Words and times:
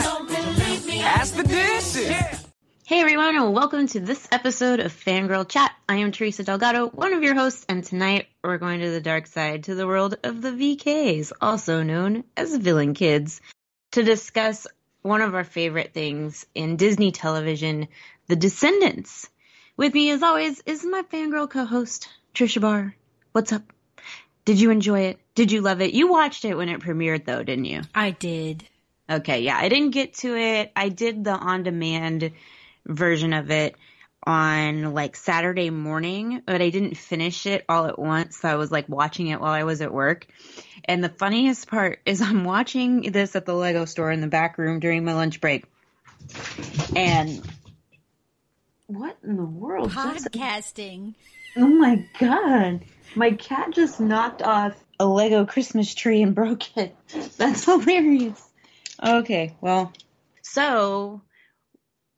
Don't 0.00 0.28
believe 0.28 0.86
me, 0.86 1.00
Ask 1.00 1.34
the 1.34 1.44
dishes. 1.44 2.44
Hey 2.84 3.00
everyone, 3.00 3.36
and 3.36 3.54
welcome 3.54 3.86
to 3.88 4.00
this 4.00 4.23
episode 4.54 4.78
of 4.78 4.92
Fangirl 4.92 5.48
Chat. 5.48 5.72
I 5.88 5.96
am 5.96 6.12
Teresa 6.12 6.44
Delgado, 6.44 6.86
one 6.86 7.12
of 7.12 7.24
your 7.24 7.34
hosts, 7.34 7.66
and 7.68 7.82
tonight 7.82 8.28
we're 8.40 8.58
going 8.58 8.78
to 8.82 8.90
the 8.90 9.00
dark 9.00 9.26
side, 9.26 9.64
to 9.64 9.74
the 9.74 9.84
world 9.84 10.16
of 10.22 10.42
the 10.42 10.52
VKs, 10.52 11.32
also 11.40 11.82
known 11.82 12.22
as 12.36 12.56
Villain 12.56 12.94
Kids, 12.94 13.40
to 13.90 14.04
discuss 14.04 14.68
one 15.02 15.22
of 15.22 15.34
our 15.34 15.42
favorite 15.42 15.92
things 15.92 16.46
in 16.54 16.76
Disney 16.76 17.10
television, 17.10 17.88
The 18.28 18.36
Descendants. 18.36 19.28
With 19.76 19.92
me, 19.92 20.12
as 20.12 20.22
always, 20.22 20.62
is 20.66 20.84
my 20.84 21.02
fangirl 21.02 21.50
co-host, 21.50 22.08
Trisha 22.32 22.60
Barr. 22.60 22.94
What's 23.32 23.52
up? 23.52 23.64
Did 24.44 24.60
you 24.60 24.70
enjoy 24.70 25.00
it? 25.00 25.18
Did 25.34 25.50
you 25.50 25.62
love 25.62 25.80
it? 25.80 25.94
You 25.94 26.06
watched 26.06 26.44
it 26.44 26.56
when 26.56 26.68
it 26.68 26.78
premiered, 26.78 27.24
though, 27.24 27.42
didn't 27.42 27.64
you? 27.64 27.82
I 27.92 28.12
did. 28.12 28.62
Okay, 29.10 29.40
yeah, 29.40 29.58
I 29.58 29.68
didn't 29.68 29.90
get 29.90 30.14
to 30.18 30.36
it. 30.36 30.70
I 30.76 30.90
did 30.90 31.24
the 31.24 31.32
on 31.32 31.64
demand 31.64 32.30
version 32.86 33.32
of 33.32 33.50
it 33.50 33.74
on 34.24 34.94
like 34.94 35.16
Saturday 35.16 35.70
morning, 35.70 36.42
but 36.46 36.60
I 36.62 36.70
didn't 36.70 36.96
finish 36.96 37.46
it 37.46 37.64
all 37.68 37.86
at 37.86 37.98
once. 37.98 38.38
So 38.38 38.48
I 38.48 38.54
was 38.56 38.72
like 38.72 38.88
watching 38.88 39.28
it 39.28 39.40
while 39.40 39.52
I 39.52 39.64
was 39.64 39.80
at 39.80 39.92
work. 39.92 40.26
And 40.84 41.02
the 41.02 41.08
funniest 41.08 41.68
part 41.68 42.00
is 42.06 42.20
I'm 42.20 42.44
watching 42.44 43.12
this 43.12 43.36
at 43.36 43.46
the 43.46 43.54
Lego 43.54 43.84
store 43.84 44.10
in 44.10 44.20
the 44.20 44.26
back 44.26 44.58
room 44.58 44.80
during 44.80 45.04
my 45.04 45.14
lunch 45.14 45.40
break. 45.40 45.64
And 46.96 47.42
what 48.86 49.16
in 49.22 49.36
the 49.36 49.44
world? 49.44 49.90
just- 49.90 50.30
Podcasting. 50.32 51.14
Oh 51.56 51.68
my 51.68 52.04
god. 52.18 52.84
My 53.14 53.30
cat 53.30 53.70
just 53.72 54.00
knocked 54.00 54.42
off 54.42 54.74
a 54.98 55.06
Lego 55.06 55.44
Christmas 55.46 55.94
tree 55.94 56.22
and 56.22 56.34
broke 56.34 56.76
it. 56.76 56.96
That's 57.36 57.64
hilarious. 57.64 58.42
Okay, 59.02 59.54
well, 59.60 59.92
so 60.42 61.22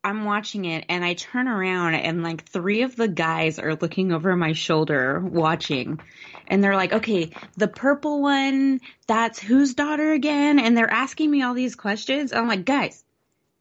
I'm 0.03 0.25
watching 0.25 0.65
it 0.65 0.85
and 0.89 1.03
I 1.03 1.13
turn 1.15 1.47
around 1.47 1.95
and 1.95 2.23
like 2.23 2.45
three 2.45 2.83
of 2.83 2.95
the 2.95 3.07
guys 3.07 3.59
are 3.59 3.75
looking 3.75 4.11
over 4.11 4.35
my 4.35 4.53
shoulder 4.53 5.19
watching. 5.19 5.99
And 6.47 6.63
they're 6.63 6.75
like, 6.75 6.93
okay, 6.93 7.31
the 7.57 7.67
purple 7.67 8.21
one, 8.21 8.79
that's 9.05 9.39
whose 9.39 9.73
daughter 9.73 10.13
again? 10.13 10.59
And 10.59 10.77
they're 10.77 10.89
asking 10.89 11.29
me 11.29 11.41
all 11.41 11.53
these 11.53 11.75
questions. 11.75 12.31
I'm 12.31 12.47
like, 12.47 12.63
guys, 12.63 13.03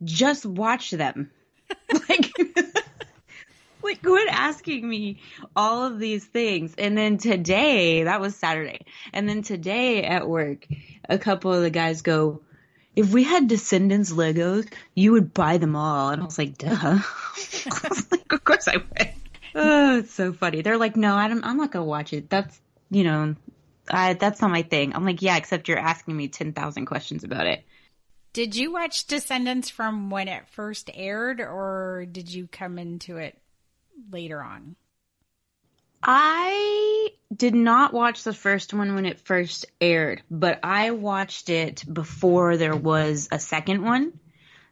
just 0.04 0.46
watch 0.46 0.90
them. 0.90 1.30
like, 2.08 2.32
like 3.82 4.02
quit 4.02 4.28
asking 4.30 4.88
me 4.88 5.20
all 5.54 5.84
of 5.84 5.98
these 5.98 6.24
things 6.24 6.74
and 6.76 6.98
then 6.98 7.18
today 7.18 8.02
that 8.02 8.20
was 8.20 8.34
saturday 8.34 8.80
and 9.12 9.28
then 9.28 9.42
today 9.42 10.02
at 10.02 10.28
work 10.28 10.66
a 11.08 11.18
couple 11.18 11.52
of 11.52 11.62
the 11.62 11.70
guys 11.70 12.02
go 12.02 12.40
if 12.96 13.12
we 13.12 13.22
had 13.22 13.46
descendants 13.46 14.12
legos 14.12 14.68
you 14.94 15.12
would 15.12 15.32
buy 15.32 15.58
them 15.58 15.76
all. 15.76 16.10
And 16.10 16.22
i 16.22 16.24
was 16.24 16.38
like 16.38 16.58
duh. 16.58 16.98
Was 17.66 18.10
like, 18.10 18.32
of 18.32 18.44
course 18.44 18.66
i 18.68 18.76
would. 18.76 19.10
Oh 19.54 19.98
it's 19.98 20.12
so 20.12 20.32
funny. 20.32 20.62
They're 20.62 20.78
like 20.78 20.96
no 20.96 21.14
I 21.14 21.28
don't, 21.28 21.44
i'm 21.44 21.56
not 21.56 21.70
gonna 21.70 21.84
watch 21.84 22.12
it. 22.12 22.28
That's 22.28 22.60
you 22.90 23.04
know 23.04 23.36
I, 23.88 24.14
that's 24.14 24.40
not 24.40 24.50
my 24.50 24.62
thing. 24.62 24.94
I'm 24.94 25.04
like 25.04 25.22
yeah 25.22 25.36
except 25.36 25.68
you're 25.68 25.78
asking 25.78 26.16
me 26.16 26.28
10000 26.28 26.86
questions 26.86 27.22
about 27.22 27.46
it. 27.46 27.64
Did 28.32 28.54
you 28.54 28.70
watch 28.70 29.06
Descendants 29.06 29.70
from 29.70 30.10
when 30.10 30.28
it 30.28 30.46
first 30.48 30.90
aired, 30.92 31.40
or 31.40 32.04
did 32.12 32.28
you 32.30 32.46
come 32.46 32.78
into 32.78 33.16
it 33.16 33.38
later 34.10 34.42
on? 34.42 34.76
I 36.02 37.10
did 37.34 37.54
not 37.54 37.92
watch 37.92 38.22
the 38.22 38.32
first 38.32 38.72
one 38.72 38.94
when 38.94 39.06
it 39.06 39.20
first 39.20 39.66
aired, 39.80 40.22
but 40.30 40.60
I 40.62 40.92
watched 40.92 41.48
it 41.48 41.84
before 41.90 42.56
there 42.56 42.76
was 42.76 43.28
a 43.32 43.38
second 43.38 43.82
one. 43.82 44.12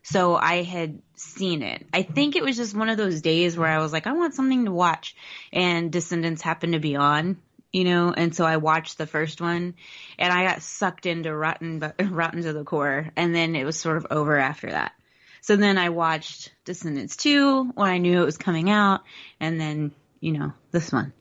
So 0.02 0.36
I 0.36 0.62
had 0.62 1.00
seen 1.16 1.62
it. 1.62 1.86
I 1.92 2.02
think 2.02 2.36
it 2.36 2.44
was 2.44 2.56
just 2.56 2.76
one 2.76 2.90
of 2.90 2.98
those 2.98 3.22
days 3.22 3.56
where 3.56 3.68
I 3.68 3.78
was 3.78 3.92
like, 3.92 4.06
I 4.06 4.12
want 4.12 4.34
something 4.34 4.66
to 4.66 4.70
watch. 4.70 5.16
And 5.50 5.90
Descendants 5.90 6.42
happened 6.42 6.74
to 6.74 6.78
be 6.78 6.94
on, 6.94 7.38
you 7.72 7.84
know, 7.84 8.12
and 8.14 8.34
so 8.34 8.44
I 8.44 8.58
watched 8.58 8.98
the 8.98 9.06
first 9.06 9.40
one 9.40 9.74
and 10.18 10.32
I 10.32 10.44
got 10.44 10.62
sucked 10.62 11.06
into 11.06 11.34
Rotten, 11.34 11.82
Rotten 12.00 12.42
to 12.42 12.52
the 12.52 12.64
core. 12.64 13.10
And 13.16 13.34
then 13.34 13.56
it 13.56 13.64
was 13.64 13.80
sort 13.80 13.96
of 13.96 14.06
over 14.10 14.36
after 14.36 14.70
that. 14.70 14.92
So 15.40 15.56
then 15.56 15.78
I 15.78 15.88
watched 15.88 16.52
Descendants 16.64 17.16
2 17.16 17.72
when 17.74 17.90
I 17.90 17.98
knew 17.98 18.20
it 18.20 18.26
was 18.26 18.38
coming 18.38 18.70
out. 18.70 19.02
And 19.40 19.58
then, 19.58 19.92
you 20.24 20.32
know, 20.32 20.52
this 20.70 20.90
one. 20.90 21.12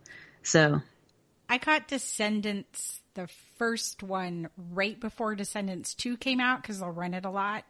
So 0.43 0.81
I 1.49 1.57
caught 1.57 1.89
Descendants, 1.89 3.01
the 3.15 3.27
first 3.57 4.01
one, 4.01 4.49
right 4.71 4.97
before 4.97 5.35
Descendants 5.35 5.93
2 5.93 6.15
came 6.15 6.39
out 6.39 6.61
because 6.61 6.81
I'll 6.81 6.89
run 6.89 7.13
it 7.13 7.25
a 7.25 7.29
lot. 7.29 7.65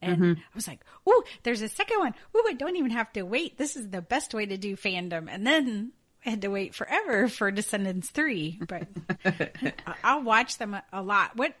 And 0.00 0.16
mm-hmm. 0.16 0.40
I 0.40 0.54
was 0.54 0.68
like, 0.68 0.84
ooh, 1.08 1.24
there's 1.42 1.62
a 1.62 1.68
second 1.68 1.98
one. 1.98 2.14
Ooh, 2.36 2.44
I 2.48 2.52
don't 2.52 2.76
even 2.76 2.92
have 2.92 3.12
to 3.14 3.22
wait. 3.22 3.58
This 3.58 3.74
is 3.74 3.90
the 3.90 4.00
best 4.00 4.32
way 4.32 4.46
to 4.46 4.56
do 4.56 4.76
fandom. 4.76 5.26
And 5.28 5.44
then 5.44 5.90
I 6.24 6.30
had 6.30 6.42
to 6.42 6.48
wait 6.48 6.76
forever 6.76 7.26
for 7.28 7.50
Descendants 7.50 8.10
3. 8.10 8.60
But 8.68 8.86
I'll 10.04 10.22
watch 10.22 10.58
them 10.58 10.76
a 10.92 11.02
lot. 11.02 11.36
What 11.36 11.54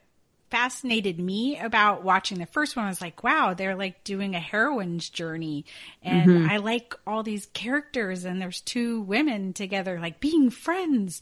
fascinated 0.50 1.18
me 1.18 1.58
about 1.58 2.02
watching 2.02 2.38
the 2.38 2.46
first 2.46 2.76
one 2.76 2.86
I 2.86 2.88
was 2.88 3.00
like, 3.00 3.22
wow, 3.22 3.54
they're 3.54 3.76
like 3.76 4.04
doing 4.04 4.34
a 4.34 4.40
heroine's 4.40 5.08
journey. 5.08 5.64
And 6.02 6.30
mm-hmm. 6.30 6.50
I 6.50 6.58
like 6.58 6.94
all 7.06 7.22
these 7.22 7.46
characters, 7.46 8.24
and 8.24 8.40
there's 8.40 8.60
two 8.60 9.02
women 9.02 9.52
together, 9.52 9.98
like 10.00 10.20
being 10.20 10.50
friends, 10.50 11.20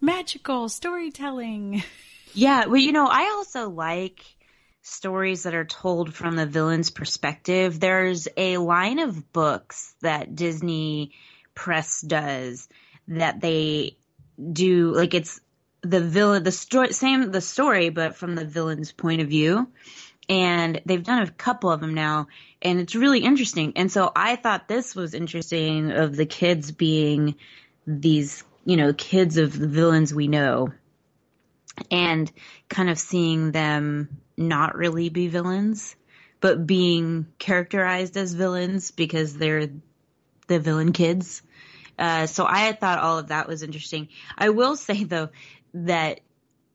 magical 0.00 0.68
storytelling. 0.68 1.82
Yeah, 2.34 2.66
well, 2.66 2.76
you 2.76 2.92
know, 2.92 3.06
I 3.06 3.32
also 3.36 3.70
like 3.70 4.22
stories 4.82 5.44
that 5.44 5.54
are 5.54 5.64
told 5.64 6.14
from 6.14 6.36
the 6.36 6.46
villain's 6.46 6.90
perspective. 6.90 7.80
There's 7.80 8.28
a 8.36 8.58
line 8.58 8.98
of 8.98 9.32
books 9.32 9.94
that 10.02 10.36
Disney 10.36 11.12
Press 11.54 12.00
does 12.00 12.68
that 13.08 13.40
they 13.40 13.96
do 14.52 14.92
like 14.92 15.14
it's 15.14 15.40
the 15.90 16.00
villain 16.00 16.42
the 16.42 16.52
story 16.52 16.92
same 16.92 17.30
the 17.30 17.40
story 17.40 17.90
but 17.90 18.16
from 18.16 18.34
the 18.34 18.44
villain's 18.44 18.92
point 18.92 19.20
of 19.20 19.28
view. 19.28 19.68
And 20.28 20.82
they've 20.84 21.04
done 21.04 21.22
a 21.22 21.30
couple 21.30 21.70
of 21.70 21.80
them 21.80 21.94
now 21.94 22.26
and 22.60 22.80
it's 22.80 22.94
really 22.94 23.20
interesting. 23.20 23.74
And 23.76 23.92
so 23.92 24.10
I 24.14 24.36
thought 24.36 24.66
this 24.66 24.96
was 24.96 25.14
interesting 25.14 25.92
of 25.92 26.16
the 26.16 26.26
kids 26.26 26.72
being 26.72 27.36
these, 27.86 28.42
you 28.64 28.76
know, 28.76 28.92
kids 28.92 29.36
of 29.36 29.56
the 29.56 29.68
villains 29.68 30.12
we 30.12 30.26
know 30.26 30.72
and 31.90 32.30
kind 32.68 32.90
of 32.90 32.98
seeing 32.98 33.52
them 33.52 34.20
not 34.36 34.76
really 34.76 35.08
be 35.08 35.28
villains, 35.28 35.94
but 36.40 36.66
being 36.66 37.26
characterized 37.38 38.16
as 38.16 38.34
villains 38.34 38.90
because 38.90 39.36
they're 39.36 39.68
the 40.48 40.58
villain 40.58 40.92
kids. 40.92 41.42
Uh, 41.98 42.26
so 42.26 42.44
I 42.46 42.72
thought 42.72 42.98
all 42.98 43.18
of 43.18 43.28
that 43.28 43.48
was 43.48 43.62
interesting. 43.62 44.08
I 44.36 44.50
will 44.50 44.76
say 44.76 45.04
though 45.04 45.30
that 45.84 46.20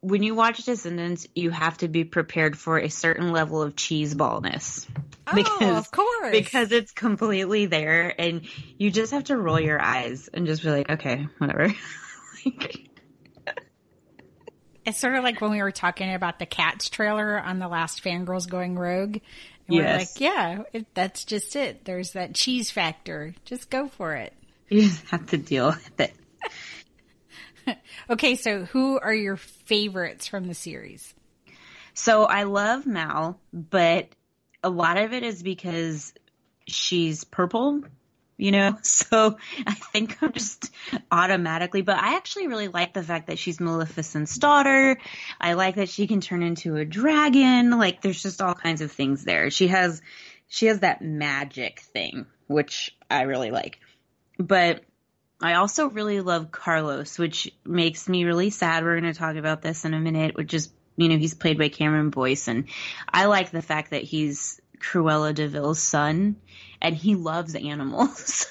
when 0.01 0.23
you 0.23 0.33
watch 0.33 0.63
Descendants, 0.65 1.27
you 1.35 1.51
have 1.51 1.77
to 1.79 1.87
be 1.87 2.03
prepared 2.03 2.57
for 2.57 2.77
a 2.79 2.89
certain 2.89 3.31
level 3.31 3.61
of 3.61 3.75
cheeseballness. 3.75 4.87
Oh, 5.27 5.75
of 5.77 5.91
course. 5.91 6.31
Because 6.31 6.71
it's 6.71 6.91
completely 6.91 7.67
there 7.67 8.13
and 8.19 8.41
you 8.79 8.89
just 8.89 9.11
have 9.13 9.25
to 9.25 9.37
roll 9.37 9.59
your 9.59 9.79
eyes 9.79 10.27
and 10.33 10.47
just 10.47 10.63
be 10.63 10.71
like, 10.71 10.89
okay, 10.89 11.27
whatever. 11.37 11.73
Like, 12.43 12.87
It's 14.83 14.97
sort 14.97 15.13
of 15.15 15.23
like 15.23 15.39
when 15.41 15.51
we 15.51 15.61
were 15.61 15.71
talking 15.71 16.11
about 16.15 16.39
the 16.39 16.47
Cats 16.47 16.89
trailer 16.89 17.39
on 17.39 17.59
the 17.59 17.67
last 17.67 18.03
Fangirls 18.03 18.49
Going 18.49 18.75
Rogue. 18.79 19.17
And 19.67 19.77
we're 19.77 19.83
Yes. 19.83 20.15
like, 20.15 20.19
yeah, 20.21 20.63
it, 20.73 20.87
that's 20.95 21.23
just 21.23 21.55
it. 21.55 21.85
There's 21.85 22.13
that 22.13 22.33
cheese 22.33 22.71
factor. 22.71 23.35
Just 23.45 23.69
go 23.69 23.87
for 23.89 24.15
it. 24.15 24.33
you 24.69 24.81
just 24.81 25.07
have 25.09 25.27
to 25.27 25.37
deal 25.37 25.67
with 25.67 25.99
it. 25.99 26.13
Okay, 28.09 28.35
so 28.35 28.65
who 28.65 28.99
are 28.99 29.13
your 29.13 29.37
favorites 29.37 30.27
from 30.27 30.47
the 30.47 30.53
series? 30.53 31.13
So 31.93 32.23
I 32.25 32.43
love 32.43 32.85
Mal, 32.85 33.39
but 33.53 34.09
a 34.63 34.69
lot 34.69 34.97
of 34.97 35.13
it 35.13 35.23
is 35.23 35.43
because 35.43 36.13
she's 36.67 37.23
purple, 37.23 37.83
you 38.37 38.51
know? 38.51 38.77
So 38.83 39.37
I 39.67 39.73
think 39.73 40.17
I'm 40.21 40.31
just 40.31 40.71
automatically, 41.11 41.81
but 41.81 41.97
I 41.97 42.15
actually 42.15 42.47
really 42.47 42.67
like 42.67 42.93
the 42.93 43.03
fact 43.03 43.27
that 43.27 43.39
she's 43.39 43.59
Maleficent's 43.59 44.37
daughter. 44.37 44.97
I 45.39 45.53
like 45.53 45.75
that 45.75 45.89
she 45.89 46.07
can 46.07 46.21
turn 46.21 46.43
into 46.43 46.75
a 46.75 46.85
dragon. 46.85 47.71
Like 47.71 48.01
there's 48.01 48.21
just 48.21 48.41
all 48.41 48.53
kinds 48.55 48.81
of 48.81 48.91
things 48.91 49.23
there. 49.23 49.49
She 49.49 49.67
has, 49.67 50.01
she 50.47 50.67
has 50.67 50.79
that 50.79 51.01
magic 51.01 51.81
thing, 51.81 52.25
which 52.47 52.95
I 53.09 53.23
really 53.23 53.51
like. 53.51 53.79
But 54.37 54.83
I 55.41 55.55
also 55.55 55.89
really 55.89 56.21
love 56.21 56.51
Carlos, 56.51 57.17
which 57.17 57.51
makes 57.65 58.07
me 58.07 58.25
really 58.25 58.51
sad. 58.51 58.83
We're 58.83 58.99
going 58.99 59.11
to 59.11 59.19
talk 59.19 59.35
about 59.35 59.61
this 59.61 59.85
in 59.85 59.93
a 59.93 59.99
minute, 59.99 60.35
which 60.35 60.53
is, 60.53 60.69
you 60.97 61.09
know, 61.09 61.17
he's 61.17 61.33
played 61.33 61.57
by 61.57 61.69
Cameron 61.69 62.11
Boyce. 62.11 62.47
And 62.47 62.65
I 63.09 63.25
like 63.25 63.49
the 63.49 63.61
fact 63.61 63.91
that 63.91 64.03
he's 64.03 64.61
Cruella 64.79 65.33
De 65.33 65.47
Vil's 65.47 65.81
son 65.81 66.35
and 66.81 66.95
he 66.95 67.15
loves 67.15 67.55
animals. 67.55 68.45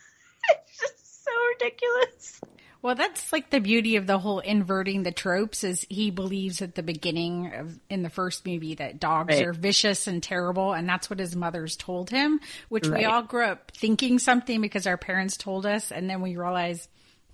it's 0.50 0.80
just 0.80 1.24
so 1.24 1.30
ridiculous. 1.52 2.40
Well, 2.84 2.94
that's 2.94 3.32
like 3.32 3.48
the 3.48 3.60
beauty 3.60 3.96
of 3.96 4.06
the 4.06 4.18
whole 4.18 4.40
inverting 4.40 5.04
the 5.04 5.10
tropes 5.10 5.64
is 5.64 5.86
he 5.88 6.10
believes 6.10 6.60
at 6.60 6.74
the 6.74 6.82
beginning 6.82 7.54
of 7.54 7.80
in 7.88 8.02
the 8.02 8.10
first 8.10 8.44
movie 8.44 8.74
that 8.74 9.00
dogs 9.00 9.34
Right. 9.36 9.46
are 9.46 9.54
vicious 9.54 10.06
and 10.06 10.22
terrible 10.22 10.74
and 10.74 10.86
that's 10.86 11.08
what 11.08 11.18
his 11.18 11.34
mother's 11.34 11.76
told 11.76 12.10
him, 12.10 12.40
which 12.68 12.86
we 12.86 13.06
all 13.06 13.22
grew 13.22 13.46
up 13.46 13.72
thinking 13.74 14.18
something 14.18 14.60
because 14.60 14.86
our 14.86 14.98
parents 14.98 15.38
told 15.38 15.64
us 15.64 15.92
and 15.92 16.10
then 16.10 16.20
we 16.20 16.36
realize 16.36 16.86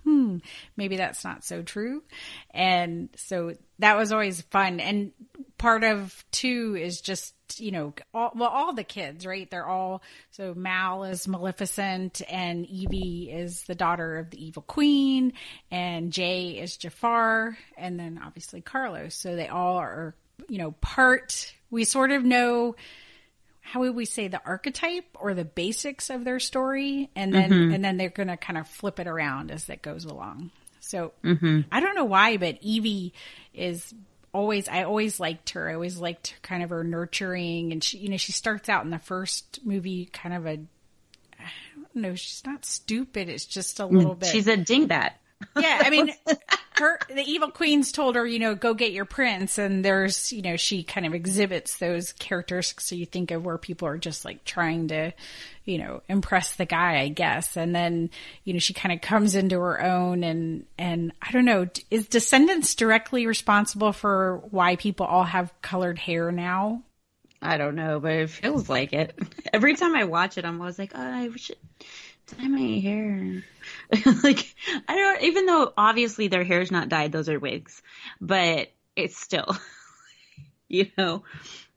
hmm, 0.05 0.37
maybe 0.77 0.95
that's 0.95 1.25
not 1.25 1.43
so 1.43 1.61
true. 1.61 2.01
And 2.53 3.09
so 3.17 3.53
that 3.79 3.97
was 3.97 4.13
always 4.13 4.39
fun. 4.43 4.79
And 4.79 5.11
part 5.61 5.83
of 5.83 6.25
two 6.31 6.75
is 6.75 7.01
just, 7.01 7.35
you 7.59 7.71
know, 7.71 7.93
all, 8.15 8.31
well, 8.35 8.49
all 8.49 8.73
the 8.73 8.83
kids, 8.83 9.27
right? 9.27 9.49
They're 9.49 9.67
all, 9.67 10.01
so 10.31 10.55
Mal 10.55 11.03
is 11.03 11.27
Maleficent 11.27 12.23
and 12.27 12.65
Evie 12.65 13.29
is 13.31 13.61
the 13.63 13.75
daughter 13.75 14.17
of 14.17 14.31
the 14.31 14.43
evil 14.43 14.63
queen 14.63 15.33
and 15.69 16.11
Jay 16.11 16.57
is 16.59 16.77
Jafar 16.77 17.55
and 17.77 17.99
then 17.99 18.19
obviously 18.25 18.61
Carlos. 18.61 19.13
So 19.13 19.35
they 19.35 19.49
all 19.49 19.77
are, 19.77 20.15
you 20.49 20.57
know, 20.57 20.71
part, 20.81 21.53
we 21.69 21.83
sort 21.83 22.09
of 22.09 22.25
know 22.25 22.75
how 23.59 23.81
would 23.81 23.93
we 23.93 24.05
say 24.05 24.27
the 24.27 24.41
archetype 24.43 25.05
or 25.13 25.35
the 25.35 25.45
basics 25.45 26.09
of 26.09 26.25
their 26.25 26.39
story 26.39 27.11
and 27.15 27.31
then 27.31 27.51
mm-hmm. 27.51 27.73
and 27.75 27.85
then 27.85 27.97
they're 27.97 28.09
going 28.09 28.27
to 28.27 28.35
kind 28.35 28.57
of 28.57 28.67
flip 28.67 28.99
it 28.99 29.05
around 29.05 29.51
as 29.51 29.69
it 29.69 29.83
goes 29.83 30.03
along 30.03 30.49
so 30.79 31.13
mm-hmm. 31.23 31.61
i 31.71 31.79
don't 31.79 31.93
know 31.93 32.03
why 32.03 32.37
but 32.37 32.57
evie 32.61 33.13
is 33.53 33.93
always 34.33 34.67
i 34.67 34.83
always 34.83 35.19
liked 35.19 35.51
her. 35.51 35.69
I 35.69 35.73
always 35.73 35.97
liked 35.97 36.35
kind 36.41 36.63
of 36.63 36.69
her 36.69 36.83
nurturing. 36.83 37.71
And 37.71 37.83
she 37.83 37.97
you 37.99 38.09
know 38.09 38.17
she 38.17 38.31
starts 38.31 38.69
out 38.69 38.83
in 38.83 38.91
the 38.91 38.99
first 38.99 39.59
movie 39.63 40.05
kind 40.05 40.35
of 40.35 40.45
a 40.45 40.59
i 41.39 41.51
don't 41.75 41.95
know 41.95 42.15
she's 42.15 42.43
not 42.45 42.65
stupid. 42.65 43.29
It's 43.29 43.45
just 43.45 43.79
a 43.79 43.83
mm, 43.83 43.91
little 43.91 44.15
bit. 44.15 44.29
She's 44.29 44.47
a 44.47 44.57
dingbat. 44.57 45.11
yeah, 45.57 45.81
I 45.83 45.89
mean, 45.89 46.13
her 46.77 46.99
the 47.09 47.23
evil 47.23 47.51
queens 47.51 47.91
told 47.91 48.15
her, 48.15 48.25
you 48.25 48.39
know, 48.39 48.55
go 48.55 48.73
get 48.73 48.91
your 48.91 49.05
prince, 49.05 49.57
and 49.57 49.83
there's, 49.83 50.31
you 50.31 50.41
know, 50.41 50.55
she 50.55 50.83
kind 50.83 51.05
of 51.05 51.13
exhibits 51.13 51.77
those 51.77 52.13
characteristics. 52.13 52.85
So 52.85 52.95
you 52.95 53.05
think 53.05 53.31
of 53.31 53.45
where 53.45 53.57
people 53.57 53.87
are 53.87 53.97
just 53.97 54.23
like 54.23 54.43
trying 54.45 54.87
to, 54.89 55.11
you 55.65 55.77
know, 55.77 56.01
impress 56.07 56.55
the 56.55 56.65
guy, 56.65 56.99
I 56.99 57.09
guess, 57.09 57.57
and 57.57 57.75
then 57.75 58.09
you 58.43 58.53
know 58.53 58.59
she 58.59 58.73
kind 58.73 58.93
of 58.93 59.01
comes 59.01 59.35
into 59.35 59.59
her 59.59 59.83
own, 59.83 60.23
and 60.23 60.65
and 60.77 61.11
I 61.21 61.31
don't 61.31 61.45
know, 61.45 61.67
is 61.89 62.07
Descendants 62.07 62.75
directly 62.75 63.27
responsible 63.27 63.91
for 63.91 64.41
why 64.51 64.75
people 64.75 65.05
all 65.05 65.25
have 65.25 65.53
colored 65.61 65.99
hair 65.99 66.31
now? 66.31 66.83
I 67.41 67.57
don't 67.57 67.75
know, 67.75 67.99
but 67.99 68.11
it 68.11 68.29
feels 68.29 68.69
like 68.69 68.93
it. 68.93 69.17
Every 69.53 69.75
time 69.75 69.95
I 69.95 70.03
watch 70.03 70.37
it, 70.37 70.45
I'm 70.45 70.61
always 70.61 70.77
like, 70.77 70.91
oh, 70.93 71.01
I 71.01 71.29
should 71.35 71.57
dye 72.31 72.47
my 72.47 72.79
hair. 72.79 73.43
like, 74.23 74.55
I 74.87 74.95
don't, 74.95 75.21
even 75.23 75.45
though 75.45 75.73
obviously 75.77 76.27
their 76.27 76.43
hair's 76.43 76.71
not 76.71 76.89
dyed, 76.89 77.11
those 77.11 77.29
are 77.29 77.39
wigs, 77.39 77.81
but 78.19 78.71
it's 78.95 79.17
still, 79.17 79.55
you 80.67 80.87
know, 80.97 81.23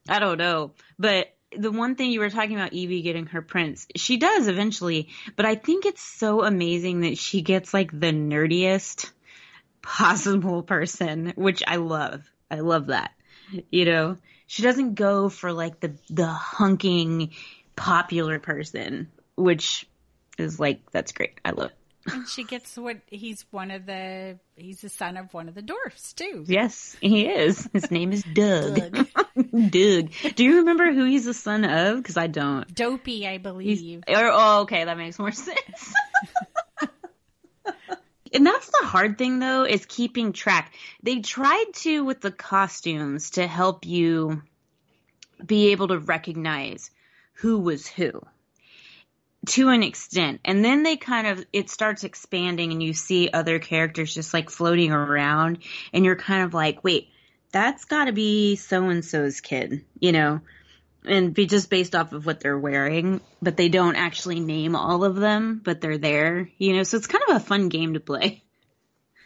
I 0.08 0.18
don't 0.18 0.38
know. 0.38 0.72
But 0.98 1.34
the 1.56 1.70
one 1.70 1.94
thing 1.94 2.10
you 2.10 2.20
were 2.20 2.30
talking 2.30 2.56
about 2.56 2.72
Evie 2.72 3.02
getting 3.02 3.26
her 3.26 3.42
prince, 3.42 3.86
she 3.96 4.16
does 4.16 4.48
eventually, 4.48 5.08
but 5.36 5.46
I 5.46 5.54
think 5.54 5.86
it's 5.86 6.02
so 6.02 6.44
amazing 6.44 7.00
that 7.00 7.18
she 7.18 7.42
gets 7.42 7.72
like 7.72 7.90
the 7.90 8.12
nerdiest 8.12 9.10
possible 9.82 10.62
person, 10.62 11.32
which 11.36 11.62
I 11.66 11.76
love. 11.76 12.28
I 12.50 12.60
love 12.60 12.86
that. 12.86 13.12
You 13.70 13.84
know, 13.84 14.16
she 14.46 14.62
doesn't 14.62 14.94
go 14.94 15.28
for 15.28 15.52
like 15.52 15.80
the 15.80 15.94
the 16.08 16.26
hunking 16.26 17.30
popular 17.76 18.38
person, 18.38 19.10
which 19.36 19.86
is 20.38 20.58
like 20.60 20.90
that's 20.90 21.12
great. 21.12 21.40
I 21.44 21.50
love 21.50 21.70
it. 21.70 21.76
And 22.12 22.28
she 22.28 22.44
gets 22.44 22.76
what 22.76 22.98
he's 23.06 23.46
one 23.50 23.70
of 23.70 23.86
the 23.86 24.38
he's 24.56 24.82
the 24.82 24.88
son 24.90 25.16
of 25.16 25.32
one 25.32 25.48
of 25.48 25.54
the 25.54 25.62
dwarfs 25.62 26.12
too. 26.12 26.44
Yes, 26.46 26.96
he 27.00 27.26
is. 27.26 27.68
His 27.72 27.90
name 27.90 28.12
is 28.12 28.22
Doug. 28.22 28.76
Doug. 28.76 30.10
Do 30.34 30.44
you 30.44 30.56
remember 30.58 30.92
who 30.92 31.04
he's 31.04 31.24
the 31.24 31.34
son 31.34 31.64
of? 31.64 31.96
Because 31.96 32.16
I 32.16 32.26
don't. 32.26 32.72
Dopey, 32.74 33.26
I 33.26 33.38
believe. 33.38 34.04
or, 34.06 34.30
oh, 34.32 34.60
okay, 34.62 34.84
that 34.84 34.98
makes 34.98 35.18
more 35.18 35.32
sense. 35.32 35.94
and 38.32 38.46
that's 38.46 38.66
the 38.66 38.86
hard 38.86 39.16
thing, 39.16 39.38
though, 39.38 39.64
is 39.64 39.86
keeping 39.86 40.32
track. 40.32 40.74
They 41.02 41.20
tried 41.20 41.72
to 41.76 42.04
with 42.04 42.20
the 42.20 42.32
costumes 42.32 43.30
to 43.30 43.46
help 43.46 43.86
you 43.86 44.42
be 45.44 45.68
able 45.72 45.88
to 45.88 45.98
recognize 45.98 46.90
who 47.34 47.58
was 47.60 47.86
who 47.86 48.22
to 49.46 49.68
an 49.68 49.82
extent. 49.82 50.40
And 50.44 50.64
then 50.64 50.82
they 50.82 50.96
kind 50.96 51.26
of, 51.26 51.44
it 51.52 51.70
starts 51.70 52.04
expanding 52.04 52.72
and 52.72 52.82
you 52.82 52.94
see 52.94 53.30
other 53.32 53.58
characters 53.58 54.14
just 54.14 54.32
like 54.34 54.50
floating 54.50 54.92
around 54.92 55.58
and 55.92 56.04
you're 56.04 56.16
kind 56.16 56.44
of 56.44 56.54
like, 56.54 56.84
wait, 56.84 57.08
that's 57.52 57.84
gotta 57.84 58.12
be 58.12 58.56
so 58.56 58.88
and 58.88 59.04
so's 59.04 59.40
kid, 59.40 59.84
you 59.98 60.12
know? 60.12 60.40
And 61.06 61.34
be 61.34 61.46
just 61.46 61.68
based 61.68 61.94
off 61.94 62.12
of 62.12 62.24
what 62.24 62.40
they're 62.40 62.58
wearing, 62.58 63.20
but 63.42 63.56
they 63.58 63.68
don't 63.68 63.96
actually 63.96 64.40
name 64.40 64.74
all 64.74 65.04
of 65.04 65.16
them, 65.16 65.60
but 65.62 65.80
they're 65.80 65.98
there, 65.98 66.48
you 66.56 66.74
know? 66.74 66.82
So 66.82 66.96
it's 66.96 67.06
kind 67.06 67.24
of 67.28 67.36
a 67.36 67.40
fun 67.40 67.68
game 67.68 67.94
to 67.94 68.00
play. 68.00 68.42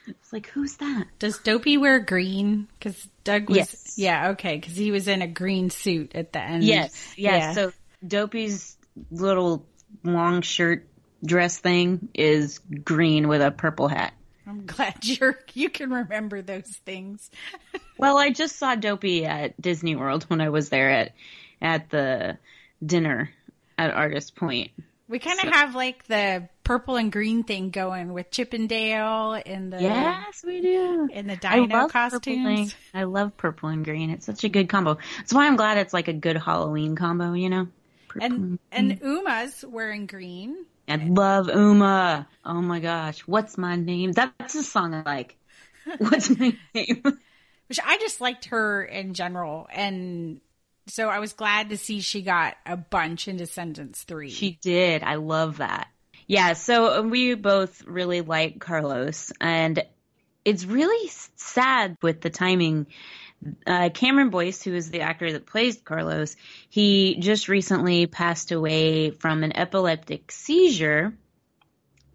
It's 0.08 0.32
like, 0.32 0.48
who's 0.48 0.76
that? 0.78 1.06
Does 1.18 1.38
Dopey 1.38 1.76
wear 1.76 2.00
green? 2.00 2.66
Because 2.78 3.08
Doug 3.24 3.48
was. 3.48 3.58
Yes. 3.58 3.94
Yeah, 3.96 4.30
okay, 4.30 4.56
because 4.56 4.74
he 4.74 4.90
was 4.90 5.06
in 5.06 5.22
a 5.22 5.28
green 5.28 5.70
suit 5.70 6.14
at 6.14 6.32
the 6.32 6.42
end. 6.42 6.64
Yes, 6.64 7.14
yes. 7.16 7.40
Yeah. 7.40 7.52
So 7.52 7.72
Dopey's 8.06 8.76
little 9.10 9.66
long 10.04 10.42
shirt 10.42 10.86
dress 11.24 11.58
thing 11.58 12.08
is 12.14 12.60
green 12.84 13.28
with 13.28 13.42
a 13.42 13.50
purple 13.50 13.88
hat. 13.88 14.14
I'm 14.46 14.64
glad 14.66 15.04
you're 15.04 15.38
you 15.52 15.68
can 15.68 15.90
remember 15.90 16.42
those 16.42 16.68
things. 16.84 17.30
Well, 18.00 18.16
I 18.16 18.30
just 18.30 18.54
saw 18.56 18.76
Dopey 18.76 19.26
at 19.26 19.60
Disney 19.60 19.96
World 19.96 20.22
when 20.28 20.40
I 20.40 20.50
was 20.50 20.68
there 20.68 20.88
at 20.88 21.14
at 21.60 21.90
the 21.90 22.38
dinner 22.84 23.30
at 23.76 23.90
Artist 23.92 24.36
Point. 24.36 24.70
We 25.08 25.18
kind 25.18 25.40
of 25.40 25.52
have 25.52 25.74
like 25.74 26.06
the 26.06 26.48
purple 26.62 26.94
and 26.94 27.10
green 27.10 27.42
thing 27.42 27.70
going 27.70 28.12
with 28.12 28.30
Chip 28.30 28.54
'n 28.54 28.68
Dale 28.68 29.32
in 29.44 29.70
the 29.70 29.82
Yes, 29.82 30.44
we 30.46 30.60
do. 30.60 31.08
in 31.12 31.26
the 31.26 31.34
dino 31.34 31.88
costumes. 31.88 32.72
I 32.94 33.02
love 33.02 33.36
purple 33.36 33.68
and 33.70 33.84
green. 33.84 34.10
It's 34.10 34.26
such 34.26 34.44
a 34.44 34.48
good 34.48 34.68
combo. 34.68 34.98
That's 35.16 35.34
why 35.34 35.48
I'm 35.48 35.56
glad 35.56 35.78
it's 35.78 35.92
like 35.92 36.06
a 36.06 36.12
good 36.12 36.36
Halloween 36.36 36.94
combo. 36.94 37.32
You 37.32 37.50
know. 37.50 37.68
And 38.20 38.58
and 38.72 39.00
Uma's 39.02 39.64
wearing 39.66 40.06
green. 40.06 40.66
I 40.88 40.96
love 40.96 41.48
Uma. 41.48 42.28
Oh 42.44 42.62
my 42.62 42.80
gosh, 42.80 43.20
what's 43.20 43.58
my 43.58 43.76
name? 43.76 44.12
That's 44.12 44.54
a 44.54 44.62
song 44.62 44.94
I 44.94 45.02
like. 45.02 45.36
What's 45.98 46.28
my 46.30 46.54
name? 46.74 47.02
which 47.68 47.78
I 47.84 47.98
just 47.98 48.20
liked 48.20 48.46
her 48.46 48.82
in 48.82 49.14
general, 49.14 49.68
and 49.70 50.40
so 50.86 51.08
I 51.08 51.18
was 51.18 51.32
glad 51.34 51.70
to 51.70 51.76
see 51.76 52.00
she 52.00 52.22
got 52.22 52.56
a 52.66 52.76
bunch 52.76 53.28
in 53.28 53.36
Descendants 53.36 54.02
three. 54.02 54.30
She 54.30 54.58
did. 54.60 55.02
I 55.02 55.16
love 55.16 55.58
that. 55.58 55.88
Yeah, 56.26 56.54
so 56.54 57.02
we 57.02 57.34
both 57.34 57.84
really 57.84 58.20
like 58.20 58.58
Carlos, 58.58 59.32
and 59.40 59.82
it's 60.44 60.64
really 60.64 61.10
sad 61.36 61.96
with 62.02 62.20
the 62.20 62.30
timing. 62.30 62.86
Uh, 63.66 63.90
Cameron 63.90 64.30
Boyce, 64.30 64.62
who 64.62 64.74
is 64.74 64.90
the 64.90 65.02
actor 65.02 65.32
that 65.32 65.46
plays 65.46 65.80
Carlos, 65.80 66.36
he 66.68 67.16
just 67.20 67.48
recently 67.48 68.06
passed 68.06 68.50
away 68.52 69.10
from 69.10 69.44
an 69.44 69.56
epileptic 69.56 70.32
seizure. 70.32 71.14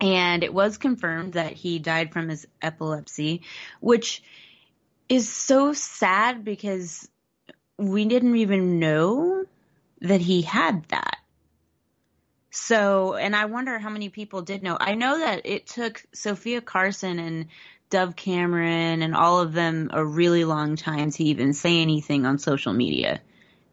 And 0.02 0.44
it 0.44 0.54
was 0.54 0.78
confirmed 0.78 1.34
that 1.34 1.54
he 1.54 1.80
died 1.80 2.12
from 2.12 2.28
his 2.28 2.46
epilepsy, 2.62 3.44
which 3.80 4.22
is 5.08 5.32
so 5.32 5.74
sad 5.74 6.44
because 6.44 7.08
we 7.78 8.06
didn't 8.06 8.36
even 8.36 8.80
know 8.80 9.46
that 10.02 10.22
he 10.22 10.42
had 10.42 10.84
that. 10.90 11.18
So, 12.52 13.16
and 13.16 13.36
I 13.36 13.46
wonder 13.46 13.80
how 13.80 13.90
many 13.90 14.10
people 14.10 14.42
did 14.44 14.62
know. 14.62 14.78
I 14.80 14.94
know 14.94 15.18
that 15.20 15.42
it 15.46 15.66
took 15.66 16.04
Sofia 16.14 16.62
Carson 16.62 17.18
and 17.18 17.48
Dove 17.94 18.16
Cameron 18.16 19.04
and 19.04 19.16
all 19.16 19.40
of 19.40 19.54
them 19.54 19.92
a 19.94 20.04
really 20.04 20.46
long 20.46 20.76
time 20.76 21.12
to 21.12 21.24
even 21.24 21.54
say 21.54 21.80
anything 21.80 22.26
on 22.26 22.40
social 22.40 22.74
media 22.74 23.22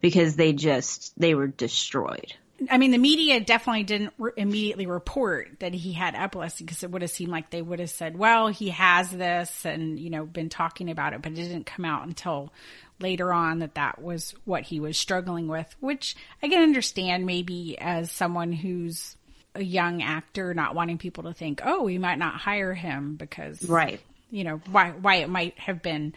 because 0.03 0.37
they 0.37 0.53
just, 0.53 1.19
they 1.19 1.35
were 1.35 1.47
destroyed. 1.47 2.35
I 2.71 2.77
mean, 2.77 2.91
the 2.91 2.99
media 2.99 3.41
definitely 3.41 3.85
didn't 3.85 4.12
re- 4.19 4.33
immediately 4.37 4.87
report 4.87 5.61
that 5.61 5.73
he 5.73 5.95
had 5.95 6.15
epilepsy 6.15 6.65
because 6.65 6.83
it 6.83 6.91
would 6.91 7.00
have 7.00 7.11
seemed 7.11 7.33
like 7.33 7.49
they 7.49 7.62
would 7.62 7.79
have 7.79 7.89
said, 7.89 8.19
well, 8.19 8.49
he 8.49 8.69
has 8.69 9.11
this 9.11 9.65
and, 9.65 9.99
you 9.99 10.11
know, 10.11 10.27
been 10.27 10.50
talking 10.50 10.91
about 10.91 11.15
it, 11.15 11.23
but 11.23 11.33
it 11.33 11.37
didn't 11.37 11.65
come 11.65 11.87
out 11.87 12.07
until 12.07 12.53
later 12.99 13.33
on 13.33 13.61
that 13.61 13.77
that 13.77 14.03
was 14.03 14.35
what 14.45 14.65
he 14.65 14.81
was 14.81 14.99
struggling 14.99 15.49
with, 15.49 15.75
which 15.81 16.15
I 16.43 16.49
can 16.49 16.62
understand 16.62 17.25
maybe 17.25 17.79
as 17.81 18.12
someone 18.12 18.53
who's 18.53 19.17
a 19.55 19.65
young 19.65 20.03
actor 20.03 20.53
not 20.53 20.75
wanting 20.75 20.99
people 20.99 21.25
to 21.25 21.33
think, 21.33 21.62
oh, 21.65 21.85
we 21.85 21.97
might 21.97 22.19
not 22.19 22.35
hire 22.35 22.75
him 22.75 23.17
because, 23.17 23.67
Right. 23.67 24.00
You 24.31 24.45
know, 24.45 24.61
why, 24.71 24.91
why 24.91 25.17
it 25.17 25.29
might 25.29 25.59
have 25.59 25.83
been 25.83 26.15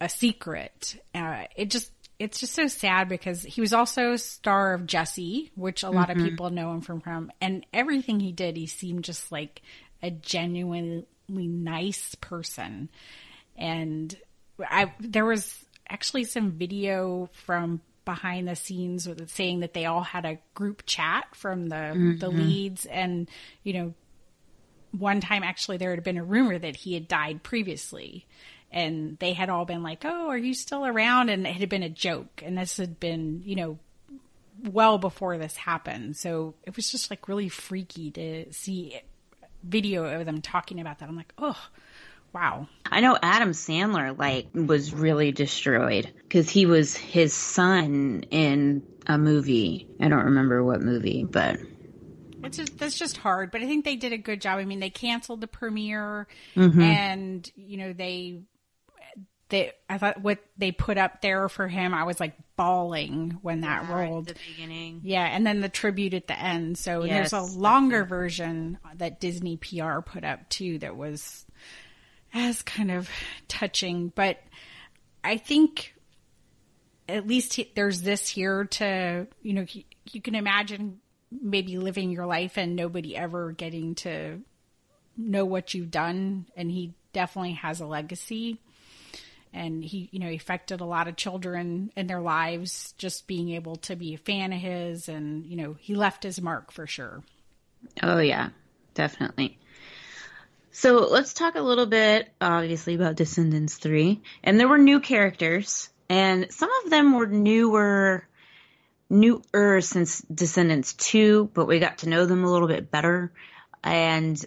a 0.00 0.08
secret. 0.08 1.00
Uh, 1.14 1.44
it 1.56 1.70
just, 1.70 1.90
it's 2.18 2.40
just 2.40 2.54
so 2.54 2.66
sad 2.66 3.08
because 3.08 3.42
he 3.42 3.60
was 3.60 3.72
also 3.72 4.12
a 4.12 4.18
star 4.18 4.74
of 4.74 4.86
Jessie, 4.86 5.50
which 5.54 5.82
a 5.82 5.90
lot 5.90 6.10
of 6.10 6.16
people 6.16 6.50
know 6.50 6.72
him 6.72 6.80
from, 6.80 7.00
from, 7.00 7.30
and 7.40 7.66
everything 7.72 8.20
he 8.20 8.32
did, 8.32 8.56
he 8.56 8.66
seemed 8.66 9.04
just 9.04 9.30
like 9.30 9.60
a 10.02 10.10
genuinely 10.10 11.06
nice 11.28 12.14
person. 12.16 12.88
And 13.56 14.16
I, 14.60 14.92
there 15.00 15.24
was 15.26 15.64
actually 15.88 16.24
some 16.24 16.52
video 16.52 17.28
from 17.32 17.80
behind 18.04 18.48
the 18.48 18.56
scenes 18.56 19.06
with 19.06 19.20
it 19.20 19.30
saying 19.30 19.60
that 19.60 19.74
they 19.74 19.84
all 19.84 20.02
had 20.02 20.24
a 20.24 20.38
group 20.54 20.84
chat 20.86 21.26
from 21.34 21.68
the, 21.68 22.16
the 22.18 22.28
leads 22.28 22.86
and, 22.86 23.28
you 23.62 23.72
know, 23.72 23.94
one 24.92 25.20
time 25.20 25.42
actually 25.42 25.76
there 25.76 25.90
had 25.90 26.02
been 26.02 26.18
a 26.18 26.24
rumor 26.24 26.58
that 26.58 26.76
he 26.76 26.94
had 26.94 27.08
died 27.08 27.42
previously. 27.42 28.26
And 28.72 29.16
they 29.20 29.32
had 29.32 29.48
all 29.48 29.64
been 29.64 29.82
like 29.82 30.04
oh 30.04 30.28
are 30.28 30.38
you 30.38 30.54
still 30.54 30.84
around? 30.84 31.28
And 31.28 31.46
it 31.46 31.54
had 31.54 31.68
been 31.68 31.82
a 31.82 31.88
joke. 31.88 32.42
And 32.44 32.58
this 32.58 32.76
had 32.76 32.98
been 33.00 33.42
you 33.44 33.56
know 33.56 33.78
well 34.64 34.98
before 34.98 35.38
this 35.38 35.56
happened. 35.56 36.16
So 36.16 36.54
it 36.64 36.76
was 36.76 36.90
just 36.90 37.10
like 37.10 37.28
really 37.28 37.48
freaky 37.48 38.10
to 38.12 38.52
see 38.52 39.00
video 39.62 40.04
of 40.04 40.26
them 40.26 40.40
talking 40.42 40.80
about 40.80 40.98
that. 40.98 41.08
I'm 41.08 41.16
like 41.16 41.34
oh 41.38 41.58
wow. 42.32 42.68
I 42.84 43.00
know 43.00 43.18
Adam 43.20 43.50
Sandler 43.50 44.16
like 44.16 44.48
was 44.52 44.92
really 44.92 45.32
destroyed 45.32 46.12
because 46.22 46.50
he 46.50 46.66
was 46.66 46.94
his 46.94 47.32
son 47.32 48.24
in 48.30 48.82
a 49.06 49.18
movie. 49.18 49.88
I 50.00 50.08
don't 50.08 50.26
remember 50.26 50.62
what 50.62 50.82
movie, 50.82 51.24
but 51.24 51.58
It's 52.46 52.56
just 52.56 52.78
that's 52.78 52.98
just 52.98 53.16
hard, 53.16 53.50
but 53.50 53.60
I 53.62 53.66
think 53.66 53.84
they 53.84 53.96
did 53.96 54.12
a 54.12 54.18
good 54.18 54.40
job. 54.40 54.58
I 54.58 54.64
mean, 54.64 54.80
they 54.80 54.90
canceled 54.90 55.40
the 55.40 55.46
premiere, 55.46 56.26
Mm-hmm. 56.54 56.80
and 56.80 57.52
you 57.56 57.76
know 57.76 57.92
they 57.92 58.40
they 59.48 59.72
I 59.88 59.98
thought 59.98 60.20
what 60.20 60.38
they 60.58 60.72
put 60.72 60.98
up 60.98 61.22
there 61.22 61.48
for 61.48 61.68
him, 61.68 61.94
I 61.94 62.04
was 62.04 62.18
like 62.18 62.34
bawling 62.56 63.38
when 63.42 63.60
that 63.60 63.88
rolled. 63.88 64.30
At 64.30 64.36
the 64.36 64.40
beginning. 64.52 65.00
Yeah, 65.04 65.24
and 65.24 65.46
then 65.46 65.60
the 65.60 65.68
tribute 65.68 66.14
at 66.14 66.26
the 66.26 66.38
end. 66.38 66.78
So 66.78 67.04
Yes, 67.04 67.30
there's 67.30 67.54
a 67.54 67.58
longer 67.58 68.04
version 68.04 68.78
that 68.96 69.20
Disney 69.20 69.56
PR 69.56 70.00
put 70.00 70.24
up 70.24 70.48
too 70.48 70.78
that 70.78 70.96
was 70.96 71.44
as 72.34 72.62
kind 72.62 72.90
of 72.90 73.08
touching, 73.48 74.12
but 74.14 74.38
I 75.22 75.36
think 75.38 75.94
at 77.08 77.26
least 77.26 77.54
he, 77.54 77.70
there's 77.76 78.02
this 78.02 78.28
here 78.28 78.64
to, 78.64 79.26
you 79.42 79.52
know, 79.52 79.64
you, 79.70 79.84
you 80.10 80.20
can 80.20 80.34
imagine 80.34 81.00
maybe 81.30 81.78
living 81.78 82.10
your 82.10 82.26
life 82.26 82.56
and 82.56 82.76
nobody 82.76 83.16
ever 83.16 83.52
getting 83.52 83.94
to 83.96 84.40
know 85.16 85.44
what 85.44 85.74
you've 85.74 85.90
done. 85.90 86.46
And 86.56 86.70
he 86.70 86.94
definitely 87.12 87.52
has 87.52 87.80
a 87.80 87.86
legacy. 87.86 88.60
And 89.52 89.82
he 89.82 90.08
you 90.12 90.18
know 90.18 90.28
affected 90.28 90.80
a 90.80 90.84
lot 90.84 91.08
of 91.08 91.16
children 91.16 91.90
in 91.96 92.06
their 92.06 92.20
lives 92.20 92.92
just 92.98 93.26
being 93.26 93.50
able 93.50 93.76
to 93.76 93.96
be 93.96 94.14
a 94.14 94.18
fan 94.18 94.52
of 94.52 94.60
his. 94.60 95.08
And 95.08 95.46
you 95.46 95.56
know 95.56 95.76
he 95.78 95.94
left 95.94 96.22
his 96.22 96.40
mark 96.40 96.72
for 96.72 96.86
sure. 96.86 97.22
Oh 98.02 98.18
yeah, 98.18 98.50
definitely. 98.94 99.58
So 100.76 101.08
let's 101.10 101.32
talk 101.32 101.54
a 101.54 101.62
little 101.62 101.86
bit, 101.86 102.28
obviously, 102.38 102.96
about 102.96 103.16
Descendants 103.16 103.76
three, 103.76 104.20
and 104.44 104.60
there 104.60 104.68
were 104.68 104.76
new 104.76 105.00
characters, 105.00 105.88
and 106.10 106.52
some 106.52 106.68
of 106.84 106.90
them 106.90 107.14
were 107.14 107.26
newer, 107.26 108.28
newer 109.08 109.80
since 109.80 110.20
Descendants 110.22 110.94
two, 110.94 111.50
but 111.54 111.66
we 111.66 111.78
got 111.78 111.98
to 111.98 112.08
know 112.08 112.26
them 112.26 112.44
a 112.44 112.50
little 112.50 112.68
bit 112.68 112.90
better, 112.90 113.32
and 113.82 114.44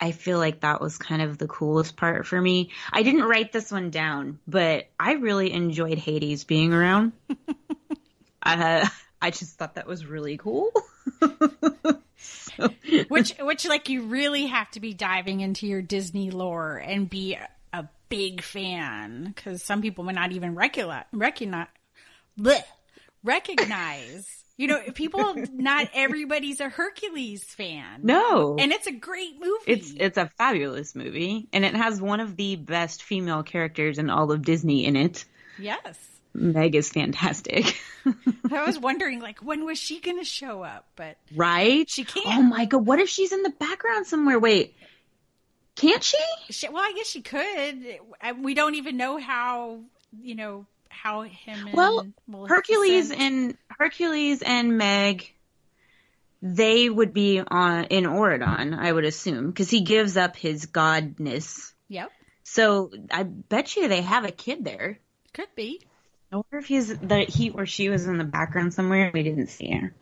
I 0.00 0.12
feel 0.12 0.38
like 0.38 0.60
that 0.60 0.80
was 0.80 0.98
kind 0.98 1.22
of 1.22 1.38
the 1.38 1.48
coolest 1.48 1.96
part 1.96 2.26
for 2.26 2.40
me. 2.40 2.70
I 2.92 3.02
didn't 3.02 3.24
write 3.24 3.52
this 3.52 3.70
one 3.70 3.90
down, 3.90 4.38
but 4.46 4.88
I 4.98 5.12
really 5.14 5.52
enjoyed 5.52 5.98
Hades 5.98 6.44
being 6.44 6.72
around. 6.72 7.12
uh, 8.42 8.86
I 9.22 9.30
just 9.30 9.56
thought 9.56 9.76
that 9.76 9.86
was 9.86 10.04
really 10.04 10.36
cool. 10.36 10.70
which 13.08 13.34
which 13.38 13.66
like 13.66 13.88
you 13.88 14.02
really 14.02 14.46
have 14.46 14.70
to 14.72 14.80
be 14.80 14.94
diving 14.94 15.40
into 15.40 15.66
your 15.66 15.82
disney 15.82 16.30
lore 16.30 16.76
and 16.76 17.08
be 17.08 17.34
a, 17.34 17.48
a 17.72 17.88
big 18.08 18.42
fan 18.42 19.32
because 19.34 19.62
some 19.62 19.82
people 19.82 20.04
might 20.04 20.14
not 20.14 20.32
even 20.32 20.54
recognize 20.54 21.04
recognize 21.12 21.66
bleh, 22.38 22.62
recognize 23.24 24.26
you 24.56 24.68
know 24.68 24.80
people 24.94 25.34
not 25.52 25.88
everybody's 25.94 26.60
a 26.60 26.68
hercules 26.68 27.42
fan 27.42 28.00
No. 28.04 28.56
and 28.58 28.70
it's 28.70 28.86
a 28.86 28.92
great 28.92 29.34
movie 29.40 29.64
It's 29.66 29.92
it's 29.96 30.18
a 30.18 30.30
fabulous 30.38 30.94
movie, 30.94 31.48
and 31.52 31.64
it 31.64 31.74
has 31.74 32.00
one 32.00 32.20
of 32.20 32.36
the 32.36 32.54
best 32.56 33.02
female 33.02 33.42
characters 33.42 33.98
in 33.98 34.10
all 34.10 34.30
of 34.30 34.42
Disney 34.42 34.84
in 34.86 34.94
it. 34.96 35.24
yes 35.58 35.98
Meg 36.36 36.74
is 36.74 36.88
fantastic, 36.90 37.76
i 38.50 38.64
was 38.66 38.78
wondering 38.88 39.20
like 39.20 39.38
when 39.40 39.64
was 39.64 39.78
she 39.78 40.00
gonna 40.00 40.24
show 40.24 40.62
up 40.62 40.86
but 40.96 41.16
right? 41.34 41.88
She 41.88 42.04
can't. 42.04 42.26
Oh 42.26 42.42
my 42.42 42.64
god! 42.66 42.84
What 42.86 42.98
if 43.00 43.08
she's 43.08 43.30
in 43.32 43.42
the 43.42 43.50
background 43.50 44.06
somewhere? 44.08 44.38
Wait, 44.40 44.74
can't 45.76 46.02
she? 46.02 46.18
she, 46.50 46.68
well 46.68 46.82
i 46.82 46.92
guess 46.96 47.06
she 47.06 47.22
could 47.22 47.84
we 48.42 48.54
don't 48.54 48.74
even 48.76 48.96
know 48.96 49.16
how 49.18 49.80
you 50.20 50.34
know 50.34 50.66
how 50.94 51.22
him 51.22 51.66
and 51.66 51.76
Well, 51.76 52.06
Hercules 52.46 53.10
and 53.10 53.56
Hercules 53.78 54.42
and 54.42 54.78
Meg, 54.78 55.32
they 56.40 56.88
would 56.88 57.12
be 57.12 57.40
on 57.40 57.84
in 57.84 58.04
Auradon, 58.04 58.78
I 58.78 58.92
would 58.92 59.04
assume, 59.04 59.48
because 59.48 59.70
he 59.70 59.82
gives 59.82 60.16
up 60.16 60.36
his 60.36 60.66
godness. 60.66 61.72
yep 61.88 62.10
So 62.42 62.90
I 63.10 63.22
bet 63.24 63.76
you 63.76 63.88
they 63.88 64.02
have 64.02 64.24
a 64.24 64.30
kid 64.30 64.64
there. 64.64 64.98
could 65.32 65.48
be 65.56 65.80
I 66.32 66.36
wonder 66.36 66.58
if 66.58 66.66
he's 66.66 66.96
that 66.98 67.28
he 67.28 67.50
or 67.50 67.64
she 67.64 67.88
was 67.88 68.06
in 68.06 68.18
the 68.18 68.24
background 68.24 68.74
somewhere. 68.74 69.10
We 69.14 69.22
didn't 69.22 69.48
see 69.48 69.70
her. 69.70 69.94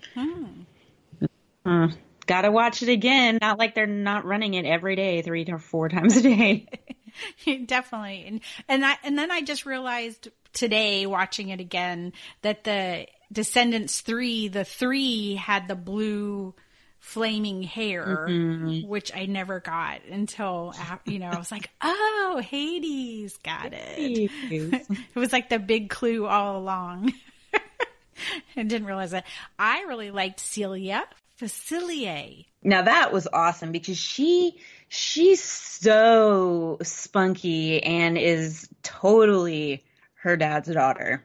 Uh, 1.64 1.88
gotta 2.26 2.50
watch 2.50 2.82
it 2.82 2.88
again. 2.88 3.38
Not 3.40 3.58
like 3.58 3.74
they're 3.74 3.86
not 3.86 4.24
running 4.24 4.54
it 4.54 4.64
every 4.64 4.96
day, 4.96 5.22
three 5.22 5.44
to 5.44 5.58
four 5.58 5.88
times 5.88 6.16
a 6.16 6.22
day. 6.22 6.68
Definitely. 7.66 8.24
And 8.26 8.40
and 8.68 8.84
I 8.84 8.96
and 9.04 9.18
then 9.18 9.30
I 9.30 9.42
just 9.42 9.66
realized 9.66 10.28
today 10.52 11.06
watching 11.06 11.48
it 11.48 11.60
again 11.60 12.12
that 12.42 12.64
the 12.64 13.06
Descendants 13.32 14.00
3, 14.02 14.48
the 14.48 14.64
3 14.64 15.36
had 15.36 15.66
the 15.66 15.74
blue 15.74 16.54
flaming 17.02 17.62
hair, 17.62 18.26
mm-hmm. 18.28 18.86
which 18.88 19.14
I 19.14 19.26
never 19.26 19.58
got 19.58 20.04
until 20.04 20.72
you 21.04 21.18
know, 21.18 21.26
I 21.26 21.36
was 21.36 21.50
like, 21.50 21.68
"Oh, 21.80 22.40
Hades 22.42 23.36
got 23.38 23.72
it." 23.72 24.30
it 24.50 25.16
was 25.16 25.32
like 25.32 25.48
the 25.48 25.58
big 25.58 25.90
clue 25.90 26.26
all 26.26 26.56
along. 26.58 27.12
I 28.56 28.62
didn't 28.62 28.86
realize 28.86 29.10
that. 29.10 29.26
I 29.58 29.82
really 29.82 30.12
liked 30.12 30.38
Celia 30.38 31.04
Facilier. 31.40 32.46
now 32.62 32.82
that 32.82 33.12
was 33.12 33.26
awesome 33.32 33.72
because 33.72 33.98
she 33.98 34.60
she's 34.92 35.42
so 35.42 36.76
spunky 36.82 37.82
and 37.82 38.18
is 38.18 38.68
totally 38.82 39.82
her 40.16 40.36
dad's 40.36 40.68
daughter. 40.68 41.24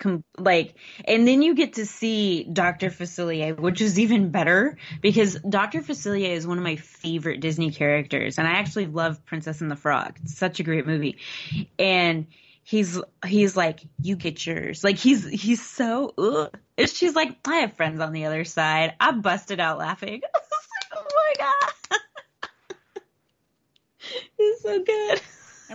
Com- 0.00 0.24
like, 0.36 0.74
and 1.04 1.26
then 1.26 1.40
you 1.40 1.54
get 1.54 1.74
to 1.74 1.86
see 1.86 2.42
Dr. 2.44 2.90
Facilier, 2.90 3.56
which 3.56 3.80
is 3.80 4.00
even 4.00 4.30
better 4.30 4.76
because 5.00 5.38
Dr. 5.48 5.82
Facilier 5.82 6.30
is 6.30 6.48
one 6.48 6.58
of 6.58 6.64
my 6.64 6.74
favorite 6.76 7.40
Disney 7.40 7.70
characters, 7.70 8.38
and 8.38 8.46
I 8.46 8.54
actually 8.54 8.86
love 8.86 9.24
Princess 9.24 9.60
and 9.60 9.70
the 9.70 9.76
Frog. 9.76 10.18
It's 10.24 10.36
such 10.36 10.58
a 10.58 10.64
great 10.64 10.84
movie, 10.84 11.18
and 11.78 12.26
he's 12.64 13.00
he's 13.24 13.56
like, 13.56 13.80
you 14.02 14.16
get 14.16 14.44
yours. 14.44 14.82
Like 14.82 14.98
he's 14.98 15.24
he's 15.24 15.64
so. 15.64 16.12
Ugh. 16.18 16.50
And 16.76 16.90
she's 16.90 17.14
like, 17.14 17.38
I 17.46 17.58
have 17.58 17.74
friends 17.74 18.00
on 18.00 18.12
the 18.12 18.26
other 18.26 18.44
side. 18.44 18.94
I 18.98 19.12
busted 19.12 19.60
out 19.60 19.78
laughing. 19.78 20.22
Like, 20.92 20.98
oh 20.98 21.06
my 21.14 21.32
god, 21.38 21.65
he's 24.38 24.60
so 24.60 24.82
good. 24.82 25.20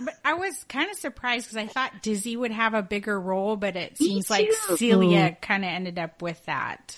But 0.00 0.14
I 0.24 0.34
was 0.34 0.64
kind 0.68 0.90
of 0.90 0.96
surprised 0.96 1.46
because 1.46 1.56
I 1.58 1.66
thought 1.66 2.02
Dizzy 2.02 2.36
would 2.36 2.50
have 2.50 2.74
a 2.74 2.82
bigger 2.82 3.20
role, 3.20 3.56
but 3.56 3.76
it 3.76 3.98
seems 3.98 4.30
like. 4.30 4.50
Celia 4.76 5.28
hmm. 5.28 5.34
kind 5.40 5.64
of 5.64 5.70
ended 5.70 5.98
up 5.98 6.22
with 6.22 6.42
that. 6.46 6.96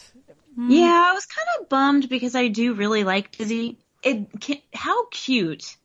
Yeah, 0.56 1.08
I 1.10 1.12
was 1.12 1.26
kind 1.26 1.48
of 1.60 1.68
bummed 1.68 2.08
because 2.08 2.36
I 2.36 2.48
do 2.48 2.74
really 2.74 3.02
like 3.02 3.32
Dizzy. 3.36 3.78
It 4.02 4.40
can, 4.40 4.58
how 4.72 5.06
cute 5.06 5.76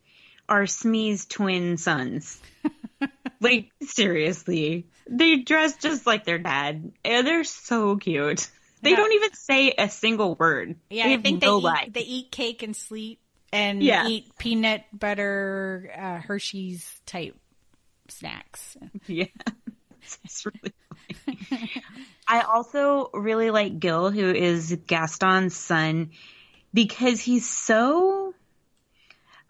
are 0.47 0.67
Smee's 0.67 1.25
twin 1.25 1.77
sons? 1.77 2.39
like 3.41 3.71
seriously, 3.81 4.85
they 5.09 5.37
dress 5.37 5.77
just 5.77 6.05
like 6.05 6.25
their 6.25 6.37
dad, 6.37 6.91
and 7.03 7.25
they're 7.25 7.43
so 7.43 7.97
cute. 7.97 8.47
They 8.81 8.91
Yeah. 8.91 8.97
don't 8.97 9.13
even 9.13 9.33
say 9.33 9.73
a 9.77 9.89
single 9.89 10.35
word. 10.35 10.75
Yeah, 10.89 11.07
they 11.07 11.13
I 11.15 11.17
think 11.17 11.41
no 11.41 11.59
they 11.59 11.69
eat, 11.85 11.93
they 11.93 12.01
eat 12.01 12.31
cake 12.31 12.63
and 12.63 12.75
sleep 12.75 13.19
and 13.51 13.81
Yeah. 13.83 14.07
eat 14.07 14.37
peanut 14.37 14.83
butter 14.93 15.91
uh, 15.97 16.19
Hershey's 16.19 16.99
type 17.05 17.35
snacks. 18.07 18.77
Yeah. 19.07 19.25
It's 20.23 20.43
really 20.45 20.73
funny. 21.49 21.83
I 22.27 22.41
also 22.41 23.09
really 23.13 23.51
like 23.51 23.79
Gil, 23.79 24.09
who 24.09 24.31
is 24.33 24.75
Gaston's 24.87 25.55
son, 25.55 26.11
because 26.73 27.21
he's 27.21 27.47
so. 27.47 28.33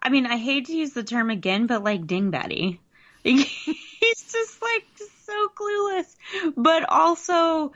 I 0.02 0.10
mean, 0.10 0.26
I 0.26 0.38
hate 0.38 0.66
to 0.66 0.76
use 0.76 0.92
the 0.92 1.04
term 1.04 1.30
again, 1.30 1.68
but 1.68 1.84
like 1.84 2.02
dingbatty. 2.02 2.80
he's 3.24 4.32
just 4.32 4.62
like 4.62 4.86
so 5.26 5.48
clueless, 5.56 6.16
but 6.58 6.90
also 6.90 7.72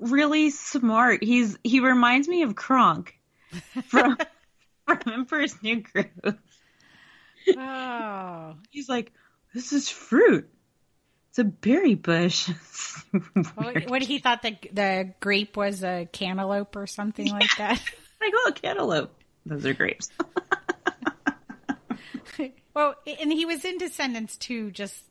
really 0.00 0.50
smart. 0.50 1.22
He's 1.22 1.56
he 1.62 1.78
reminds 1.80 2.26
me 2.26 2.42
of 2.42 2.56
Kronk 2.56 3.14
from 3.86 4.16
from 5.02 5.12
Emperor's 5.12 5.62
New 5.62 5.82
Groove. 5.82 6.38
Oh, 7.56 8.54
He's 8.70 8.88
like, 8.88 9.12
this 9.54 9.72
is 9.72 9.88
fruit. 9.88 10.48
It's 11.30 11.38
a 11.38 11.44
berry 11.44 11.94
bush. 11.94 12.50
what, 13.54 13.88
what 13.90 14.02
he 14.02 14.18
thought 14.18 14.42
the 14.42 14.56
the 14.72 15.14
grape 15.20 15.56
was 15.56 15.84
a 15.84 16.08
cantaloupe 16.10 16.74
or 16.76 16.86
something 16.86 17.30
like 17.30 17.56
that. 17.58 17.80
like, 18.20 18.32
oh, 18.34 18.52
cantaloupe. 18.54 19.14
Those 19.46 19.64
are 19.66 19.74
grapes. 19.74 20.10
well, 22.74 22.94
and 23.20 23.32
he 23.32 23.44
was 23.44 23.64
in 23.64 23.78
Descendants 23.78 24.36
too, 24.36 24.70
just 24.70 25.02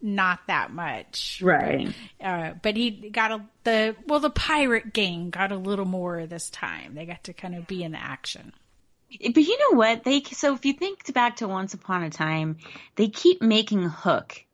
not 0.00 0.40
that 0.48 0.72
much. 0.72 1.40
Right. 1.42 1.92
Uh, 2.20 2.52
but 2.62 2.76
he 2.76 3.10
got 3.10 3.32
a 3.32 3.44
the 3.64 3.96
well 4.06 4.20
the 4.20 4.30
pirate 4.30 4.92
gang 4.92 5.30
got 5.30 5.50
a 5.50 5.56
little 5.56 5.86
more 5.86 6.26
this 6.26 6.50
time. 6.50 6.94
They 6.94 7.06
got 7.06 7.24
to 7.24 7.32
kind 7.32 7.54
of 7.54 7.66
be 7.66 7.82
in 7.82 7.92
the 7.92 8.02
action. 8.02 8.52
But 9.20 9.42
you 9.42 9.58
know 9.58 9.76
what? 9.76 10.04
They 10.04 10.22
so 10.22 10.54
if 10.54 10.64
you 10.64 10.72
think 10.72 11.12
back 11.12 11.36
to 11.36 11.48
Once 11.48 11.74
Upon 11.74 12.02
a 12.02 12.10
Time, 12.10 12.58
they 12.96 13.08
keep 13.08 13.42
making 13.42 13.82
Hook 13.82 14.44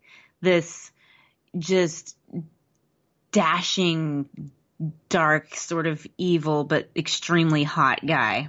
this 0.40 0.90
just 1.59 2.17
dashing, 3.33 4.29
dark, 5.09 5.55
sort 5.55 5.87
of 5.87 6.07
evil 6.19 6.64
but 6.64 6.90
extremely 6.97 7.64
hot 7.64 8.05
guy, 8.05 8.49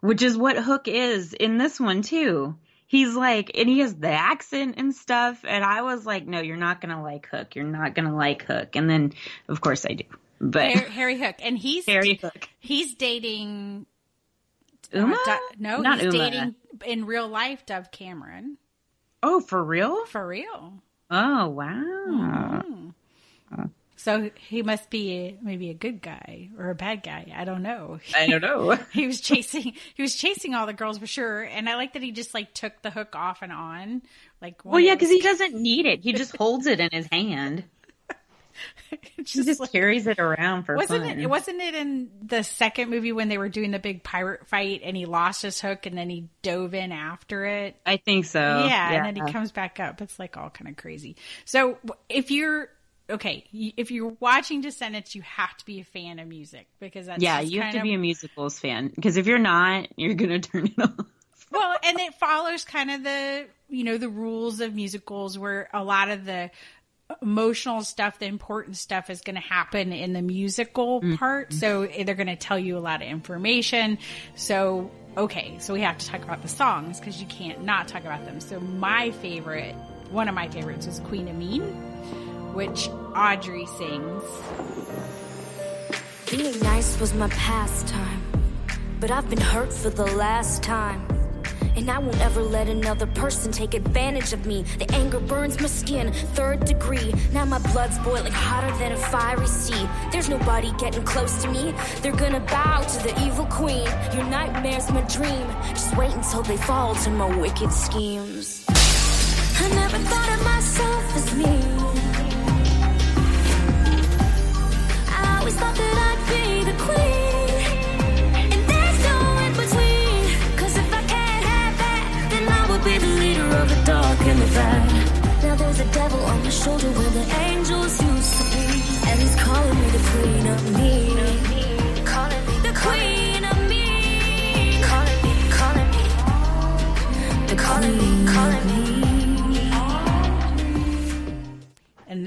which 0.00 0.22
is 0.22 0.36
what 0.36 0.56
Hook 0.56 0.88
is 0.88 1.32
in 1.32 1.58
this 1.58 1.78
one 1.80 2.02
too. 2.02 2.56
He's 2.86 3.14
like, 3.14 3.52
and 3.54 3.68
he 3.68 3.78
has 3.80 3.94
the 3.94 4.10
accent 4.10 4.74
and 4.76 4.92
stuff. 4.92 5.44
And 5.46 5.64
I 5.64 5.82
was 5.82 6.04
like, 6.04 6.26
no, 6.26 6.40
you're 6.40 6.56
not 6.56 6.80
gonna 6.80 7.02
like 7.02 7.28
Hook. 7.28 7.54
You're 7.54 7.64
not 7.64 7.94
gonna 7.94 8.16
like 8.16 8.44
Hook. 8.44 8.74
And 8.74 8.90
then, 8.90 9.12
of 9.48 9.60
course, 9.60 9.86
I 9.86 9.94
do. 9.94 10.04
But 10.40 10.70
Harry, 10.72 10.90
Harry 10.90 11.18
Hook, 11.20 11.36
and 11.40 11.56
he's 11.56 11.86
Harry 11.86 12.14
Hook, 12.14 12.48
he's 12.58 12.94
dating. 12.94 13.86
Uh, 14.94 14.98
Uma? 14.98 15.18
No, 15.58 15.80
not 15.80 16.00
he's 16.00 16.12
Uma. 16.14 16.30
dating 16.30 16.54
in 16.86 17.04
real 17.06 17.28
life 17.28 17.64
Dove 17.66 17.90
Cameron 17.90 18.56
Oh, 19.22 19.40
for 19.40 19.62
real? 19.62 20.06
for 20.06 20.26
real. 20.26 20.82
Oh, 21.10 21.48
wow. 21.48 22.62
So 23.96 24.30
he 24.48 24.62
must 24.62 24.88
be 24.88 25.36
maybe 25.42 25.68
a 25.68 25.74
good 25.74 26.00
guy 26.00 26.48
or 26.58 26.70
a 26.70 26.74
bad 26.74 27.02
guy. 27.02 27.30
I 27.36 27.44
don't 27.44 27.62
know. 27.62 27.98
I 28.16 28.28
don't 28.28 28.40
know. 28.40 28.70
he 28.94 29.06
was 29.06 29.20
chasing 29.20 29.74
he 29.94 30.00
was 30.02 30.14
chasing 30.16 30.54
all 30.54 30.64
the 30.64 30.72
girls 30.72 30.96
for 30.96 31.06
sure 31.06 31.42
and 31.42 31.68
i 31.68 31.74
like 31.74 31.92
that 31.92 32.02
he 32.02 32.10
just 32.10 32.32
like 32.32 32.54
took 32.54 32.80
the 32.80 32.90
hook 32.90 33.14
off 33.14 33.42
and 33.42 33.52
on 33.52 34.00
like 34.40 34.64
Well, 34.64 34.80
yeah, 34.80 34.94
because 34.94 35.10
he 35.10 35.20
doesn't 35.20 35.54
need 35.54 35.84
it. 35.84 36.00
He 36.02 36.14
just 36.14 36.34
holds 36.34 36.66
it 36.66 36.80
in 36.80 36.88
his 36.92 37.06
hand. 37.12 37.64
He 39.16 39.22
just 39.24 39.70
carries 39.72 40.06
it 40.06 40.18
around 40.18 40.64
for 40.64 40.74
wasn't 40.76 41.04
fun. 41.04 41.20
it 41.20 41.28
wasn't 41.28 41.60
it 41.60 41.74
in 41.74 42.10
the 42.22 42.42
second 42.42 42.90
movie 42.90 43.12
when 43.12 43.28
they 43.28 43.38
were 43.38 43.48
doing 43.48 43.70
the 43.70 43.78
big 43.78 44.02
pirate 44.02 44.46
fight 44.48 44.80
and 44.84 44.96
he 44.96 45.06
lost 45.06 45.42
his 45.42 45.60
hook 45.60 45.86
and 45.86 45.96
then 45.96 46.10
he 46.10 46.28
dove 46.42 46.74
in 46.74 46.90
after 46.92 47.44
it 47.44 47.76
I 47.86 47.96
think 47.98 48.24
so. 48.24 48.40
yeah, 48.40 48.92
and 48.92 49.16
then 49.16 49.26
he 49.26 49.32
comes 49.32 49.52
back 49.52 49.78
up 49.80 50.00
it's 50.02 50.18
like 50.18 50.36
all 50.36 50.50
kind 50.50 50.68
of 50.68 50.76
crazy 50.76 51.16
so 51.44 51.78
if 52.08 52.30
you're 52.30 52.68
okay 53.08 53.44
if 53.52 53.90
you're 53.90 54.14
watching 54.20 54.60
descendants 54.60 55.14
you 55.14 55.22
have 55.22 55.56
to 55.56 55.64
be 55.66 55.80
a 55.80 55.84
fan 55.84 56.18
of 56.18 56.26
music 56.28 56.66
because 56.80 57.06
that's 57.06 57.22
yeah, 57.22 57.40
just 57.40 57.52
you 57.52 57.60
have 57.60 57.72
to 57.72 57.78
of- 57.78 57.82
be 57.84 57.94
a 57.94 57.98
musicals 57.98 58.58
fan 58.58 58.88
because 58.94 59.16
if 59.16 59.26
you're 59.26 59.38
not, 59.38 59.88
you're 59.96 60.14
gonna 60.14 60.38
turn 60.40 60.66
it 60.66 60.78
off. 60.80 61.06
well, 61.50 61.76
and 61.84 61.98
it 61.98 62.14
follows 62.14 62.64
kind 62.64 62.90
of 62.90 63.02
the 63.02 63.46
you 63.68 63.84
know 63.84 63.98
the 63.98 64.08
rules 64.08 64.60
of 64.60 64.74
musicals 64.74 65.36
where 65.38 65.68
a 65.72 65.82
lot 65.82 66.08
of 66.08 66.24
the 66.24 66.50
emotional 67.22 67.82
stuff, 67.82 68.18
the 68.18 68.26
important 68.26 68.76
stuff 68.76 69.10
is 69.10 69.20
going 69.20 69.36
to 69.36 69.42
happen 69.42 69.92
in 69.92 70.12
the 70.12 70.22
musical 70.22 71.00
mm-hmm. 71.00 71.16
part. 71.16 71.52
So 71.52 71.82
eh, 71.82 72.04
they're 72.04 72.14
going 72.14 72.26
to 72.26 72.36
tell 72.36 72.58
you 72.58 72.76
a 72.76 72.80
lot 72.80 73.02
of 73.02 73.08
information. 73.08 73.98
So 74.34 74.90
okay, 75.16 75.56
so 75.58 75.74
we 75.74 75.80
have 75.80 75.98
to 75.98 76.06
talk 76.06 76.22
about 76.22 76.42
the 76.42 76.48
songs 76.48 76.98
because 76.98 77.20
you 77.20 77.26
can't 77.26 77.64
not 77.64 77.88
talk 77.88 78.02
about 78.02 78.24
them. 78.24 78.40
So 78.40 78.60
my 78.60 79.10
favorite, 79.10 79.74
one 80.10 80.28
of 80.28 80.34
my 80.34 80.48
favorites, 80.48 80.86
is 80.86 81.00
Queen 81.00 81.28
of 81.28 81.36
Mean, 81.36 81.62
which 82.54 82.88
Audrey 83.16 83.66
sings. 83.66 84.22
Being 86.30 86.58
nice 86.60 86.98
was 87.00 87.12
my 87.14 87.28
pastime, 87.28 88.22
but 89.00 89.10
I've 89.10 89.28
been 89.28 89.40
hurt 89.40 89.72
for 89.72 89.90
the 89.90 90.06
last 90.06 90.62
time. 90.62 91.19
And 91.76 91.90
I 91.90 91.98
won't 91.98 92.20
ever 92.20 92.42
let 92.42 92.68
another 92.68 93.06
person 93.06 93.52
take 93.52 93.74
advantage 93.74 94.32
of 94.32 94.46
me. 94.46 94.62
The 94.78 94.90
anger 94.94 95.20
burns 95.20 95.60
my 95.60 95.66
skin, 95.66 96.12
third 96.34 96.64
degree. 96.64 97.12
Now 97.32 97.44
my 97.44 97.58
blood's 97.72 97.98
boiling 97.98 98.32
hotter 98.32 98.76
than 98.78 98.92
a 98.92 98.96
fiery 98.96 99.46
sea. 99.46 99.88
There's 100.12 100.28
nobody 100.28 100.72
getting 100.78 101.04
close 101.04 101.42
to 101.42 101.50
me. 101.50 101.74
They're 102.02 102.16
gonna 102.16 102.40
bow 102.40 102.82
to 102.82 103.02
the 103.02 103.14
evil 103.24 103.46
queen. 103.46 103.88
Your 104.14 104.24
nightmare's 104.24 104.90
my 104.90 105.02
dream. 105.02 105.46
Just 105.70 105.96
wait 105.96 106.12
until 106.12 106.42
they 106.42 106.56
fall 106.56 106.94
to 106.94 107.10
my 107.10 107.36
wicked 107.36 107.72
schemes. 107.72 108.64
I 108.68 109.68
never 109.74 109.98
thought 109.98 110.29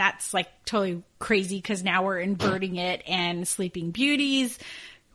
that's 0.03 0.33
like 0.33 0.49
totally 0.65 1.01
crazy 1.17 1.57
because 1.57 1.81
now 1.81 2.03
we're 2.03 2.19
inverting 2.19 2.75
it 2.75 3.01
and 3.07 3.47
sleeping 3.47 3.91
beauties 3.91 4.59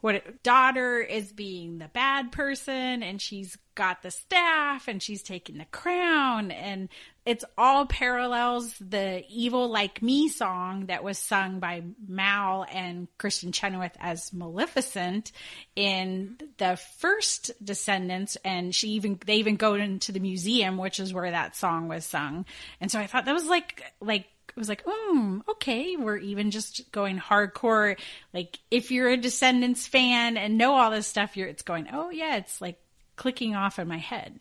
what 0.00 0.42
daughter 0.42 1.00
is 1.00 1.32
being 1.32 1.78
the 1.78 1.88
bad 1.88 2.32
person 2.32 3.02
and 3.02 3.20
she's 3.20 3.58
got 3.74 4.02
the 4.02 4.10
staff 4.10 4.88
and 4.88 5.02
she's 5.02 5.22
taking 5.22 5.58
the 5.58 5.64
crown 5.66 6.50
and 6.50 6.88
it's 7.26 7.44
all 7.58 7.84
parallels 7.84 8.74
the 8.80 9.22
evil 9.28 9.68
like 9.68 10.00
me 10.00 10.28
song 10.28 10.86
that 10.86 11.04
was 11.04 11.18
sung 11.18 11.60
by 11.60 11.82
mal 12.06 12.64
and 12.72 13.08
Kristin 13.18 13.52
Chenoweth 13.52 13.96
as 14.00 14.32
maleficent 14.32 15.32
in 15.76 16.38
the 16.56 16.78
first 16.98 17.50
descendants 17.62 18.36
and 18.44 18.74
she 18.74 18.90
even 18.90 19.18
they 19.26 19.36
even 19.36 19.56
go 19.56 19.74
into 19.74 20.12
the 20.12 20.20
museum 20.20 20.78
which 20.78 20.98
is 20.98 21.12
where 21.12 21.30
that 21.30 21.56
song 21.56 21.88
was 21.88 22.04
sung. 22.04 22.46
And 22.80 22.90
so 22.90 22.98
i 22.98 23.06
thought 23.06 23.26
that 23.26 23.34
was 23.34 23.46
like 23.46 23.82
like 24.00 24.26
was 24.58 24.68
like, 24.68 24.84
mm, 24.84 25.40
okay, 25.48 25.96
we're 25.96 26.16
even 26.18 26.50
just 26.50 26.90
going 26.92 27.18
hardcore. 27.18 27.98
Like, 28.34 28.58
if 28.70 28.90
you're 28.90 29.08
a 29.08 29.16
Descendants 29.16 29.86
fan 29.86 30.36
and 30.36 30.58
know 30.58 30.74
all 30.74 30.90
this 30.90 31.06
stuff, 31.06 31.36
you're 31.36 31.48
it's 31.48 31.62
going, 31.62 31.88
oh 31.92 32.10
yeah, 32.10 32.36
it's 32.36 32.60
like 32.60 32.78
clicking 33.16 33.54
off 33.54 33.78
in 33.78 33.88
my 33.88 33.98
head. 33.98 34.38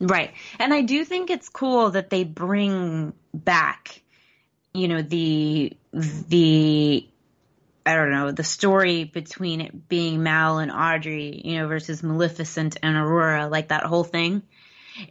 Right. 0.00 0.32
And 0.58 0.72
I 0.72 0.80
do 0.82 1.04
think 1.04 1.28
it's 1.28 1.48
cool 1.48 1.90
that 1.90 2.08
they 2.08 2.24
bring 2.24 3.12
back, 3.34 4.02
you 4.72 4.88
know, 4.88 5.02
the, 5.02 5.76
the, 5.92 7.06
I 7.84 7.94
don't 7.94 8.10
know, 8.10 8.32
the 8.32 8.44
story 8.44 9.04
between 9.04 9.60
it 9.60 9.88
being 9.88 10.22
Mal 10.22 10.58
and 10.58 10.70
Audrey, 10.70 11.42
you 11.44 11.58
know, 11.58 11.68
versus 11.68 12.02
Maleficent 12.02 12.78
and 12.82 12.96
Aurora, 12.96 13.48
like 13.48 13.68
that 13.68 13.84
whole 13.84 14.04
thing. 14.04 14.42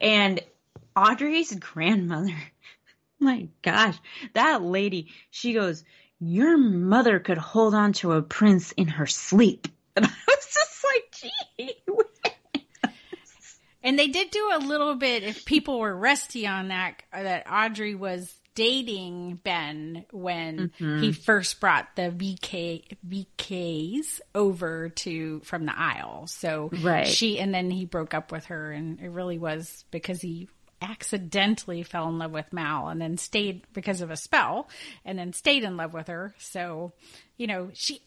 And 0.02 0.42
Audrey's 0.96 1.54
grandmother, 1.54 2.36
my 3.20 3.48
gosh, 3.62 3.98
that 4.34 4.62
lady, 4.62 5.08
she 5.30 5.54
goes, 5.54 5.84
Your 6.20 6.58
mother 6.58 7.20
could 7.20 7.38
hold 7.38 7.74
on 7.74 7.94
to 7.94 8.14
a 8.14 8.22
prince 8.22 8.72
in 8.74 8.88
her 8.88 9.08
sleep. 9.08 9.68
And 9.96 10.06
I 10.06 10.12
was 10.28 10.46
just 10.54 10.86
like, 10.86 11.34
gee. 11.60 11.74
And 13.82 13.98
they 13.98 14.08
did 14.08 14.30
do 14.32 14.52
a 14.54 14.60
little 14.60 14.96
bit. 14.96 15.24
If 15.24 15.46
people 15.46 15.80
were 15.80 15.96
rusty 15.96 16.46
on 16.46 16.68
that, 16.68 17.02
that 17.14 17.48
Audrey 17.52 17.96
was 17.96 18.34
dating 18.56 19.40
Ben 19.44 20.06
when 20.12 20.58
Mm-hmm. 20.80 21.00
he 21.02 21.12
first 21.14 21.60
brought 21.62 21.96
the 21.96 22.12
VK 22.12 22.98
VKs 23.08 24.20
over 24.36 24.90
to 24.90 25.40
from 25.42 25.66
the 25.66 25.78
Isle. 25.78 26.28
So 26.28 26.70
Right. 26.82 27.08
she 27.08 27.40
and 27.40 27.54
then 27.54 27.72
he 27.72 27.86
broke 27.86 28.14
up 28.14 28.32
with 28.34 28.46
her, 28.46 28.72
and 28.72 29.00
it 29.00 29.10
really 29.10 29.38
was 29.38 29.86
because 29.92 30.22
he 30.22 30.50
accidentally 30.82 31.84
fell 31.84 32.10
in 32.10 32.18
love 32.18 32.32
with 32.32 32.52
Mal 32.54 32.90
and 32.90 33.02
then 33.02 33.18
stayed 33.18 33.64
because 33.74 34.02
of 34.02 34.12
a 34.12 34.18
spell 34.18 34.70
and 35.06 35.18
then 35.18 35.34
stayed 35.34 35.64
in 35.64 35.78
love 35.78 35.94
with 35.94 36.08
her. 36.08 36.34
So, 36.38 36.94
you 37.38 37.48
know, 37.48 37.72
she 37.74 38.02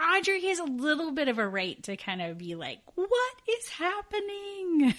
Audrey 0.00 0.46
has 0.46 0.58
a 0.58 0.64
little 0.64 1.12
bit 1.12 1.28
of 1.28 1.38
a 1.38 1.46
right 1.46 1.80
to 1.84 1.96
kind 1.96 2.22
of 2.22 2.38
be 2.38 2.54
like, 2.54 2.80
"What 2.94 3.34
is 3.48 3.68
happening?" 3.68 4.94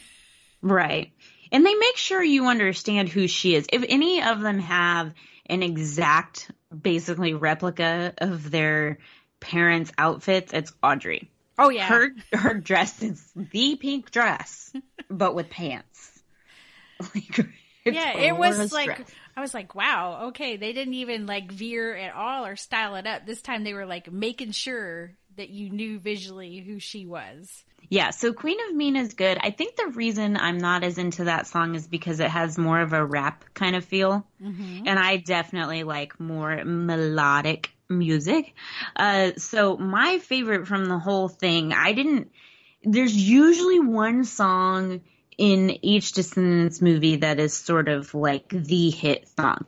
Right. 0.61 1.11
And 1.51 1.65
they 1.65 1.75
make 1.75 1.97
sure 1.97 2.23
you 2.23 2.47
understand 2.47 3.09
who 3.09 3.27
she 3.27 3.53
is. 3.53 3.67
If 3.71 3.83
any 3.87 4.23
of 4.23 4.39
them 4.39 4.59
have 4.59 5.13
an 5.45 5.61
exact, 5.61 6.49
basically 6.81 7.33
replica 7.33 8.13
of 8.17 8.49
their 8.49 8.99
parents' 9.41 9.91
outfits, 9.97 10.53
it's 10.53 10.71
Audrey. 10.81 11.29
Oh 11.59 11.69
yeah. 11.69 11.85
Her 11.85 12.09
her 12.33 12.53
dress 12.55 13.03
is 13.03 13.29
the 13.35 13.75
pink 13.75 14.09
dress, 14.09 14.73
but 15.09 15.35
with 15.35 15.49
pants. 15.49 16.12
Like, 17.85 17.95
yeah, 17.95 18.17
it 18.17 18.37
was 18.37 18.71
like. 18.71 19.05
I 19.35 19.41
was 19.41 19.53
like, 19.53 19.75
wow, 19.75 20.27
okay, 20.27 20.55
they 20.55 20.71
didn't 20.71 20.93
even 20.93 21.25
like 21.25 21.51
veer 21.51 21.93
at 21.93 22.15
all 22.15 22.45
or 22.45 22.55
style 22.55 22.95
it 22.95 23.05
up. 23.05 23.25
This 23.25 23.41
time 23.41 23.65
they 23.65 23.73
were 23.73 23.85
like 23.85 24.09
making 24.09 24.51
sure 24.51 25.11
that 25.35 25.49
you 25.49 25.69
knew 25.69 25.99
visually 25.99 26.59
who 26.59 26.79
she 26.79 27.05
was. 27.05 27.63
Yeah, 27.89 28.11
so 28.11 28.31
Queen 28.31 28.57
of 28.69 28.75
Mean 28.75 28.95
is 28.95 29.13
good. 29.13 29.37
I 29.41 29.51
think 29.51 29.75
the 29.75 29.87
reason 29.87 30.37
I'm 30.37 30.57
not 30.57 30.83
as 30.83 30.97
into 30.97 31.25
that 31.25 31.47
song 31.47 31.75
is 31.75 31.85
because 31.85 32.19
it 32.19 32.29
has 32.29 32.57
more 32.57 32.79
of 32.79 32.93
a 32.93 33.05
rap 33.05 33.43
kind 33.53 33.75
of 33.75 33.83
feel. 33.83 34.25
And 34.87 34.97
I 34.97 35.17
definitely 35.17 35.83
like 35.83 36.19
more 36.19 36.63
melodic 36.63 37.71
music. 37.89 38.53
Uh, 38.95 39.31
so 39.37 39.77
my 39.77 40.19
favorite 40.19 40.67
from 40.67 40.85
the 40.85 40.97
whole 40.97 41.27
thing, 41.27 41.73
I 41.73 41.91
didn't, 41.93 42.31
there's 42.83 43.15
usually 43.15 43.79
one 43.79 44.23
song 44.23 45.01
in 45.37 45.83
each 45.83 46.13
Descendants 46.13 46.81
movie 46.81 47.17
that 47.17 47.39
is 47.39 47.55
sort 47.55 47.89
of 47.89 48.13
like 48.13 48.49
the 48.49 48.89
hit 48.89 49.27
song. 49.37 49.65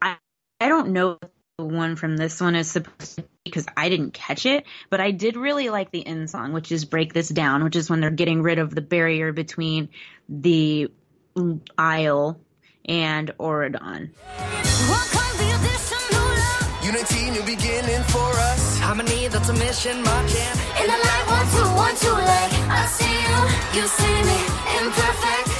I, 0.00 0.16
I 0.60 0.68
don't 0.68 0.90
know 0.90 1.18
if 1.22 1.28
the 1.58 1.64
one 1.64 1.96
from 1.96 2.16
this 2.16 2.40
one 2.40 2.54
is 2.54 2.70
supposed 2.70 3.16
to 3.16 3.22
be 3.22 3.28
because 3.44 3.66
I 3.76 3.88
didn't 3.88 4.12
catch 4.12 4.44
it, 4.44 4.64
but 4.90 5.00
I 5.00 5.12
did 5.12 5.36
really 5.36 5.70
like 5.70 5.90
the 5.90 6.06
end 6.06 6.28
song, 6.28 6.52
which 6.52 6.72
is 6.72 6.84
Break 6.84 7.12
This 7.12 7.28
Down, 7.28 7.62
which 7.62 7.76
is 7.76 7.88
when 7.88 8.00
they're 8.00 8.10
getting 8.10 8.42
rid 8.42 8.58
of 8.58 8.74
the 8.74 8.80
barrier 8.80 9.32
between 9.32 9.88
the 10.28 10.90
Isle 11.78 12.40
and 12.84 13.30
Auradon. 13.38 14.10
Unity, 16.86 17.30
new 17.32 17.42
beginning 17.42 18.04
for 18.14 18.30
us. 18.50 18.78
Harmony, 18.78 19.26
that's 19.26 19.48
a 19.48 19.52
mission 19.54 19.96
My 20.04 20.22
marching. 20.22 20.54
In 20.78 20.86
the 20.86 20.98
light, 21.06 21.24
one, 21.26 21.46
two, 21.50 21.68
one, 21.74 21.96
two, 21.98 22.14
like 22.14 22.52
I 22.70 22.86
see 22.86 23.16
you, 23.26 23.38
you 23.74 23.84
see 23.98 24.18
me, 24.28 24.38
imperfect, 24.78 25.50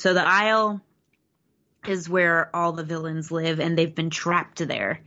So 0.00 0.14
the 0.14 0.26
Isle 0.26 0.80
is 1.86 2.08
where 2.08 2.48
all 2.56 2.72
the 2.72 2.84
villains 2.84 3.30
live, 3.30 3.60
and 3.60 3.76
they've 3.76 3.94
been 3.94 4.08
trapped 4.08 4.66
there 4.66 5.02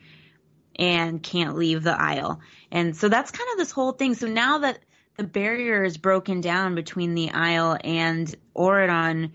and 0.76 1.22
can't 1.22 1.56
leave 1.56 1.82
the 1.82 2.00
Isle. 2.00 2.42
And 2.72 2.96
so 2.96 3.10
that's 3.10 3.32
kind 3.32 3.50
of 3.54 3.58
this 3.58 3.72
whole 3.72 3.94
thing. 3.94 4.14
So 4.14 4.28
now 4.28 4.60
that 4.60 4.78
the 5.18 5.24
barrier 5.24 5.84
is 5.84 5.98
broken 5.98 6.42
down 6.42 6.76
between 6.76 7.16
the 7.16 7.32
Isle 7.32 7.76
and 7.84 8.36
Auradon, 8.56 9.32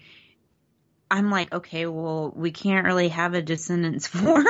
I'm 1.10 1.28
like, 1.28 1.52
okay, 1.52 1.86
well, 1.86 2.32
we 2.36 2.52
can't 2.52 2.86
really 2.86 3.08
have 3.08 3.34
a 3.34 3.42
Descendants 3.42 4.06
4 4.06 4.44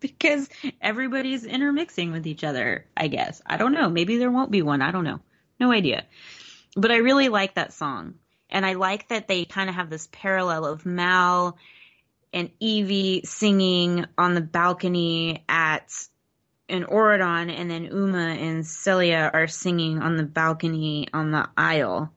because 0.00 0.48
everybody's 0.80 1.44
intermixing 1.44 2.10
with 2.10 2.26
each 2.26 2.42
other, 2.42 2.86
I 2.96 3.06
guess. 3.06 3.40
I 3.46 3.56
don't 3.56 3.72
know. 3.72 3.88
Maybe 3.88 4.18
there 4.18 4.32
won't 4.32 4.50
be 4.50 4.62
one. 4.62 4.82
I 4.82 4.90
don't 4.90 5.04
know. 5.04 5.20
No 5.60 5.70
idea. 5.70 6.06
But 6.74 6.90
I 6.90 6.96
really 6.96 7.28
like 7.28 7.54
that 7.54 7.72
song. 7.72 8.14
And 8.50 8.66
I 8.66 8.74
like 8.74 9.08
that 9.08 9.28
they 9.28 9.44
kind 9.44 9.68
of 9.68 9.76
have 9.76 9.90
this 9.90 10.08
parallel 10.12 10.66
of 10.66 10.84
Mal 10.84 11.56
and 12.32 12.50
Evie 12.60 13.22
singing 13.24 14.06
on 14.16 14.34
the 14.34 14.40
balcony 14.40 15.44
at 15.48 15.92
an 16.68 16.84
Auradon, 16.84 17.50
and 17.50 17.70
then 17.70 17.84
Uma 17.84 18.18
and 18.18 18.66
Celia 18.66 19.30
are 19.32 19.48
singing 19.48 20.00
on 20.00 20.16
the 20.16 20.22
balcony 20.22 21.08
on 21.12 21.32
the 21.32 21.48
Isle. 21.56 22.12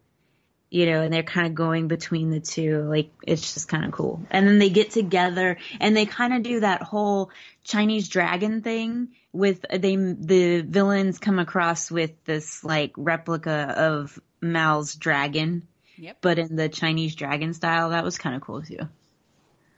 You 0.69 0.87
know, 0.87 1.01
and 1.01 1.13
they're 1.13 1.21
kind 1.21 1.45
of 1.45 1.53
going 1.53 1.87
between 1.87 2.31
the 2.31 2.39
two. 2.39 2.81
Like, 2.81 3.11
it's 3.21 3.53
just 3.53 3.67
kind 3.67 3.85
of 3.85 3.91
cool. 3.91 4.23
And 4.31 4.47
then 4.47 4.57
they 4.57 4.71
get 4.71 4.89
together 4.89 5.57
and 5.79 5.95
they 5.95 6.07
kind 6.07 6.33
of 6.33 6.41
do 6.41 6.61
that 6.61 6.81
whole 6.81 7.29
Chinese 7.63 8.07
dragon 8.09 8.63
thing 8.63 9.09
with 9.31 9.65
they, 9.71 9.95
the 9.95 10.61
villains 10.61 11.19
come 11.19 11.37
across 11.37 11.91
with 11.91 12.11
this 12.25 12.63
like 12.63 12.91
replica 12.97 13.75
of 13.77 14.19
Mal's 14.41 14.95
dragon, 14.95 15.67
Yep. 16.03 16.17
but 16.19 16.37
in 16.37 16.55
the 16.55 16.67
Chinese 16.67 17.15
dragon 17.15 17.53
style. 17.53 17.91
That 17.91 18.03
was 18.03 18.17
kind 18.17 18.35
of 18.35 18.41
cool 18.41 18.61
too. 18.61 18.79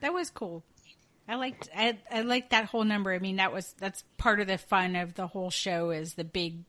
That 0.02 0.14
was 0.14 0.32
cool. 0.32 0.64
I 1.28 1.36
liked 1.36 1.70
I, 1.76 1.98
I 2.12 2.22
liked 2.22 2.52
that 2.52 2.66
whole 2.66 2.84
number. 2.84 3.14
I 3.14 3.20
mean, 3.20 3.36
that 3.36 3.54
was 3.54 3.74
that's 3.80 4.04
part 4.18 4.40
of 4.40 4.48
the 4.48 4.58
fun 4.58 4.96
of 4.96 5.14
the 5.14 5.28
whole 5.28 5.50
show 5.52 5.92
is 5.92 6.14
the 6.14 6.24
big 6.24 6.64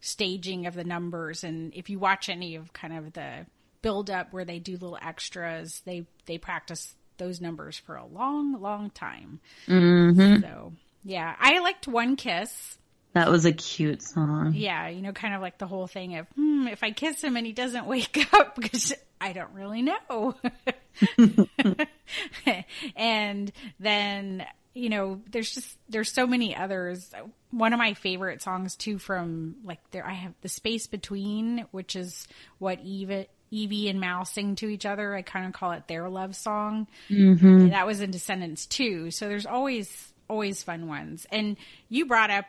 staging 0.00 0.66
of 0.66 0.74
the 0.74 0.84
numbers. 0.84 1.44
And 1.44 1.74
if 1.74 1.90
you 1.90 1.98
watch 1.98 2.28
any 2.28 2.56
of 2.56 2.72
kind 2.72 2.96
of 2.96 3.12
the 3.12 3.46
build 3.82 4.10
up 4.10 4.32
where 4.32 4.44
they 4.44 4.58
do 4.58 4.72
little 4.72 4.98
extras, 5.00 5.82
they 5.84 6.06
they 6.26 6.38
practice 6.38 6.94
those 7.18 7.40
numbers 7.40 7.76
for 7.76 7.96
a 7.96 8.06
long, 8.06 8.60
long 8.60 8.90
time. 8.90 9.40
Mm-hmm. 9.66 10.40
So 10.40 10.72
yeah, 11.04 11.34
I 11.38 11.58
liked 11.60 11.86
One 11.86 12.16
Kiss. 12.16 12.78
That 13.14 13.30
was 13.30 13.44
a 13.44 13.52
cute 13.52 14.02
song. 14.02 14.52
Yeah, 14.54 14.88
you 14.88 15.02
know, 15.02 15.12
kind 15.12 15.34
of 15.34 15.42
like 15.42 15.58
the 15.58 15.66
whole 15.66 15.86
thing 15.86 16.16
of 16.16 16.26
hmm, 16.34 16.68
if 16.68 16.82
I 16.82 16.92
kiss 16.92 17.22
him 17.22 17.36
and 17.36 17.46
he 17.46 17.52
doesn't 17.52 17.86
wake 17.86 18.26
up 18.32 18.56
because 18.56 18.92
I 19.20 19.32
don't 19.32 19.52
really 19.52 19.82
know. 19.82 20.34
and 22.96 23.52
then 23.78 24.46
you 24.74 24.88
know, 24.88 25.20
there's 25.30 25.54
just 25.54 25.78
there's 25.88 26.10
so 26.10 26.26
many 26.26 26.56
others. 26.56 27.12
One 27.50 27.72
of 27.72 27.78
my 27.78 27.94
favorite 27.94 28.42
songs 28.42 28.76
too 28.76 28.98
from 28.98 29.56
like 29.64 29.78
there 29.90 30.06
I 30.06 30.14
have 30.14 30.32
the 30.40 30.48
space 30.48 30.86
between, 30.86 31.66
which 31.70 31.94
is 31.94 32.26
what 32.58 32.80
Eva 32.80 33.26
Evie 33.50 33.88
and 33.88 34.00
Mal 34.00 34.24
sing 34.24 34.56
to 34.56 34.68
each 34.68 34.86
other. 34.86 35.14
I 35.14 35.20
kind 35.20 35.46
of 35.46 35.52
call 35.52 35.72
it 35.72 35.86
their 35.86 36.08
love 36.08 36.34
song. 36.34 36.86
Mm-hmm. 37.10 37.68
That 37.68 37.86
was 37.86 38.00
in 38.00 38.10
Descendants 38.10 38.64
too. 38.64 39.10
So 39.10 39.28
there's 39.28 39.46
always 39.46 40.12
always 40.30 40.62
fun 40.62 40.88
ones. 40.88 41.26
And 41.30 41.58
you 41.90 42.06
brought 42.06 42.30
up 42.30 42.46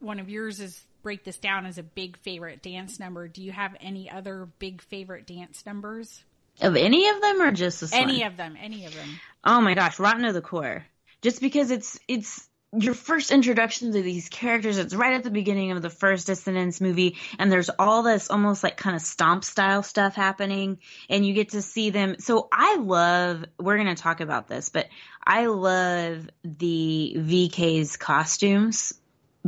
one 0.00 0.20
of 0.20 0.28
yours 0.28 0.60
is 0.60 0.82
break 1.02 1.24
this 1.24 1.38
down 1.38 1.66
as 1.66 1.78
a 1.78 1.82
big 1.82 2.16
favorite 2.18 2.62
dance 2.62 2.98
number. 2.98 3.28
Do 3.28 3.42
you 3.42 3.52
have 3.52 3.76
any 3.80 4.10
other 4.10 4.48
big 4.58 4.82
favorite 4.82 5.26
dance 5.26 5.64
numbers? 5.64 6.24
Of 6.60 6.74
any 6.74 7.08
of 7.08 7.20
them 7.20 7.42
or 7.42 7.52
just 7.52 7.80
this 7.80 7.92
Any 7.92 8.22
one? 8.22 8.32
of 8.32 8.36
them? 8.36 8.56
Any 8.60 8.86
of 8.86 8.94
them? 8.94 9.08
Oh 9.44 9.60
my 9.60 9.74
gosh, 9.74 9.98
Rotten 9.98 10.24
to 10.24 10.32
the 10.32 10.40
Core. 10.40 10.84
Just 11.22 11.40
because 11.40 11.70
it's 11.70 11.98
it's 12.08 12.48
your 12.76 12.94
first 12.94 13.30
introduction 13.30 13.92
to 13.92 14.02
these 14.02 14.28
characters. 14.28 14.78
It's 14.78 14.94
right 14.94 15.14
at 15.14 15.22
the 15.22 15.30
beginning 15.30 15.70
of 15.72 15.80
the 15.80 15.90
first 15.90 16.26
Descendants 16.26 16.80
movie, 16.80 17.16
and 17.38 17.50
there's 17.50 17.70
all 17.78 18.02
this 18.02 18.28
almost 18.30 18.62
like 18.62 18.76
kind 18.76 18.96
of 18.96 19.02
stomp 19.02 19.44
style 19.44 19.82
stuff 19.82 20.14
happening, 20.14 20.78
and 21.08 21.24
you 21.24 21.34
get 21.34 21.50
to 21.50 21.62
see 21.62 21.90
them. 21.90 22.16
So 22.18 22.48
I 22.52 22.76
love. 22.76 23.44
We're 23.58 23.76
gonna 23.76 23.94
talk 23.94 24.20
about 24.20 24.48
this, 24.48 24.68
but 24.70 24.88
I 25.24 25.46
love 25.46 26.28
the 26.42 27.14
VK's 27.16 27.96
costumes 27.96 28.92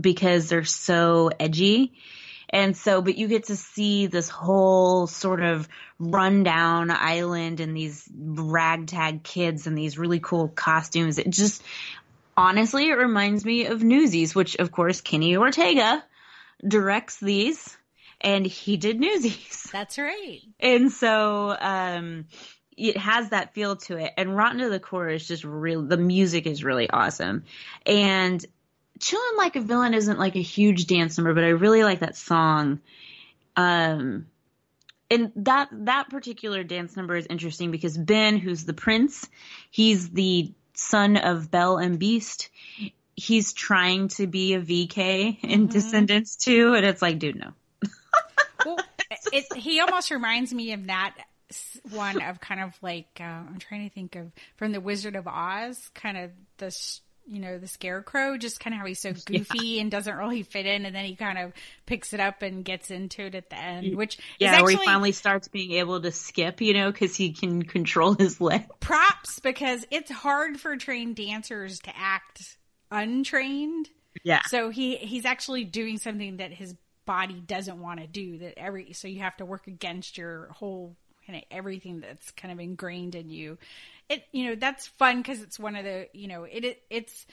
because 0.00 0.48
they're 0.48 0.64
so 0.64 1.30
edgy. 1.38 1.92
And 2.50 2.76
so, 2.76 3.02
but 3.02 3.18
you 3.18 3.28
get 3.28 3.44
to 3.44 3.56
see 3.56 4.06
this 4.06 4.28
whole 4.28 5.06
sort 5.06 5.42
of 5.42 5.68
rundown 5.98 6.90
island 6.90 7.60
and 7.60 7.76
these 7.76 8.08
ragtag 8.14 9.22
kids 9.22 9.66
and 9.66 9.76
these 9.76 9.98
really 9.98 10.20
cool 10.20 10.48
costumes. 10.48 11.18
It 11.18 11.28
just, 11.30 11.62
honestly, 12.36 12.88
it 12.88 12.94
reminds 12.94 13.44
me 13.44 13.66
of 13.66 13.82
Newsies, 13.82 14.34
which 14.34 14.56
of 14.56 14.72
course 14.72 15.02
Kenny 15.02 15.36
Ortega 15.36 16.02
directs 16.66 17.18
these 17.20 17.76
and 18.20 18.46
he 18.46 18.78
did 18.78 18.98
Newsies. 18.98 19.68
That's 19.72 19.98
right. 19.98 20.40
And 20.58 20.90
so, 20.90 21.54
um, 21.58 22.26
it 22.78 22.96
has 22.96 23.30
that 23.30 23.54
feel 23.54 23.76
to 23.76 23.96
it. 23.96 24.12
And 24.16 24.36
Rotten 24.36 24.58
to 24.60 24.70
the 24.70 24.80
Core 24.80 25.08
is 25.08 25.26
just 25.26 25.44
real. 25.44 25.82
The 25.82 25.96
music 25.96 26.46
is 26.46 26.62
really 26.62 26.88
awesome. 26.88 27.44
And 27.84 28.44
Chillin' 28.98 29.36
Like 29.36 29.56
a 29.56 29.60
Villain 29.60 29.94
isn't 29.94 30.18
like 30.18 30.36
a 30.36 30.42
huge 30.42 30.86
dance 30.86 31.18
number, 31.18 31.34
but 31.34 31.44
I 31.44 31.48
really 31.48 31.84
like 31.84 32.00
that 32.00 32.16
song. 32.16 32.80
Um, 33.56 34.26
and 35.10 35.32
that 35.36 35.68
that 35.72 36.10
particular 36.10 36.62
dance 36.62 36.96
number 36.96 37.16
is 37.16 37.26
interesting 37.26 37.70
because 37.70 37.96
Ben, 37.96 38.36
who's 38.36 38.64
the 38.64 38.74
prince, 38.74 39.28
he's 39.70 40.10
the 40.10 40.52
son 40.74 41.16
of 41.16 41.50
Belle 41.50 41.78
and 41.78 41.98
Beast. 41.98 42.50
He's 43.16 43.52
trying 43.52 44.08
to 44.08 44.26
be 44.26 44.54
a 44.54 44.60
VK 44.60 45.42
in 45.42 45.66
Descendants 45.66 46.36
too, 46.36 46.74
and 46.74 46.86
it's 46.86 47.02
like, 47.02 47.18
dude, 47.18 47.36
no. 47.36 47.52
Well, 48.66 48.78
it, 49.32 49.56
he 49.56 49.80
almost 49.80 50.10
reminds 50.10 50.52
me 50.52 50.72
of 50.72 50.88
that 50.88 51.14
one 51.90 52.20
of 52.20 52.40
kind 52.40 52.60
of 52.60 52.76
like 52.82 53.08
uh, 53.20 53.22
I'm 53.22 53.58
trying 53.58 53.88
to 53.88 53.94
think 53.94 54.16
of 54.16 54.30
from 54.56 54.72
the 54.72 54.80
Wizard 54.80 55.16
of 55.16 55.26
Oz, 55.26 55.90
kind 55.94 56.18
of 56.18 56.30
the 56.58 56.70
you 57.28 57.40
know 57.40 57.58
the 57.58 57.68
Scarecrow, 57.68 58.36
just 58.38 58.60
kind 58.60 58.74
of 58.74 58.80
how 58.80 58.86
he's 58.86 59.00
so 59.00 59.12
goofy 59.24 59.80
and 59.80 59.90
doesn't 59.90 60.16
really 60.16 60.42
fit 60.42 60.66
in, 60.66 60.86
and 60.86 60.94
then 60.94 61.04
he 61.04 61.16
kind 61.16 61.38
of 61.38 61.52
picks 61.86 62.12
it 62.12 62.20
up 62.20 62.42
and 62.42 62.64
gets 62.64 62.90
into 62.90 63.22
it 63.26 63.34
at 63.34 63.50
the 63.50 63.58
end, 63.58 63.94
which 63.94 64.18
Yeah, 64.38 64.50
is 64.50 64.52
actually 64.52 64.60
where 64.60 64.70
he 64.70 64.76
finally 64.78 65.12
starts 65.12 65.48
being 65.48 65.72
able 65.72 66.00
to 66.00 66.10
skip, 66.12 66.60
you 66.60 66.74
know, 66.74 66.90
because 66.90 67.14
he 67.16 67.32
can 67.32 67.62
control 67.62 68.14
his 68.14 68.40
leg. 68.40 68.66
props 68.80 69.38
because 69.40 69.86
it's 69.90 70.10
hard 70.10 70.60
for 70.60 70.76
trained 70.76 71.16
dancers 71.16 71.80
to 71.80 71.96
act 71.96 72.56
untrained. 72.90 73.88
Yeah. 74.24 74.42
So 74.42 74.70
he 74.70 74.96
he's 74.96 75.24
actually 75.24 75.64
doing 75.64 75.98
something 75.98 76.38
that 76.38 76.52
his 76.52 76.74
body 77.06 77.40
doesn't 77.40 77.80
want 77.80 78.00
to 78.00 78.06
do. 78.06 78.38
That 78.38 78.58
every 78.58 78.92
so 78.92 79.08
you 79.08 79.20
have 79.20 79.36
to 79.38 79.44
work 79.46 79.66
against 79.66 80.18
your 80.18 80.48
whole 80.52 80.96
kind 81.26 81.38
of 81.38 81.44
everything 81.50 82.00
that's 82.00 82.30
kind 82.32 82.52
of 82.52 82.60
ingrained 82.60 83.14
in 83.14 83.30
you. 83.30 83.58
It 84.08 84.24
you 84.32 84.46
know 84.46 84.54
that's 84.54 84.86
fun 84.86 85.18
because 85.18 85.42
it's 85.42 85.58
one 85.58 85.76
of 85.76 85.84
the 85.84 86.08
you 86.12 86.28
know 86.28 86.44
it, 86.44 86.64
it 86.64 86.82
it's 86.88 87.26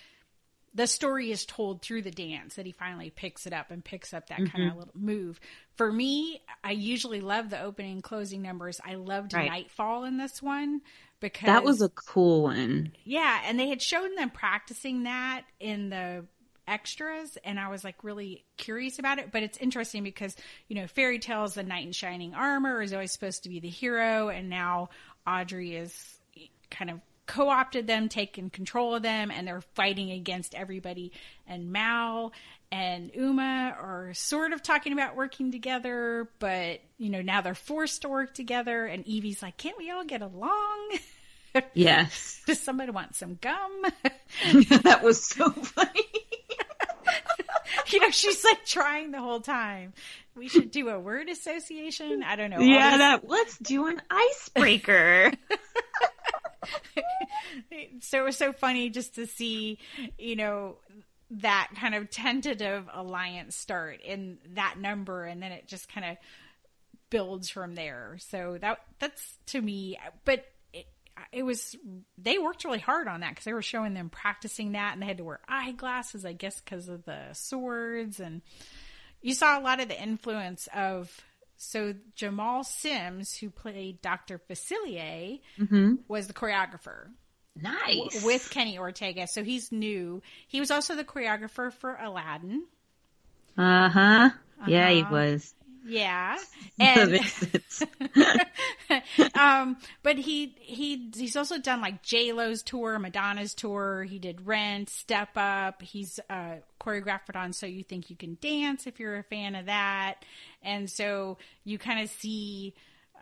the 0.75 0.87
story 0.87 1.31
is 1.31 1.45
told 1.45 1.81
through 1.81 2.01
the 2.01 2.11
dance 2.11 2.55
that 2.55 2.65
he 2.65 2.73
finally 2.73 3.09
picks 3.09 3.47
it 3.47 3.53
up 3.53 3.71
and 3.71 3.83
picks 3.83 4.13
up 4.13 4.27
that 4.27 4.37
kind 4.37 4.47
of 4.49 4.59
mm-hmm. 4.59 4.79
little 4.79 4.93
move. 4.93 5.39
For 5.75 5.89
me, 5.89 6.41
I 6.65 6.71
usually 6.71 7.21
love 7.21 7.49
the 7.49 7.61
opening 7.61 7.93
and 7.93 8.03
closing 8.03 8.41
numbers. 8.41 8.81
I 8.85 8.95
loved 8.95 9.33
Right. 9.33 9.49
Nightfall 9.49 10.03
in 10.03 10.17
this 10.17 10.41
one 10.41 10.81
because 11.21 11.45
That 11.45 11.63
was 11.63 11.81
a 11.81 11.87
cool 11.87 12.43
one. 12.43 12.91
yeah, 13.05 13.41
and 13.45 13.57
they 13.57 13.69
had 13.69 13.81
shown 13.81 14.15
them 14.15 14.29
practicing 14.29 15.03
that 15.03 15.43
in 15.61 15.89
the 15.89 16.25
extras 16.67 17.37
and 17.43 17.59
I 17.59 17.69
was 17.69 17.83
like 17.83 18.03
really 18.03 18.43
curious 18.57 18.99
about 18.99 19.19
it, 19.19 19.31
but 19.31 19.43
it's 19.43 19.57
interesting 19.57 20.03
because, 20.03 20.35
you 20.67 20.75
know, 20.75 20.87
fairy 20.87 21.19
tales 21.19 21.53
the 21.53 21.63
knight 21.63 21.85
in 21.85 21.93
shining 21.93 22.33
armor 22.33 22.81
is 22.81 22.91
always 22.91 23.11
supposed 23.11 23.43
to 23.43 23.49
be 23.49 23.59
the 23.59 23.69
hero 23.69 24.29
and 24.29 24.49
now 24.49 24.89
Audrey 25.27 25.75
is 25.75 26.19
kind 26.77 26.89
of 26.91 26.99
co-opted 27.27 27.87
them, 27.87 28.07
taken 28.07 28.49
control 28.51 28.93
of 28.95 29.01
them 29.01 29.31
and 29.31 29.47
they're 29.47 29.61
fighting 29.73 30.11
against 30.11 30.53
everybody 30.53 31.11
and 31.47 31.71
Mal 31.71 32.31
and 32.71 33.09
Uma 33.15 33.75
are 33.79 34.13
sort 34.13 34.53
of 34.53 34.61
talking 34.61 34.93
about 34.93 35.15
working 35.15 35.51
together, 35.51 36.29
but 36.39 36.81
you 36.99 37.09
know, 37.09 37.21
now 37.21 37.41
they're 37.41 37.55
forced 37.55 38.03
to 38.03 38.09
work 38.09 38.33
together 38.33 38.85
and 38.85 39.05
Evie's 39.07 39.41
like, 39.41 39.57
"Can't 39.57 39.77
we 39.77 39.89
all 39.91 40.03
get 40.05 40.21
along?" 40.21 40.91
Yes. 41.73 42.41
Does 42.45 42.59
somebody 42.59 42.91
want 42.91 43.15
some 43.15 43.37
gum? 43.39 43.71
that 44.83 44.99
was 45.01 45.23
so 45.25 45.49
funny. 45.51 46.01
you 47.93 47.99
know, 48.01 48.09
she's 48.09 48.43
like 48.43 48.65
trying 48.65 49.11
the 49.11 49.21
whole 49.21 49.39
time. 49.39 49.93
We 50.35 50.49
should 50.49 50.69
do 50.71 50.89
a 50.89 50.99
word 50.99 51.29
association. 51.29 52.23
I 52.23 52.35
don't 52.35 52.49
know. 52.49 52.59
yeah, 52.59 52.89
these- 52.91 52.99
that 52.99 53.29
let's 53.29 53.57
do 53.59 53.87
an 53.87 54.01
icebreaker. 54.11 55.31
so 58.01 58.19
it 58.19 58.23
was 58.23 58.37
so 58.37 58.53
funny 58.53 58.89
just 58.89 59.15
to 59.15 59.27
see, 59.27 59.79
you 60.17 60.35
know, 60.35 60.77
that 61.31 61.69
kind 61.79 61.95
of 61.95 62.09
tentative 62.09 62.87
alliance 62.93 63.55
start 63.55 64.01
in 64.01 64.37
that 64.53 64.75
number, 64.79 65.23
and 65.23 65.41
then 65.41 65.51
it 65.51 65.67
just 65.67 65.91
kind 65.91 66.05
of 66.05 66.17
builds 67.09 67.49
from 67.49 67.75
there. 67.75 68.17
So 68.19 68.57
that 68.61 68.79
that's 68.99 69.37
to 69.47 69.61
me, 69.61 69.97
but. 70.23 70.45
It, 70.73 70.87
it 71.31 71.43
was 71.43 71.77
they 72.17 72.37
worked 72.37 72.65
really 72.65 72.79
hard 72.79 73.07
on 73.07 73.21
that 73.21 73.29
because 73.29 73.45
they 73.45 73.53
were 73.53 73.61
showing 73.61 73.93
them 73.93 74.09
practicing 74.09 74.73
that 74.73 74.91
and 74.91 75.01
they 75.01 75.05
had 75.05 75.19
to 75.19 75.23
wear 75.23 75.39
eyeglasses 75.47 76.25
i 76.25 76.33
guess 76.33 76.59
because 76.59 76.89
of 76.89 77.05
the 77.05 77.31
swords 77.31 78.19
and 78.19 78.41
you 79.21 79.33
saw 79.33 79.57
a 79.57 79.61
lot 79.61 79.79
of 79.79 79.87
the 79.87 79.97
influence 79.97 80.67
of 80.75 81.23
so 81.57 81.93
jamal 82.15 82.63
sims 82.63 83.35
who 83.35 83.49
played 83.49 84.01
dr 84.01 84.39
facilier 84.49 85.39
was 86.07 86.27
the 86.27 86.33
choreographer 86.33 87.07
nice. 87.55 88.23
with 88.23 88.49
Kenny 88.49 88.77
Ortega. 88.77 89.27
So 89.27 89.43
he's 89.43 89.71
new. 89.71 90.21
He 90.47 90.59
was 90.59 90.71
also 90.71 90.95
the 90.95 91.05
choreographer 91.05 91.71
for 91.71 91.95
Aladdin. 91.95 92.65
Uh 93.57 93.89
huh. 93.89 94.29
Yeah, 94.67 94.89
he 94.91 95.01
Uh-huh. 95.01 95.11
was. 95.11 95.53
Yeah. 95.85 96.37
And 96.77 97.19
um 99.39 99.77
but 100.03 100.17
he 100.17 100.55
he 100.59 101.09
he's 101.15 101.37
also 101.37 101.57
done 101.57 101.79
like 101.79 102.03
J 102.03 102.33
Lo's 102.33 102.63
tour, 102.63 102.99
Madonna's 102.99 103.53
tour, 103.53 104.03
he 104.03 104.19
did 104.19 104.45
Rent, 104.45 104.89
Step 104.89 105.29
Up, 105.37 105.81
he's 105.81 106.19
uh 106.29 106.55
choreographed 106.81 107.35
on 107.35 107.53
So 107.53 107.65
You 107.65 107.83
Think 107.83 108.09
You 108.09 108.17
Can 108.17 108.37
Dance 108.41 108.87
if 108.87 108.99
you're 108.99 109.15
a 109.15 109.23
fan 109.23 109.55
of 109.55 109.67
that. 109.67 110.15
And 110.61 110.89
so 110.89 111.37
you 111.63 111.77
kind 111.77 112.01
of 112.03 112.09
see 112.09 112.73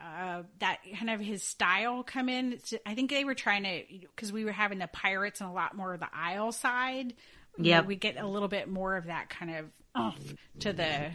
uh, 0.01 0.43
that 0.59 0.79
kind 0.97 1.09
of 1.09 1.19
his 1.19 1.43
style 1.43 2.03
come 2.03 2.27
in. 2.27 2.53
It's, 2.53 2.73
I 2.85 2.95
think 2.95 3.09
they 3.11 3.23
were 3.23 3.35
trying 3.35 3.63
to 3.63 3.83
because 4.15 4.31
we 4.31 4.43
were 4.45 4.51
having 4.51 4.79
the 4.79 4.87
pirates 4.87 5.41
and 5.41 5.49
a 5.49 5.53
lot 5.53 5.75
more 5.75 5.93
of 5.93 5.99
the 5.99 6.09
Isle 6.13 6.51
side. 6.51 7.13
Yeah, 7.57 7.81
we 7.81 7.95
get 7.95 8.17
a 8.19 8.27
little 8.27 8.47
bit 8.47 8.67
more 8.67 8.97
of 8.97 9.05
that 9.05 9.29
kind 9.29 9.55
of 9.55 9.65
oomph 9.97 10.33
to 10.59 10.73
the 10.73 11.11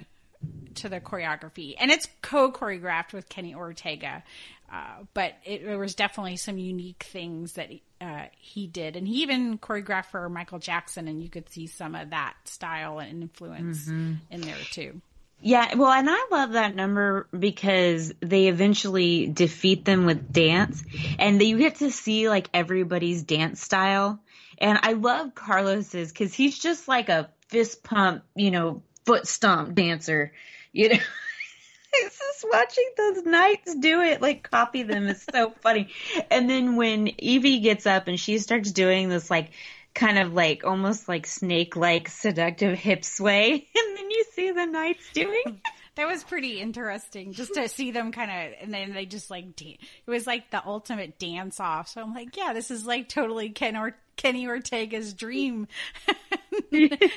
to 0.78 0.88
the 0.88 1.00
choreography, 1.00 1.74
and 1.78 1.90
it's 1.90 2.08
co 2.22 2.50
choreographed 2.50 3.12
with 3.12 3.28
Kenny 3.28 3.54
Ortega. 3.54 4.22
Uh, 4.70 5.04
but 5.14 5.32
it, 5.44 5.64
there 5.64 5.78
was 5.78 5.94
definitely 5.94 6.36
some 6.36 6.58
unique 6.58 7.06
things 7.10 7.54
that 7.54 7.70
uh, 8.02 8.24
he 8.36 8.66
did, 8.66 8.96
and 8.96 9.08
he 9.08 9.22
even 9.22 9.58
choreographed 9.58 10.06
for 10.06 10.28
Michael 10.28 10.58
Jackson, 10.58 11.08
and 11.08 11.22
you 11.22 11.30
could 11.30 11.48
see 11.48 11.66
some 11.66 11.94
of 11.94 12.10
that 12.10 12.34
style 12.44 12.98
and 12.98 13.22
influence 13.22 13.88
in 14.30 14.40
there 14.42 14.56
too. 14.70 15.00
Yeah, 15.40 15.76
well, 15.76 15.92
and 15.92 16.08
I 16.10 16.26
love 16.30 16.52
that 16.52 16.74
number 16.74 17.28
because 17.36 18.12
they 18.20 18.48
eventually 18.48 19.26
defeat 19.26 19.84
them 19.84 20.04
with 20.04 20.32
dance, 20.32 20.82
and 21.18 21.40
you 21.40 21.58
get 21.58 21.76
to 21.76 21.90
see 21.90 22.28
like 22.28 22.50
everybody's 22.52 23.22
dance 23.22 23.62
style. 23.62 24.20
And 24.58 24.78
I 24.82 24.94
love 24.94 25.36
Carlos's 25.36 26.10
because 26.10 26.34
he's 26.34 26.58
just 26.58 26.88
like 26.88 27.08
a 27.08 27.30
fist 27.48 27.84
pump, 27.84 28.24
you 28.34 28.50
know, 28.50 28.82
foot 29.06 29.28
stomp 29.28 29.74
dancer. 29.74 30.32
You 30.72 30.90
know, 30.90 30.96
it's 31.92 32.18
just 32.18 32.46
watching 32.50 32.90
those 32.96 33.24
knights 33.24 33.74
do 33.76 34.00
it, 34.02 34.20
like 34.20 34.50
copy 34.50 34.82
them, 34.82 35.08
is 35.08 35.24
so 35.32 35.50
funny. 35.62 35.88
And 36.30 36.48
then 36.48 36.76
when 36.76 37.08
Evie 37.18 37.60
gets 37.60 37.86
up 37.86 38.08
and 38.08 38.18
she 38.18 38.38
starts 38.38 38.72
doing 38.72 39.08
this, 39.08 39.30
like 39.30 39.50
kind 39.94 40.18
of 40.18 40.32
like 40.32 40.64
almost 40.64 41.08
like 41.08 41.26
snake 41.26 41.74
like 41.74 42.08
seductive 42.08 42.78
hip 42.78 43.04
sway 43.04 43.50
and 43.76 43.96
then 43.96 44.10
you 44.10 44.24
see 44.32 44.52
the 44.52 44.64
knights 44.64 45.04
doing 45.12 45.60
That 45.96 46.06
was 46.06 46.22
pretty 46.22 46.60
interesting 46.60 47.32
just 47.32 47.54
to 47.54 47.68
see 47.68 47.90
them 47.90 48.12
kind 48.12 48.30
of, 48.30 48.62
and 48.62 48.72
then 48.72 48.92
they 48.92 49.04
just 49.04 49.30
like, 49.30 49.56
dan- 49.56 49.78
it 50.06 50.10
was 50.10 50.28
like 50.28 50.52
the 50.52 50.64
ultimate 50.64 51.18
dance 51.18 51.58
off. 51.58 51.88
So 51.88 52.00
I'm 52.00 52.14
like, 52.14 52.36
yeah, 52.36 52.52
this 52.52 52.70
is 52.70 52.86
like 52.86 53.08
totally 53.08 53.48
Ken 53.50 53.76
or 53.76 53.96
Kenny 54.16 54.46
Ortega's 54.46 55.12
dream 55.12 55.66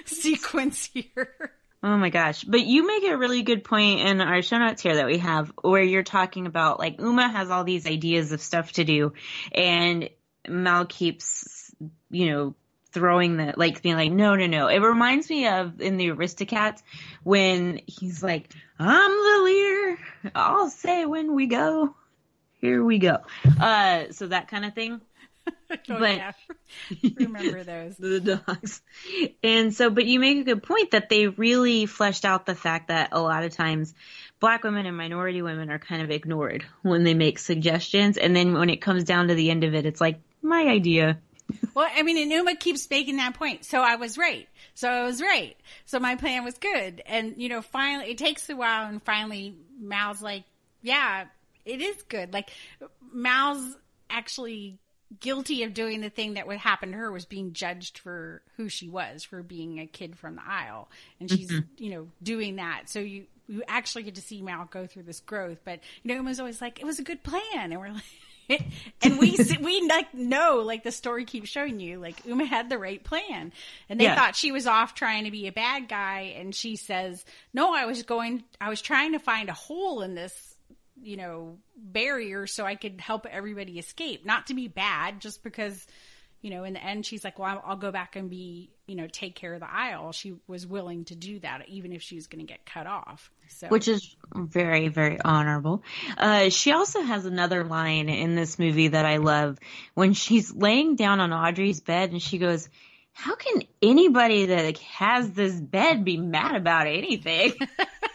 sequence 0.05 0.89
here. 0.91 1.51
Oh 1.83 1.97
my 1.97 2.09
gosh. 2.09 2.43
But 2.43 2.65
you 2.65 2.85
make 2.85 3.03
a 3.03 3.17
really 3.17 3.41
good 3.43 3.63
point 3.63 4.01
in 4.01 4.21
our 4.21 4.41
show 4.41 4.57
notes 4.57 4.81
here 4.81 4.95
that 4.95 5.05
we 5.05 5.17
have 5.17 5.51
where 5.61 5.83
you're 5.83 6.03
talking 6.03 6.47
about 6.47 6.79
like 6.79 6.99
uma 6.99 7.27
has 7.27 7.49
all 7.49 7.63
these 7.63 7.87
ideas 7.87 8.31
of 8.31 8.41
stuff 8.41 8.71
to 8.73 8.83
do 8.83 9.13
and 9.51 10.09
mal 10.47 10.85
keeps 10.85 11.73
you 12.09 12.31
know 12.31 12.55
throwing 12.91 13.37
the 13.37 13.53
like 13.55 13.81
being 13.81 13.95
like 13.95 14.11
no 14.11 14.35
no 14.35 14.47
no. 14.47 14.67
It 14.67 14.79
reminds 14.79 15.29
me 15.29 15.47
of 15.47 15.79
in 15.81 15.97
the 15.97 16.09
aristocats 16.09 16.81
when 17.23 17.79
he's 17.87 18.21
like 18.21 18.53
i'm 18.77 19.11
the 19.11 19.43
leader. 19.43 19.99
I'll 20.35 20.69
say 20.69 21.05
when 21.05 21.33
we 21.33 21.47
go 21.47 21.95
here 22.59 22.83
we 22.83 22.99
go. 22.99 23.17
Uh 23.59 24.05
so 24.11 24.27
that 24.27 24.47
kind 24.47 24.65
of 24.65 24.75
thing 24.75 25.01
Oh, 25.89 25.99
But- 25.99 26.15
yeah. 26.17 26.31
Remember 27.15 27.63
those. 27.63 27.95
the 27.97 28.19
dogs. 28.19 28.81
And 29.41 29.73
so, 29.73 29.89
but 29.89 30.05
you 30.05 30.19
make 30.19 30.37
a 30.39 30.43
good 30.43 30.63
point 30.63 30.91
that 30.91 31.07
they 31.09 31.27
really 31.27 31.85
fleshed 31.85 32.25
out 32.25 32.45
the 32.45 32.55
fact 32.55 32.89
that 32.89 33.09
a 33.13 33.21
lot 33.21 33.43
of 33.45 33.53
times 33.55 33.93
black 34.41 34.63
women 34.65 34.85
and 34.85 34.97
minority 34.97 35.41
women 35.41 35.69
are 35.71 35.79
kind 35.79 36.01
of 36.01 36.11
ignored 36.11 36.65
when 36.81 37.03
they 37.05 37.13
make 37.13 37.39
suggestions. 37.39 38.17
And 38.17 38.35
then 38.35 38.53
when 38.53 38.69
it 38.69 38.81
comes 38.81 39.05
down 39.05 39.29
to 39.29 39.33
the 39.35 39.49
end 39.49 39.63
of 39.63 39.73
it, 39.73 39.85
it's 39.85 40.01
like, 40.01 40.19
my 40.41 40.63
idea. 40.63 41.19
Well, 41.73 41.87
I 41.95 42.03
mean, 42.03 42.17
and 42.17 42.31
Uma 42.31 42.55
keeps 42.55 42.89
making 42.89 43.17
that 43.17 43.33
point. 43.35 43.63
So 43.65 43.81
I 43.81 43.95
was 43.95 44.17
right. 44.17 44.47
So 44.73 44.89
I 44.89 45.03
was 45.03 45.21
right. 45.21 45.55
So 45.85 45.99
my 45.99 46.15
plan 46.15 46.43
was 46.43 46.57
good. 46.57 47.01
And, 47.05 47.35
you 47.37 47.47
know, 47.49 47.61
finally, 47.61 48.11
it 48.11 48.17
takes 48.17 48.49
a 48.49 48.55
while 48.55 48.87
and 48.89 49.01
finally 49.03 49.55
Mal's 49.79 50.21
like, 50.21 50.43
yeah, 50.81 51.25
it 51.65 51.81
is 51.81 52.01
good. 52.03 52.33
Like 52.33 52.49
Mal's 53.13 53.75
actually 54.09 54.77
guilty 55.19 55.63
of 55.63 55.73
doing 55.73 56.01
the 56.01 56.09
thing 56.09 56.35
that 56.35 56.47
would 56.47 56.57
happen 56.57 56.91
to 56.91 56.97
her 56.97 57.11
was 57.11 57.25
being 57.25 57.53
judged 57.53 57.97
for 57.97 58.41
who 58.57 58.69
she 58.69 58.87
was 58.87 59.23
for 59.23 59.43
being 59.43 59.79
a 59.79 59.85
kid 59.85 60.17
from 60.17 60.35
the 60.35 60.43
Isle. 60.47 60.89
And 61.19 61.29
she's 61.29 61.51
mm-hmm. 61.51 61.83
you 61.83 61.91
know 61.91 62.07
doing 62.23 62.55
that. 62.57 62.83
So 62.89 62.99
you 62.99 63.25
you 63.47 63.63
actually 63.67 64.03
get 64.03 64.15
to 64.15 64.21
see 64.21 64.41
mal 64.41 64.65
go 64.71 64.87
through 64.87 65.03
this 65.03 65.19
growth. 65.19 65.59
But 65.65 65.79
you 66.03 66.09
know 66.09 66.15
Uma's 66.15 66.39
always 66.39 66.61
like 66.61 66.79
it 66.79 66.85
was 66.85 66.99
a 66.99 67.03
good 67.03 67.23
plan. 67.23 67.71
And 67.71 67.79
we're 67.79 67.91
like 67.91 68.61
and 69.01 69.19
we 69.19 69.35
see- 69.37 69.57
we 69.57 69.81
like 69.87 70.13
know 70.13 70.61
like 70.65 70.83
the 70.83 70.91
story 70.91 71.25
keeps 71.25 71.49
showing 71.49 71.79
you 71.79 71.99
like 71.99 72.25
Uma 72.25 72.45
had 72.45 72.69
the 72.69 72.77
right 72.77 73.03
plan. 73.03 73.51
And 73.89 73.99
they 73.99 74.05
Yeah. 74.05 74.15
thought 74.15 74.35
she 74.35 74.51
was 74.51 74.67
off 74.67 74.93
trying 74.93 75.25
to 75.25 75.31
be 75.31 75.47
a 75.47 75.51
bad 75.51 75.87
guy. 75.89 76.33
And 76.37 76.55
she 76.55 76.75
says 76.77 77.25
no 77.53 77.73
I 77.73 77.85
was 77.85 78.03
going 78.03 78.43
I 78.59 78.69
was 78.69 78.81
trying 78.81 79.11
to 79.13 79.19
find 79.19 79.49
a 79.49 79.53
hole 79.53 80.01
in 80.01 80.15
this 80.15 80.50
you 81.01 81.17
know, 81.17 81.57
barrier 81.75 82.47
so 82.47 82.65
I 82.65 82.75
could 82.75 83.01
help 83.01 83.25
everybody 83.25 83.79
escape. 83.79 84.25
Not 84.25 84.47
to 84.47 84.53
be 84.53 84.67
bad, 84.67 85.19
just 85.19 85.43
because, 85.43 85.85
you 86.41 86.49
know, 86.49 86.63
in 86.63 86.73
the 86.73 86.83
end, 86.83 87.05
she's 87.05 87.23
like, 87.23 87.39
well, 87.39 87.61
I'll, 87.65 87.75
go 87.75 87.91
back 87.91 88.15
and 88.15 88.29
be, 88.29 88.71
you 88.87 88.95
know, 88.95 89.07
take 89.07 89.35
care 89.35 89.53
of 89.53 89.59
the 89.59 89.71
Isle. 89.71 90.11
She 90.11 90.35
was 90.47 90.65
willing 90.65 91.05
to 91.05 91.15
do 91.15 91.39
that, 91.39 91.67
even 91.67 91.91
if 91.91 92.01
she 92.01 92.15
was 92.15 92.27
going 92.27 92.45
to 92.45 92.51
get 92.51 92.65
cut 92.65 92.87
off. 92.87 93.31
So, 93.47 93.67
which 93.67 93.87
is 93.87 94.15
very 94.33 94.87
very 94.87 95.19
honorable 95.19 95.83
uh 96.17 96.47
she 96.47 96.71
also 96.71 97.01
has 97.01 97.25
another 97.25 97.65
line 97.65 98.07
in 98.07 98.33
this 98.33 98.57
movie 98.57 98.87
that 98.87 99.05
i 99.05 99.17
love 99.17 99.59
when 99.93 100.13
she's 100.13 100.53
laying 100.53 100.95
down 100.95 101.19
on 101.19 101.33
audrey's 101.33 101.81
bed 101.81 102.11
and 102.11 102.21
she 102.21 102.37
goes 102.37 102.69
how 103.11 103.35
can 103.35 103.63
anybody 103.81 104.45
that 104.47 104.77
has 104.77 105.31
this 105.31 105.53
bed 105.53 106.05
be 106.05 106.15
mad 106.15 106.55
about 106.55 106.87
anything 106.87 107.53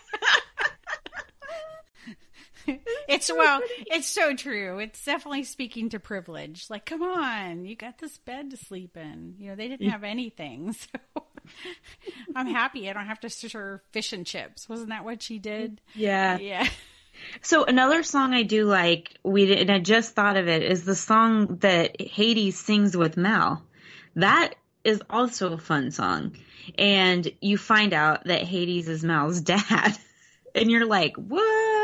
it's 3.08 3.30
well, 3.32 3.60
it's 3.86 4.08
so 4.08 4.34
true. 4.34 4.78
It's 4.78 5.04
definitely 5.04 5.44
speaking 5.44 5.90
to 5.90 6.00
privilege. 6.00 6.66
Like, 6.68 6.86
come 6.86 7.02
on, 7.02 7.64
you 7.64 7.76
got 7.76 7.98
this 7.98 8.18
bed 8.18 8.50
to 8.50 8.56
sleep 8.56 8.96
in. 8.96 9.34
You 9.38 9.50
know, 9.50 9.56
they 9.56 9.68
didn't 9.68 9.88
have 9.90 10.04
anything, 10.04 10.72
so 11.14 11.24
I'm 12.36 12.46
happy 12.46 12.88
I 12.88 12.92
don't 12.92 13.06
have 13.06 13.20
to 13.20 13.30
serve 13.30 13.80
fish 13.92 14.12
and 14.12 14.26
chips. 14.26 14.68
Wasn't 14.68 14.90
that 14.90 15.04
what 15.04 15.22
she 15.22 15.38
did? 15.38 15.80
yeah 15.94 16.38
Yeah. 16.38 16.68
So 17.40 17.64
another 17.64 18.02
song 18.02 18.34
I 18.34 18.42
do 18.42 18.66
like, 18.66 19.16
we 19.22 19.46
did, 19.46 19.58
and 19.60 19.70
I 19.70 19.78
just 19.78 20.14
thought 20.14 20.36
of 20.36 20.48
it, 20.48 20.62
is 20.62 20.84
the 20.84 20.94
song 20.94 21.58
that 21.60 22.00
Hades 22.00 22.58
sings 22.58 22.96
with 22.96 23.16
Mal. 23.16 23.62
That 24.16 24.54
is 24.84 25.02
also 25.08 25.52
a 25.52 25.58
fun 25.58 25.90
song, 25.90 26.36
and 26.78 27.30
you 27.40 27.56
find 27.58 27.92
out 27.92 28.24
that 28.24 28.42
Hades 28.42 28.88
is 28.88 29.02
Mal's 29.02 29.40
dad, 29.40 29.96
and 30.54 30.70
you're 30.70 30.86
like, 30.86 31.16
what? 31.16 31.75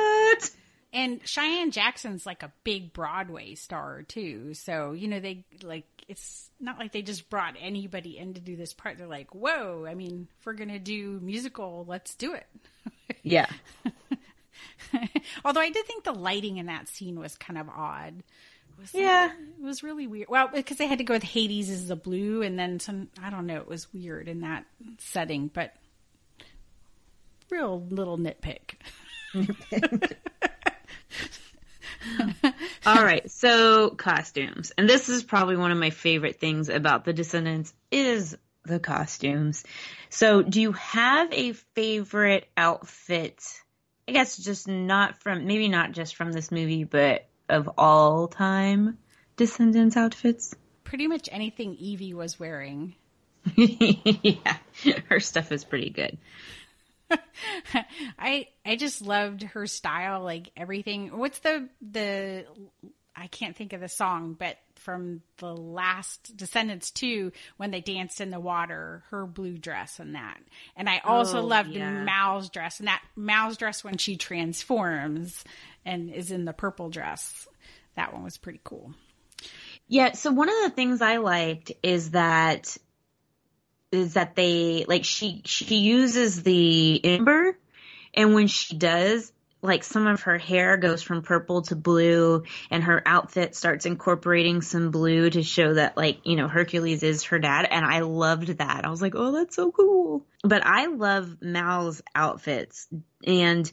And 0.92 1.20
Cheyenne 1.26 1.70
Jackson's 1.70 2.26
like 2.26 2.42
a 2.42 2.52
big 2.64 2.92
Broadway 2.92 3.54
star 3.54 4.02
too. 4.02 4.52
So, 4.54 4.92
you 4.92 5.08
know, 5.08 5.20
they 5.20 5.44
like 5.62 5.86
it's 6.08 6.50
not 6.60 6.78
like 6.78 6.92
they 6.92 7.02
just 7.02 7.30
brought 7.30 7.54
anybody 7.58 8.18
in 8.18 8.34
to 8.34 8.40
do 8.40 8.56
this 8.56 8.74
part. 8.74 8.98
They're 8.98 9.06
like, 9.06 9.34
"Whoa, 9.34 9.86
I 9.88 9.94
mean, 9.94 10.28
if 10.38 10.46
we're 10.46 10.52
going 10.52 10.68
to 10.68 10.78
do 10.78 11.18
musical, 11.22 11.84
let's 11.88 12.14
do 12.14 12.34
it." 12.34 12.46
Yeah, 13.24 13.46
Although 15.44 15.60
I 15.60 15.70
did 15.70 15.86
think 15.86 16.04
the 16.04 16.12
lighting 16.12 16.56
in 16.56 16.66
that 16.66 16.88
scene 16.88 17.18
was 17.18 17.36
kind 17.36 17.58
of 17.58 17.68
odd. 17.68 18.22
Was, 18.80 18.94
Yeah. 18.94 19.30
It 19.32 19.62
was 19.62 19.82
really 19.82 20.06
weird. 20.06 20.28
Well, 20.28 20.48
because 20.52 20.78
they 20.78 20.86
had 20.86 20.98
to 20.98 21.04
go 21.04 21.14
with 21.14 21.22
Hades 21.22 21.70
as 21.70 21.88
the 21.88 21.96
blue 21.96 22.42
and 22.42 22.58
then 22.58 22.80
some 22.80 23.08
I 23.22 23.30
don't 23.30 23.46
know, 23.46 23.58
it 23.58 23.68
was 23.68 23.92
weird 23.92 24.28
in 24.28 24.40
that 24.40 24.64
setting, 24.98 25.48
but 25.52 25.74
real 27.50 27.80
little 27.90 28.18
nitpick. 28.18 28.74
All 32.86 33.02
right, 33.02 33.30
so 33.30 33.90
costumes. 33.90 34.72
And 34.76 34.88
this 34.88 35.08
is 35.08 35.22
probably 35.22 35.56
one 35.56 35.70
of 35.70 35.78
my 35.78 35.90
favorite 35.90 36.40
things 36.40 36.68
about 36.68 37.04
the 37.04 37.12
Descendants 37.12 37.72
is 37.90 38.36
the 38.64 38.78
costumes. 38.78 39.64
So, 40.10 40.42
do 40.42 40.60
you 40.60 40.72
have 40.72 41.32
a 41.32 41.52
favorite 41.52 42.48
outfit? 42.56 43.42
I 44.08 44.12
guess 44.12 44.36
just 44.36 44.68
not 44.68 45.22
from 45.22 45.46
maybe 45.46 45.68
not 45.68 45.92
just 45.92 46.16
from 46.16 46.32
this 46.32 46.50
movie, 46.50 46.84
but 46.84 47.26
of 47.48 47.70
all 47.78 48.28
time 48.28 48.98
Descendants 49.36 49.96
outfits? 49.96 50.54
Pretty 50.84 51.06
much 51.06 51.28
anything 51.32 51.74
Evie 51.76 52.14
was 52.14 52.38
wearing. 52.38 52.94
yeah. 53.56 54.56
Her 55.08 55.20
stuff 55.20 55.50
is 55.52 55.64
pretty 55.64 55.90
good. 55.90 56.18
I 58.18 58.48
I 58.64 58.76
just 58.76 59.02
loved 59.02 59.42
her 59.42 59.66
style, 59.66 60.22
like 60.22 60.50
everything. 60.56 61.16
What's 61.18 61.38
the 61.40 61.68
the 61.80 62.46
I 63.14 63.26
can't 63.26 63.54
think 63.56 63.72
of 63.74 63.80
the 63.80 63.88
song, 63.88 64.36
but 64.38 64.56
from 64.76 65.20
the 65.36 65.54
last 65.54 66.34
Descendants 66.36 66.90
2 66.92 67.30
when 67.58 67.70
they 67.70 67.80
danced 67.82 68.20
in 68.22 68.30
the 68.30 68.40
water, 68.40 69.04
her 69.10 69.26
blue 69.26 69.58
dress 69.58 70.00
and 70.00 70.14
that. 70.14 70.38
And 70.76 70.88
I 70.88 70.98
also 71.04 71.40
Oh, 71.40 71.44
loved 71.44 71.70
yeah. 71.70 72.04
Mal's 72.04 72.48
dress 72.48 72.78
and 72.78 72.88
that 72.88 73.02
Mal's 73.14 73.58
dress 73.58 73.84
when 73.84 73.98
she 73.98 74.16
transforms 74.16 75.44
and 75.84 76.10
is 76.10 76.30
in 76.30 76.46
the 76.46 76.54
purple 76.54 76.88
dress. 76.88 77.46
That 77.96 78.14
one 78.14 78.24
was 78.24 78.38
pretty 78.38 78.60
cool. 78.64 78.94
Yeah, 79.88 80.12
so 80.12 80.30
one 80.32 80.48
of 80.48 80.54
the 80.62 80.70
things 80.70 81.02
I 81.02 81.18
liked 81.18 81.72
is 81.82 82.12
that 82.12 82.76
is 83.92 84.14
that 84.14 84.34
they 84.34 84.84
like 84.88 85.04
she 85.04 85.42
she 85.44 85.76
uses 85.76 86.42
the 86.42 87.00
ember 87.04 87.56
and 88.14 88.34
when 88.34 88.46
she 88.46 88.76
does 88.76 89.32
like 89.62 89.84
some 89.84 90.08
of 90.08 90.22
her 90.22 90.38
hair 90.38 90.76
goes 90.76 91.02
from 91.02 91.22
purple 91.22 91.62
to 91.62 91.76
blue 91.76 92.42
and 92.70 92.82
her 92.82 93.00
outfit 93.06 93.54
starts 93.54 93.86
incorporating 93.86 94.60
some 94.60 94.90
blue 94.90 95.30
to 95.30 95.42
show 95.44 95.74
that 95.74 95.96
like 95.96 96.18
you 96.24 96.34
know 96.34 96.48
Hercules 96.48 97.04
is 97.04 97.22
her 97.24 97.38
dad 97.38 97.68
and 97.70 97.86
I 97.86 98.00
loved 98.00 98.58
that. 98.58 98.84
I 98.84 98.90
was 98.90 99.00
like, 99.00 99.14
"Oh, 99.14 99.30
that's 99.30 99.54
so 99.54 99.70
cool." 99.70 100.26
But 100.42 100.66
I 100.66 100.86
love 100.86 101.36
Mal's 101.40 102.02
outfits 102.14 102.88
and 103.24 103.70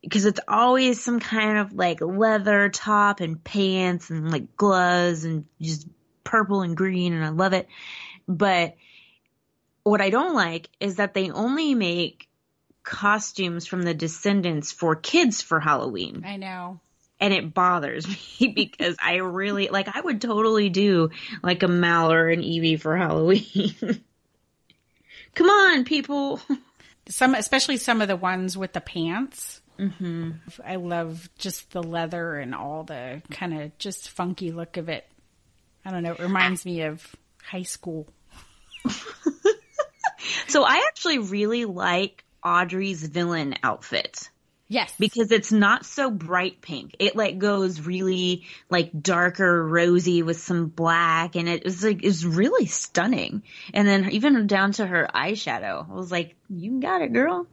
because 0.00 0.24
it's 0.24 0.40
always 0.46 1.02
some 1.02 1.18
kind 1.18 1.58
of 1.58 1.72
like 1.72 2.00
leather 2.00 2.68
top 2.68 3.20
and 3.20 3.42
pants 3.42 4.10
and 4.10 4.30
like 4.30 4.56
gloves 4.56 5.24
and 5.24 5.44
just 5.60 5.88
purple 6.22 6.62
and 6.62 6.76
green 6.76 7.12
and 7.12 7.24
I 7.24 7.30
love 7.30 7.52
it. 7.52 7.66
But 8.28 8.76
what 9.82 10.00
I 10.00 10.10
don't 10.10 10.34
like 10.34 10.68
is 10.78 10.96
that 10.96 11.14
they 11.14 11.30
only 11.30 11.74
make 11.74 12.28
costumes 12.82 13.66
from 13.66 13.82
the 13.82 13.94
descendants 13.94 14.72
for 14.72 14.96
kids 14.96 15.42
for 15.42 15.60
Halloween. 15.60 16.24
I 16.26 16.36
know. 16.36 16.80
And 17.20 17.34
it 17.34 17.52
bothers 17.52 18.06
me 18.40 18.48
because 18.48 18.96
I 19.00 19.16
really 19.16 19.68
like 19.68 19.94
I 19.94 20.00
would 20.00 20.20
totally 20.20 20.70
do 20.70 21.10
like 21.42 21.62
a 21.62 21.68
Mal 21.68 22.12
or 22.12 22.28
an 22.28 22.42
Evie 22.42 22.76
for 22.76 22.96
Halloween. 22.96 23.74
Come 25.34 25.48
on, 25.48 25.84
people. 25.84 26.40
Some, 27.08 27.34
especially 27.34 27.76
some 27.76 28.02
of 28.02 28.08
the 28.08 28.14
ones 28.14 28.56
with 28.56 28.72
the 28.72 28.80
pants. 28.80 29.62
Mm-hmm. 29.80 30.32
I 30.64 30.76
love 30.76 31.28
just 31.38 31.72
the 31.72 31.82
leather 31.82 32.36
and 32.36 32.54
all 32.54 32.84
the 32.84 33.22
kind 33.30 33.58
of 33.60 33.76
just 33.78 34.10
funky 34.10 34.52
look 34.52 34.76
of 34.76 34.88
it. 34.88 35.04
I 35.84 35.90
don't 35.90 36.04
know. 36.04 36.12
It 36.12 36.20
reminds 36.20 36.64
me 36.64 36.82
of 36.82 37.04
high 37.42 37.62
school. 37.62 38.06
So 40.48 40.64
I 40.64 40.84
actually 40.88 41.18
really 41.18 41.64
like 41.64 42.24
Audrey's 42.44 43.06
villain 43.06 43.54
outfit. 43.62 44.30
Yes, 44.68 44.94
because 45.00 45.32
it's 45.32 45.50
not 45.50 45.84
so 45.84 46.12
bright 46.12 46.60
pink. 46.60 46.94
It 47.00 47.16
like 47.16 47.38
goes 47.38 47.80
really 47.80 48.44
like 48.68 49.02
darker 49.02 49.66
rosy 49.66 50.22
with 50.22 50.38
some 50.38 50.68
black 50.68 51.34
and 51.34 51.48
it 51.48 51.64
was 51.64 51.82
like 51.82 52.04
it's 52.04 52.22
really 52.22 52.66
stunning. 52.66 53.42
And 53.74 53.88
then 53.88 54.10
even 54.10 54.46
down 54.46 54.70
to 54.72 54.86
her 54.86 55.08
eyeshadow. 55.12 55.90
I 55.90 55.92
was 55.92 56.12
like, 56.12 56.36
You 56.48 56.80
got 56.80 57.02
it, 57.02 57.12
girl. 57.12 57.48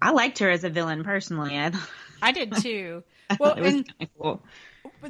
I 0.00 0.12
liked 0.12 0.38
her 0.38 0.48
as 0.48 0.64
a 0.64 0.70
villain 0.70 1.04
personally. 1.04 1.58
I 1.58 1.72
I 2.22 2.32
did 2.32 2.56
too. 2.56 3.04
Well, 3.38 3.52
it 3.52 3.60
was 3.60 3.74
and 3.74 3.86
kind 3.86 4.02
of 4.02 4.08
cool. 4.18 4.42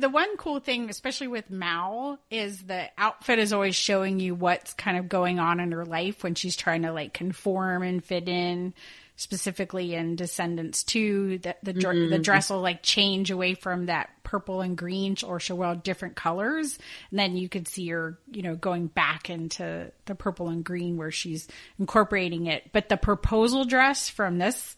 The 0.01 0.09
one 0.09 0.37
cool 0.37 0.61
thing, 0.61 0.91
especially 0.91 1.29
with 1.29 1.51
Mal, 1.51 2.19
is 2.31 2.63
the 2.63 2.91
outfit 2.99 3.39
is 3.39 3.53
always 3.53 3.75
showing 3.75 4.21
you 4.21 4.35
what's 4.35 4.73
kind 4.75 4.97
of 4.97 5.09
going 5.09 5.39
on 5.39 5.61
in 5.61 5.73
her 5.73 5.85
life 5.85 6.23
when 6.23 6.35
she's 6.35 6.57
trying 6.57 6.83
to 6.83 6.93
like 6.93 7.15
conform 7.15 7.83
and 7.83 8.05
fit 8.05 8.29
in. 8.29 8.75
Specifically 9.17 9.95
in 9.95 10.17
Descendants 10.17 10.83
2, 10.83 11.39
the 11.39 11.57
the, 11.63 11.73
dr- 11.73 11.95
mm-hmm. 11.95 12.11
the 12.11 12.19
dress 12.19 12.51
will 12.51 12.61
like 12.61 12.83
change 12.83 13.31
away 13.31 13.55
from 13.55 13.87
that 13.87 14.11
purple 14.25 14.61
and 14.61 14.77
green 14.77 15.17
or 15.25 15.39
show 15.39 15.55
well 15.55 15.77
different 15.77 16.17
colors, 16.17 16.77
and 17.11 17.19
then 17.21 17.37
you 17.37 17.49
could 17.49 17.69
see 17.69 17.89
her, 17.91 18.19
you 18.33 18.43
know, 18.43 18.57
going 18.57 18.89
back 18.89 19.31
into 19.31 19.93
the 20.07 20.17
purple 20.17 20.49
and 20.49 20.65
green 20.65 20.97
where 20.97 21.13
she's 21.13 21.47
incorporating 21.79 22.47
it. 22.47 22.73
But 22.73 22.89
the 22.89 22.97
proposal 22.97 23.65
dress 23.65 24.09
from 24.09 24.39
this 24.39 24.75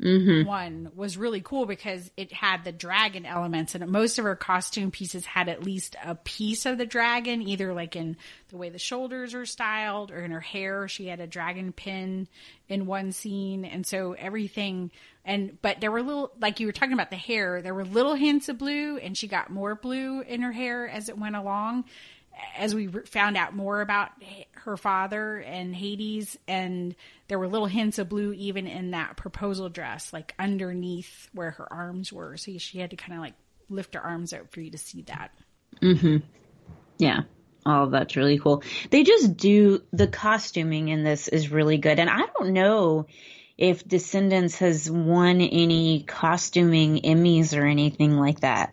Mm-hmm. 0.00 0.46
one 0.46 0.92
was 0.94 1.16
really 1.16 1.40
cool 1.40 1.66
because 1.66 2.08
it 2.16 2.32
had 2.32 2.62
the 2.62 2.70
dragon 2.70 3.26
elements 3.26 3.74
and 3.74 3.84
most 3.88 4.18
of 4.20 4.24
her 4.24 4.36
costume 4.36 4.92
pieces 4.92 5.26
had 5.26 5.48
at 5.48 5.64
least 5.64 5.96
a 6.04 6.14
piece 6.14 6.66
of 6.66 6.78
the 6.78 6.86
dragon 6.86 7.42
either 7.42 7.74
like 7.74 7.96
in 7.96 8.16
the 8.50 8.56
way 8.56 8.70
the 8.70 8.78
shoulders 8.78 9.34
are 9.34 9.44
styled 9.44 10.12
or 10.12 10.20
in 10.20 10.30
her 10.30 10.40
hair. 10.40 10.86
She 10.86 11.08
had 11.08 11.18
a 11.18 11.26
dragon 11.26 11.72
pin 11.72 12.28
in 12.68 12.86
one 12.86 13.10
scene 13.10 13.64
and 13.64 13.84
so 13.84 14.12
everything 14.12 14.92
and 15.24 15.60
but 15.62 15.80
there 15.80 15.90
were 15.90 16.02
little 16.02 16.30
like 16.40 16.60
you 16.60 16.66
were 16.66 16.72
talking 16.72 16.92
about 16.92 17.10
the 17.10 17.16
hair 17.16 17.60
there 17.62 17.74
were 17.74 17.84
little 17.84 18.14
hints 18.14 18.48
of 18.48 18.58
blue 18.58 18.98
and 18.98 19.16
she 19.16 19.26
got 19.26 19.50
more 19.50 19.74
blue 19.74 20.20
in 20.20 20.42
her 20.42 20.52
hair 20.52 20.88
as 20.88 21.08
it 21.08 21.18
went 21.18 21.34
along 21.34 21.84
as 22.56 22.74
we 22.74 22.86
found 22.88 23.36
out 23.36 23.54
more 23.54 23.80
about 23.80 24.10
her 24.52 24.76
father 24.76 25.38
and 25.38 25.74
Hades, 25.74 26.38
and 26.46 26.94
there 27.28 27.38
were 27.38 27.48
little 27.48 27.66
hints 27.66 27.98
of 27.98 28.08
blue 28.08 28.32
even 28.32 28.66
in 28.66 28.92
that 28.92 29.16
proposal 29.16 29.68
dress, 29.68 30.12
like 30.12 30.34
underneath 30.38 31.28
where 31.32 31.52
her 31.52 31.72
arms 31.72 32.12
were. 32.12 32.36
So 32.36 32.56
she 32.58 32.78
had 32.78 32.90
to 32.90 32.96
kind 32.96 33.14
of 33.14 33.20
like 33.20 33.34
lift 33.68 33.94
her 33.94 34.00
arms 34.00 34.32
out 34.32 34.50
for 34.50 34.60
you 34.60 34.70
to 34.70 34.78
see 34.78 35.02
that. 35.02 35.30
Mm-hmm. 35.82 36.18
Yeah. 36.98 37.22
Oh, 37.66 37.90
that's 37.90 38.16
really 38.16 38.38
cool. 38.38 38.62
They 38.90 39.02
just 39.02 39.36
do 39.36 39.82
the 39.92 40.06
costuming 40.06 40.88
in 40.88 41.04
this 41.04 41.28
is 41.28 41.50
really 41.50 41.76
good. 41.76 41.98
And 41.98 42.08
I 42.08 42.22
don't 42.38 42.52
know 42.52 43.06
if 43.58 43.86
Descendants 43.86 44.58
has 44.58 44.90
won 44.90 45.40
any 45.40 46.04
costuming 46.04 47.00
Emmys 47.02 47.58
or 47.58 47.66
anything 47.66 48.16
like 48.16 48.40
that. 48.40 48.72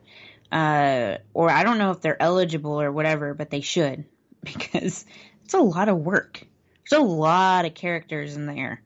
Uh, 0.55 1.17
or 1.33 1.49
I 1.51 1.63
don't 1.63 1.79
know 1.79 1.91
if 1.91 1.99
they're 1.99 2.21
eligible 2.21 2.79
or 2.79 2.89
whatever, 2.89 3.33
but 3.33 3.49
they 3.49 3.59
should 3.59 4.05
because 4.43 5.05
it's 5.43 5.53
a 5.53 5.59
lot 5.59 5.89
of 5.89 5.97
work. 5.97 6.47
There's 6.89 7.01
a 7.01 7.05
lot 7.05 7.65
of 7.65 7.73
characters 7.73 8.37
in 8.37 8.45
there. 8.45 8.81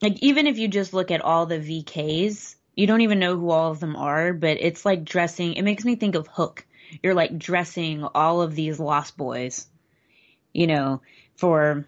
Like 0.00 0.22
even 0.22 0.46
if 0.46 0.56
you 0.56 0.68
just 0.68 0.94
look 0.94 1.10
at 1.10 1.22
all 1.22 1.46
the 1.46 1.58
VKs, 1.58 2.54
you 2.76 2.86
don't 2.86 3.00
even 3.00 3.18
know 3.18 3.36
who 3.36 3.50
all 3.50 3.72
of 3.72 3.80
them 3.80 3.96
are, 3.96 4.32
but 4.32 4.58
it's 4.60 4.84
like 4.84 5.04
dressing. 5.04 5.54
It 5.54 5.62
makes 5.62 5.84
me 5.84 5.96
think 5.96 6.14
of 6.14 6.28
Hook. 6.28 6.64
You're 7.02 7.14
like 7.14 7.36
dressing 7.36 8.04
all 8.04 8.40
of 8.40 8.54
these 8.54 8.78
Lost 8.78 9.16
Boys, 9.16 9.66
you 10.52 10.68
know, 10.68 11.02
for 11.34 11.84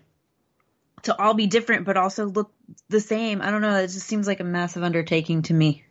to 1.04 1.16
all 1.22 1.34
be 1.34 1.46
different, 1.46 1.84
but 1.84 1.96
also 1.96 2.26
look 2.26 2.50
the 2.88 2.98
same. 2.98 3.42
I 3.42 3.52
don't 3.52 3.60
know. 3.60 3.76
It 3.76 3.88
just 3.88 4.08
seems 4.08 4.26
like 4.26 4.40
a 4.40 4.44
massive 4.44 4.82
undertaking 4.82 5.42
to 5.42 5.54
me. 5.54 5.84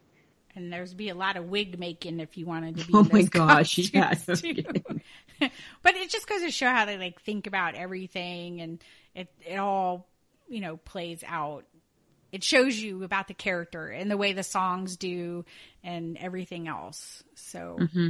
And 0.55 0.71
there's 0.71 0.93
be 0.93 1.09
a 1.09 1.15
lot 1.15 1.35
of 1.35 1.45
wig 1.45 1.77
making 1.77 2.19
if 2.19 2.37
you 2.37 2.45
wanted 2.45 2.77
to 2.77 2.85
be. 2.85 2.93
Oh 2.93 3.07
my 3.11 3.23
gosh, 3.23 3.77
yeah, 3.77 4.13
no 4.27 4.35
but 5.83 5.95
it 5.95 6.09
just 6.09 6.27
goes 6.27 6.41
to 6.41 6.51
show 6.51 6.69
how 6.69 6.85
they 6.85 6.97
like 6.97 7.21
think 7.21 7.45
about 7.47 7.75
everything, 7.75 8.61
and 8.61 8.83
it 9.13 9.27
it 9.45 9.57
all 9.57 10.07
you 10.47 10.61
know 10.61 10.77
plays 10.77 11.23
out. 11.27 11.65
It 12.31 12.43
shows 12.43 12.75
you 12.77 13.03
about 13.03 13.27
the 13.27 13.33
character 13.33 13.87
and 13.87 14.09
the 14.09 14.17
way 14.17 14.33
the 14.33 14.43
songs 14.43 14.97
do, 14.97 15.45
and 15.83 16.17
everything 16.17 16.67
else. 16.67 17.23
So, 17.35 17.77
mm-hmm. 17.79 18.09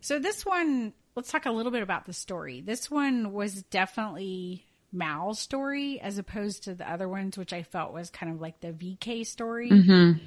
so 0.00 0.18
this 0.18 0.46
one, 0.46 0.92
let's 1.14 1.30
talk 1.30 1.46
a 1.46 1.52
little 1.52 1.72
bit 1.72 1.82
about 1.82 2.04
the 2.04 2.12
story. 2.12 2.60
This 2.60 2.90
one 2.90 3.32
was 3.32 3.62
definitely 3.64 4.64
Mal's 4.92 5.38
story 5.38 6.00
as 6.00 6.18
opposed 6.18 6.64
to 6.64 6.74
the 6.74 6.90
other 6.90 7.08
ones, 7.08 7.36
which 7.36 7.52
I 7.52 7.62
felt 7.62 7.92
was 7.92 8.10
kind 8.10 8.32
of 8.32 8.40
like 8.40 8.60
the 8.60 8.72
VK 8.72 9.26
story 9.26 9.70
mm-hmm. 9.70 10.18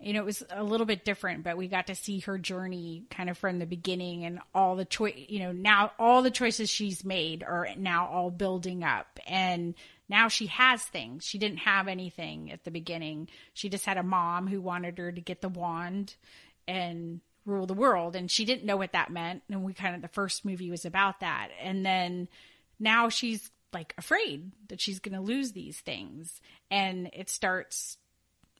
You 0.00 0.12
know, 0.12 0.20
it 0.20 0.26
was 0.26 0.44
a 0.50 0.62
little 0.62 0.86
bit 0.86 1.04
different, 1.04 1.42
but 1.42 1.56
we 1.56 1.68
got 1.68 1.86
to 1.86 1.94
see 1.94 2.20
her 2.20 2.38
journey 2.38 3.04
kind 3.10 3.30
of 3.30 3.38
from 3.38 3.58
the 3.58 3.66
beginning 3.66 4.24
and 4.24 4.40
all 4.54 4.76
the 4.76 4.84
choice, 4.84 5.14
you 5.28 5.38
know, 5.38 5.52
now 5.52 5.92
all 5.98 6.22
the 6.22 6.30
choices 6.30 6.68
she's 6.68 7.04
made 7.04 7.42
are 7.42 7.68
now 7.76 8.06
all 8.06 8.30
building 8.30 8.84
up 8.84 9.18
and 9.26 9.74
now 10.08 10.28
she 10.28 10.46
has 10.46 10.82
things. 10.82 11.24
She 11.24 11.38
didn't 11.38 11.58
have 11.58 11.88
anything 11.88 12.52
at 12.52 12.64
the 12.64 12.70
beginning. 12.70 13.28
She 13.54 13.68
just 13.68 13.86
had 13.86 13.96
a 13.96 14.02
mom 14.02 14.46
who 14.46 14.60
wanted 14.60 14.98
her 14.98 15.10
to 15.10 15.20
get 15.20 15.40
the 15.40 15.48
wand 15.48 16.14
and 16.68 17.20
rule 17.44 17.66
the 17.66 17.74
world 17.74 18.14
and 18.14 18.30
she 18.30 18.44
didn't 18.44 18.66
know 18.66 18.76
what 18.76 18.92
that 18.92 19.10
meant. 19.10 19.42
And 19.50 19.64
we 19.64 19.72
kind 19.72 19.96
of, 19.96 20.02
the 20.02 20.08
first 20.08 20.44
movie 20.44 20.70
was 20.70 20.84
about 20.84 21.20
that. 21.20 21.48
And 21.60 21.84
then 21.84 22.28
now 22.78 23.08
she's 23.08 23.50
like 23.72 23.94
afraid 23.98 24.52
that 24.68 24.80
she's 24.80 25.00
going 25.00 25.14
to 25.14 25.20
lose 25.20 25.52
these 25.52 25.80
things 25.80 26.40
and 26.70 27.10
it 27.12 27.30
starts 27.30 27.98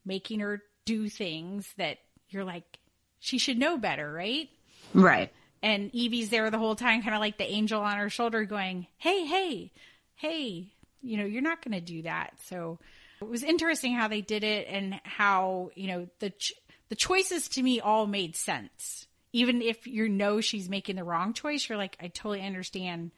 making 0.04 0.40
her 0.40 0.62
do 0.86 1.10
things 1.10 1.70
that 1.76 1.98
you're 2.30 2.44
like, 2.44 2.78
she 3.20 3.36
should 3.36 3.58
know 3.58 3.76
better, 3.76 4.10
right? 4.10 4.48
Right. 4.94 5.30
And 5.62 5.90
Evie's 5.92 6.30
there 6.30 6.50
the 6.50 6.58
whole 6.58 6.76
time, 6.76 7.02
kind 7.02 7.14
of 7.14 7.20
like 7.20 7.36
the 7.36 7.50
angel 7.50 7.82
on 7.82 7.98
her 7.98 8.08
shoulder, 8.08 8.44
going, 8.44 8.86
Hey, 8.96 9.26
hey, 9.26 9.72
hey, 10.14 10.72
you 11.02 11.16
know, 11.18 11.24
you're 11.24 11.42
not 11.42 11.62
going 11.62 11.74
to 11.74 11.80
do 11.80 12.02
that. 12.02 12.34
So 12.46 12.78
it 13.20 13.28
was 13.28 13.42
interesting 13.42 13.94
how 13.94 14.08
they 14.08 14.20
did 14.20 14.44
it 14.44 14.66
and 14.68 15.00
how, 15.04 15.70
you 15.74 15.88
know, 15.88 16.08
the, 16.20 16.30
ch- 16.30 16.54
the 16.88 16.96
choices 16.96 17.48
to 17.48 17.62
me 17.62 17.80
all 17.80 18.06
made 18.06 18.36
sense. 18.36 19.06
Even 19.32 19.60
if 19.60 19.86
you 19.86 20.08
know 20.08 20.40
she's 20.40 20.68
making 20.68 20.96
the 20.96 21.04
wrong 21.04 21.32
choice, 21.34 21.68
you're 21.68 21.78
like, 21.78 21.96
I 22.00 22.08
totally 22.08 22.42
understand 22.42 23.10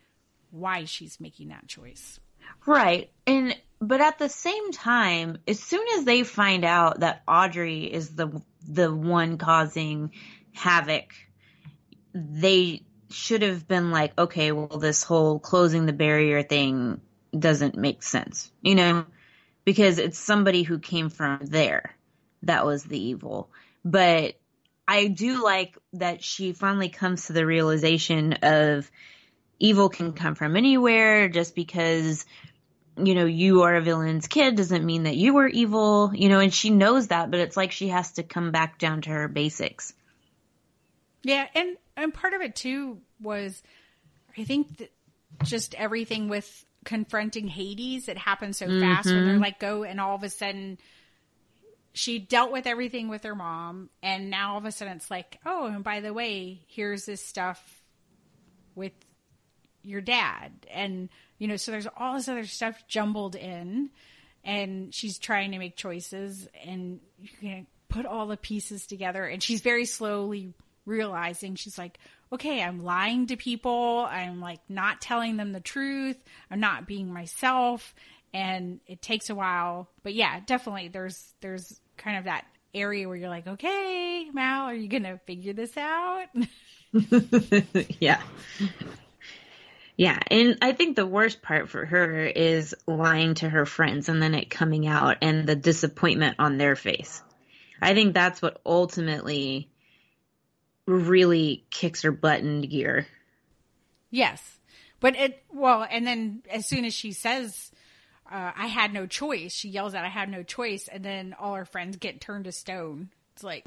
why 0.50 0.84
she's 0.84 1.20
making 1.20 1.48
that 1.48 1.68
choice. 1.68 2.18
Right. 2.66 3.10
And 3.26 3.56
but 3.80 4.00
at 4.00 4.18
the 4.18 4.28
same 4.28 4.72
time, 4.72 5.38
as 5.46 5.60
soon 5.60 5.86
as 5.96 6.04
they 6.04 6.24
find 6.24 6.64
out 6.64 7.00
that 7.00 7.22
Audrey 7.28 7.84
is 7.84 8.14
the 8.14 8.42
the 8.66 8.94
one 8.94 9.38
causing 9.38 10.12
havoc, 10.52 11.14
they 12.12 12.82
should 13.10 13.42
have 13.42 13.66
been 13.66 13.90
like, 13.90 14.18
okay, 14.18 14.52
well 14.52 14.78
this 14.78 15.02
whole 15.02 15.38
closing 15.38 15.86
the 15.86 15.92
barrier 15.92 16.42
thing 16.42 17.00
doesn't 17.36 17.76
make 17.76 18.02
sense. 18.02 18.50
You 18.60 18.74
know? 18.74 19.06
Because 19.64 19.98
it's 19.98 20.18
somebody 20.18 20.62
who 20.62 20.78
came 20.78 21.10
from 21.10 21.40
there 21.44 21.94
that 22.42 22.64
was 22.64 22.84
the 22.84 22.98
evil. 22.98 23.50
But 23.84 24.36
I 24.86 25.08
do 25.08 25.44
like 25.44 25.76
that 25.94 26.24
she 26.24 26.52
finally 26.52 26.88
comes 26.88 27.26
to 27.26 27.34
the 27.34 27.44
realization 27.44 28.34
of 28.42 28.90
evil 29.58 29.88
can 29.88 30.12
come 30.12 30.34
from 30.34 30.56
anywhere. 30.56 31.28
Just 31.28 31.54
because 31.54 32.24
you 32.96 33.14
know 33.14 33.26
you 33.26 33.62
are 33.62 33.76
a 33.76 33.80
villain's 33.80 34.26
kid 34.26 34.56
doesn't 34.56 34.84
mean 34.84 35.04
that 35.04 35.16
you 35.16 35.32
were 35.32 35.46
evil 35.46 36.10
you 36.12 36.28
know 36.28 36.40
and 36.40 36.52
she 36.52 36.68
knows 36.68 37.06
that 37.06 37.30
but 37.30 37.38
it's 37.38 37.56
like 37.56 37.70
she 37.70 37.86
has 37.86 38.10
to 38.10 38.24
come 38.24 38.50
back 38.50 38.78
down 38.78 39.02
to 39.02 39.10
her 39.10 39.28
basics. 39.28 39.92
Yeah, 41.22 41.46
and 41.54 41.76
and 41.96 42.14
part 42.14 42.34
of 42.34 42.40
it 42.42 42.54
too 42.54 42.98
was, 43.20 43.62
I 44.36 44.44
think 44.44 44.78
that 44.78 44.92
just 45.44 45.74
everything 45.74 46.28
with 46.28 46.64
confronting 46.84 47.48
Hades, 47.48 48.08
it 48.08 48.16
happened 48.16 48.56
so 48.56 48.66
fast 48.66 49.06
when 49.06 49.24
they're 49.24 49.34
mm-hmm. 49.34 49.42
like 49.42 49.58
go, 49.58 49.84
and 49.84 50.00
all 50.00 50.14
of 50.14 50.22
a 50.22 50.30
sudden, 50.30 50.78
she 51.92 52.18
dealt 52.18 52.52
with 52.52 52.66
everything 52.66 53.08
with 53.08 53.24
her 53.24 53.34
mom, 53.34 53.90
and 54.02 54.30
now 54.30 54.52
all 54.52 54.58
of 54.58 54.64
a 54.64 54.72
sudden 54.72 54.96
it's 54.96 55.10
like, 55.10 55.38
oh, 55.44 55.66
and 55.66 55.82
by 55.82 56.00
the 56.00 56.14
way, 56.14 56.62
here's 56.68 57.04
this 57.04 57.24
stuff 57.24 57.82
with 58.74 58.92
your 59.88 60.00
dad, 60.00 60.52
and 60.70 61.08
you 61.38 61.48
know, 61.48 61.56
so 61.56 61.72
there's 61.72 61.86
all 61.96 62.14
this 62.14 62.28
other 62.28 62.44
stuff 62.46 62.82
jumbled 62.88 63.34
in, 63.34 63.90
and 64.44 64.94
she's 64.94 65.18
trying 65.18 65.52
to 65.52 65.58
make 65.58 65.76
choices, 65.76 66.48
and 66.64 67.00
you 67.20 67.28
can 67.40 67.66
put 67.88 68.06
all 68.06 68.26
the 68.26 68.36
pieces 68.36 68.86
together, 68.86 69.24
and 69.24 69.42
she's 69.42 69.60
very 69.60 69.84
slowly 69.84 70.54
realizing 70.84 71.54
she's 71.54 71.78
like, 71.78 71.98
okay, 72.32 72.62
I'm 72.62 72.82
lying 72.82 73.26
to 73.28 73.36
people. 73.36 74.06
I'm 74.10 74.40
like 74.40 74.60
not 74.68 75.00
telling 75.00 75.36
them 75.36 75.52
the 75.52 75.60
truth. 75.60 76.16
I'm 76.50 76.60
not 76.60 76.86
being 76.86 77.12
myself. 77.12 77.94
And 78.34 78.80
it 78.86 79.00
takes 79.00 79.30
a 79.30 79.34
while, 79.34 79.88
but 80.02 80.14
yeah, 80.14 80.40
definitely 80.40 80.88
there's, 80.88 81.32
there's 81.40 81.80
kind 81.96 82.18
of 82.18 82.24
that 82.24 82.44
area 82.74 83.08
where 83.08 83.16
you're 83.16 83.30
like, 83.30 83.46
okay, 83.46 84.28
Mal, 84.32 84.66
are 84.66 84.74
you 84.74 84.88
to 85.04 85.18
figure 85.26 85.54
this 85.54 85.76
out? 85.76 86.26
yeah 88.00 88.20
yeah 89.98 90.18
and 90.30 90.56
i 90.62 90.72
think 90.72 90.96
the 90.96 91.06
worst 91.06 91.42
part 91.42 91.68
for 91.68 91.84
her 91.84 92.24
is 92.24 92.74
lying 92.86 93.34
to 93.34 93.46
her 93.46 93.66
friends 93.66 94.08
and 94.08 94.22
then 94.22 94.34
it 94.34 94.48
coming 94.48 94.86
out 94.86 95.18
and 95.20 95.46
the 95.46 95.54
disappointment 95.54 96.36
on 96.38 96.56
their 96.56 96.74
face 96.74 97.22
i 97.82 97.92
think 97.92 98.14
that's 98.14 98.40
what 98.40 98.58
ultimately 98.64 99.68
really 100.86 101.66
kicks 101.68 102.00
her 102.00 102.12
butt 102.12 102.40
into 102.40 102.66
gear 102.66 103.06
yes. 104.10 104.58
But 105.00 105.16
it, 105.16 105.42
well, 105.52 105.86
and 105.88 106.06
then 106.06 106.42
as 106.50 106.66
soon 106.66 106.84
as 106.84 106.94
she 106.94 107.12
says, 107.12 107.70
uh, 108.30 108.52
I 108.54 108.66
had 108.66 108.92
no 108.92 109.06
choice, 109.06 109.52
she 109.52 109.68
yells 109.68 109.94
out, 109.94 110.04
I 110.04 110.08
had 110.08 110.28
no 110.28 110.42
choice. 110.42 110.88
And 110.88 111.04
then 111.04 111.34
all 111.38 111.54
her 111.54 111.64
friends 111.64 111.96
get 111.96 112.20
turned 112.20 112.44
to 112.44 112.52
stone. 112.52 113.10
It's 113.34 113.44
like, 113.44 113.64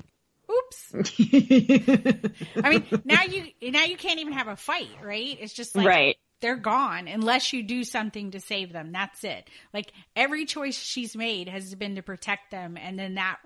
oops. 0.51 0.93
I 2.63 2.69
mean, 2.69 2.85
now 3.05 3.23
you 3.23 3.45
now 3.71 3.83
you 3.83 3.97
can't 3.97 4.19
even 4.19 4.33
have 4.33 4.47
a 4.47 4.55
fight, 4.55 4.89
right? 5.03 5.37
It's 5.39 5.53
just 5.53 5.75
like 5.75 5.87
Right. 5.87 6.17
they're 6.41 6.55
gone 6.57 7.07
unless 7.07 7.53
you 7.53 7.63
do 7.63 7.83
something 7.83 8.31
to 8.31 8.39
save 8.39 8.73
them. 8.73 8.91
That's 8.91 9.23
it. 9.23 9.49
Like 9.73 9.91
every 10.15 10.45
choice 10.45 10.77
she's 10.77 11.15
made 11.15 11.49
has 11.49 11.73
been 11.75 11.95
to 11.95 12.01
protect 12.01 12.51
them, 12.51 12.77
and 12.77 12.97
then 12.99 13.15
that 13.15 13.37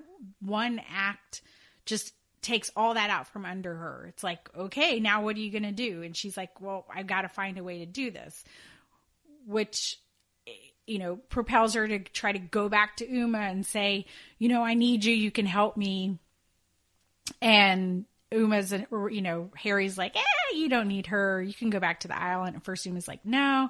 one 0.41 0.82
act 0.89 1.41
just 1.86 2.14
takes 2.41 2.72
all 2.76 2.93
that 2.93 3.10
out 3.10 3.28
from 3.28 3.45
under 3.45 3.74
her. 3.74 4.06
It's 4.10 4.24
like, 4.24 4.49
okay, 4.56 4.99
now 4.99 5.24
what 5.24 5.36
are 5.36 5.39
you 5.39 5.51
going 5.51 5.64
to 5.64 5.72
do? 5.72 6.03
And 6.03 6.16
she's 6.16 6.38
like, 6.38 6.62
well, 6.62 6.86
I've 6.93 7.08
got 7.08 7.22
to 7.24 7.30
find 7.30 7.58
a 7.58 7.64
way 7.64 7.80
to 7.80 7.88
do 7.88 8.12
this, 8.12 8.43
which 9.47 9.97
you 10.88 10.99
know, 10.99 11.16
propels 11.30 11.74
her 11.74 11.88
to 11.88 11.99
try 11.99 12.32
to 12.32 12.39
go 12.39 12.70
back 12.70 12.97
to 12.97 13.10
Uma 13.12 13.39
and 13.39 13.66
say, 13.66 14.06
you 14.38 14.47
know, 14.49 14.62
I 14.64 14.76
need 14.76 15.03
you. 15.03 15.16
You 15.16 15.32
can 15.32 15.45
help 15.47 15.78
me. 15.78 16.20
And 17.41 18.05
Uma's, 18.32 18.71
you 18.71 19.21
know, 19.21 19.51
Harry's 19.55 19.97
like, 19.97 20.15
eh, 20.15 20.55
you 20.55 20.69
don't 20.69 20.88
need 20.88 21.07
her. 21.07 21.41
You 21.41 21.53
can 21.53 21.69
go 21.69 21.80
back 21.80 22.01
to 22.01 22.07
the 22.07 22.19
island. 22.19 22.55
And 22.55 22.63
first 22.63 22.86
Uma's 22.86 23.07
like, 23.07 23.26
no. 23.26 23.69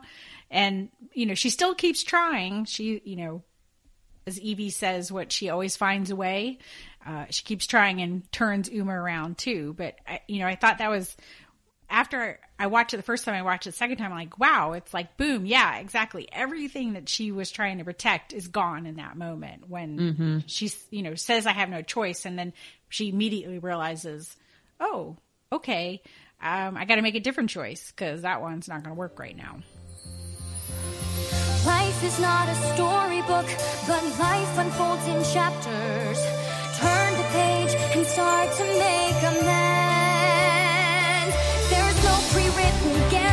And, 0.50 0.90
you 1.14 1.26
know, 1.26 1.36
she 1.36 1.50
still 1.50 1.76
keeps 1.76 2.04
trying. 2.04 2.66
She, 2.66 3.02
you 3.04 3.16
know, 3.16 3.44
as 4.28 4.40
Evie 4.40 4.72
says, 4.72 5.12
what 5.12 5.32
she 5.32 5.50
always 5.50 5.76
finds 5.76 6.10
a 6.10 6.16
way. 6.16 6.58
Uh, 7.06 7.26
she 7.30 7.44
keeps 7.44 7.68
trying 7.68 8.02
and 8.02 8.30
turns 8.32 8.70
Uma 8.70 8.94
around 8.94 9.38
too. 9.38 9.74
But, 9.78 9.96
I, 10.08 10.22
you 10.28 10.40
know, 10.40 10.48
I 10.48 10.56
thought 10.56 10.80
that 10.80 10.90
was 10.90 11.16
after 11.90 12.40
I 12.58 12.68
watched 12.68 12.94
it 12.94 12.98
the 12.98 13.04
first 13.04 13.26
time, 13.26 13.36
I 13.36 13.44
watched 13.44 13.68
it 13.68 13.72
the 13.72 13.78
second 13.78 13.98
time, 13.98 14.12
I'm 14.12 14.18
like, 14.18 14.40
wow, 14.40 14.74
it's 14.74 14.92
like, 14.94 15.18
boom, 15.18 15.46
yeah, 15.46 15.78
exactly. 15.78 16.28
Everything 16.32 16.94
that 16.94 17.08
she 17.08 17.32
was 17.32 17.52
trying 17.52 17.78
to 17.78 17.84
protect 17.84 18.34
is 18.34 18.48
gone 18.48 18.88
in 18.88 18.96
that 18.96 19.16
moment 19.16 19.70
when 19.70 19.98
Mm-hmm. 20.00 20.40
she, 20.48 20.72
you 20.90 21.04
know, 21.04 21.14
says, 21.14 21.46
I 21.46 21.52
have 21.52 21.70
no 21.70 21.84
choice. 21.84 22.26
And 22.26 22.40
then 22.40 22.54
she 22.96 23.10
immediately 23.10 23.60
realizes, 23.60 24.38
oh, 24.80 25.18
okay, 25.52 26.02
um, 26.42 26.78
I 26.78 26.86
got 26.86 26.96
to 26.96 27.02
make 27.02 27.16
a 27.16 27.20
different 27.20 27.50
choice 27.50 27.92
because 27.92 28.22
that 28.22 28.42
one's 28.42 28.70
not 28.70 28.84
going 28.84 28.96
to 28.96 29.00
work 29.00 29.20
right 29.20 29.36
now. 29.36 29.60
Life 31.66 32.04
is 32.06 32.20
not 32.22 32.48
a 32.48 32.56
storybook, 32.74 33.48
but 33.86 34.02
life 34.18 34.58
unfolds 34.58 35.08
in 35.08 35.22
chapters. 35.34 36.20
Turn 36.78 37.18
the 37.18 37.28
page 37.34 37.76
and 37.96 38.06
start 38.06 38.52
to 38.56 38.64
make 38.64 39.18
amends. 39.32 40.56
There 41.70 41.90
is 41.90 42.04
no 42.04 42.16
pre-written 42.32 43.10
guarantee 43.10 43.25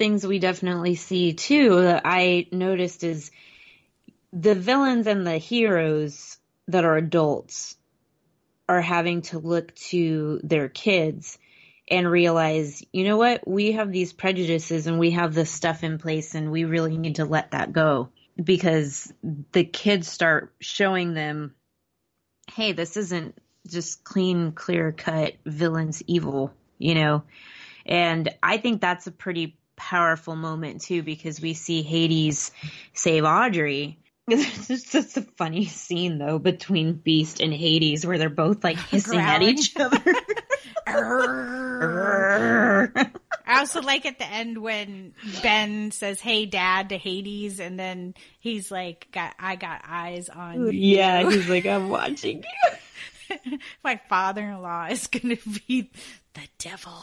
things 0.00 0.26
we 0.26 0.38
definitely 0.38 0.94
see 0.94 1.34
too 1.34 1.82
that 1.82 2.00
I 2.06 2.46
noticed 2.50 3.04
is 3.04 3.30
the 4.32 4.54
villains 4.54 5.06
and 5.06 5.26
the 5.26 5.36
heroes 5.36 6.38
that 6.68 6.86
are 6.86 6.96
adults 6.96 7.76
are 8.66 8.80
having 8.80 9.20
to 9.20 9.38
look 9.38 9.74
to 9.74 10.40
their 10.42 10.70
kids 10.70 11.36
and 11.86 12.10
realize, 12.10 12.82
you 12.94 13.04
know 13.04 13.18
what, 13.18 13.46
we 13.46 13.72
have 13.72 13.92
these 13.92 14.14
prejudices 14.14 14.86
and 14.86 14.98
we 14.98 15.10
have 15.10 15.34
this 15.34 15.50
stuff 15.50 15.84
in 15.84 15.98
place 15.98 16.34
and 16.34 16.50
we 16.50 16.64
really 16.64 16.96
need 16.96 17.16
to 17.16 17.26
let 17.26 17.50
that 17.50 17.70
go 17.70 18.08
because 18.42 19.12
the 19.52 19.64
kids 19.64 20.08
start 20.08 20.54
showing 20.60 21.12
them, 21.12 21.54
hey, 22.54 22.72
this 22.72 22.96
isn't 22.96 23.36
just 23.66 24.02
clean, 24.02 24.52
clear 24.52 24.92
cut 24.92 25.34
villains 25.44 26.02
evil, 26.06 26.54
you 26.78 26.94
know? 26.94 27.22
And 27.84 28.30
I 28.42 28.56
think 28.56 28.80
that's 28.80 29.06
a 29.06 29.12
pretty 29.12 29.58
powerful 29.80 30.36
moment 30.36 30.82
too, 30.82 31.02
because 31.02 31.40
we 31.40 31.54
see 31.54 31.80
Hades 31.80 32.52
save 32.92 33.24
Audrey. 33.24 33.98
It's 34.32 34.92
just 34.92 35.16
a 35.16 35.22
funny 35.22 35.64
scene 35.64 36.18
though 36.18 36.38
between 36.38 36.92
Beast 36.92 37.40
and 37.40 37.52
Hades 37.52 38.06
where 38.06 38.16
they're 38.16 38.28
both 38.28 38.62
like 38.62 38.76
hissing 38.90 39.18
at 39.18 39.42
each 39.42 39.74
other. 39.76 40.14
I 40.86 43.00
also 43.58 43.82
like 43.82 44.06
at 44.06 44.18
the 44.18 44.26
end 44.26 44.58
when 44.58 45.14
Ben 45.42 45.90
says, 45.90 46.20
"Hey, 46.20 46.46
Dad" 46.46 46.90
to 46.90 46.98
Hades, 46.98 47.58
and 47.58 47.76
then 47.76 48.14
he's 48.38 48.70
like, 48.70 49.08
"Got 49.10 49.34
I 49.40 49.56
got 49.56 49.80
eyes 49.84 50.28
on 50.28 50.66
you." 50.66 50.70
yeah, 50.70 51.28
he's 51.28 51.48
like, 51.48 51.66
I'm 51.66 51.88
watching 51.88 52.44
you. 52.44 52.78
My 53.82 54.00
father-in-law 54.08 54.86
is 54.90 55.08
going 55.08 55.36
to 55.36 55.60
be 55.66 55.90
the 56.34 56.48
devil. 56.58 57.02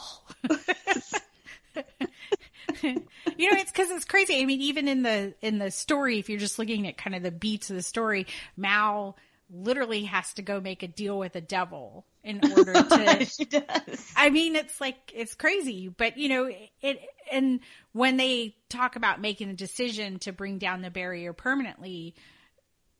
you 2.83 3.51
know, 3.51 3.57
it's 3.57 3.71
because 3.71 3.89
it's 3.91 4.05
crazy. 4.05 4.41
I 4.41 4.45
mean, 4.45 4.61
even 4.61 4.87
in 4.87 5.03
the 5.03 5.33
in 5.41 5.59
the 5.59 5.71
story, 5.71 6.19
if 6.19 6.29
you're 6.29 6.39
just 6.39 6.59
looking 6.59 6.87
at 6.87 6.97
kind 6.97 7.15
of 7.15 7.23
the 7.23 7.31
beats 7.31 7.69
of 7.69 7.75
the 7.75 7.83
story, 7.83 8.27
Mal 8.55 9.17
literally 9.49 10.03
has 10.03 10.33
to 10.33 10.41
go 10.41 10.59
make 10.59 10.83
a 10.83 10.87
deal 10.87 11.17
with 11.17 11.33
the 11.33 11.41
devil 11.41 12.05
in 12.23 12.41
order 12.57 12.73
to 12.73 13.25
she 13.37 13.45
does. 13.45 14.11
I 14.15 14.29
mean, 14.29 14.55
it's 14.55 14.79
like 14.81 15.11
it's 15.15 15.35
crazy, 15.35 15.87
but 15.87 16.17
you 16.17 16.29
know, 16.29 16.51
it 16.81 17.01
and 17.31 17.59
when 17.93 18.17
they 18.17 18.55
talk 18.69 18.95
about 18.95 19.21
making 19.21 19.49
a 19.49 19.53
decision 19.53 20.19
to 20.19 20.31
bring 20.31 20.57
down 20.57 20.81
the 20.81 20.91
barrier 20.91 21.33
permanently, 21.33 22.15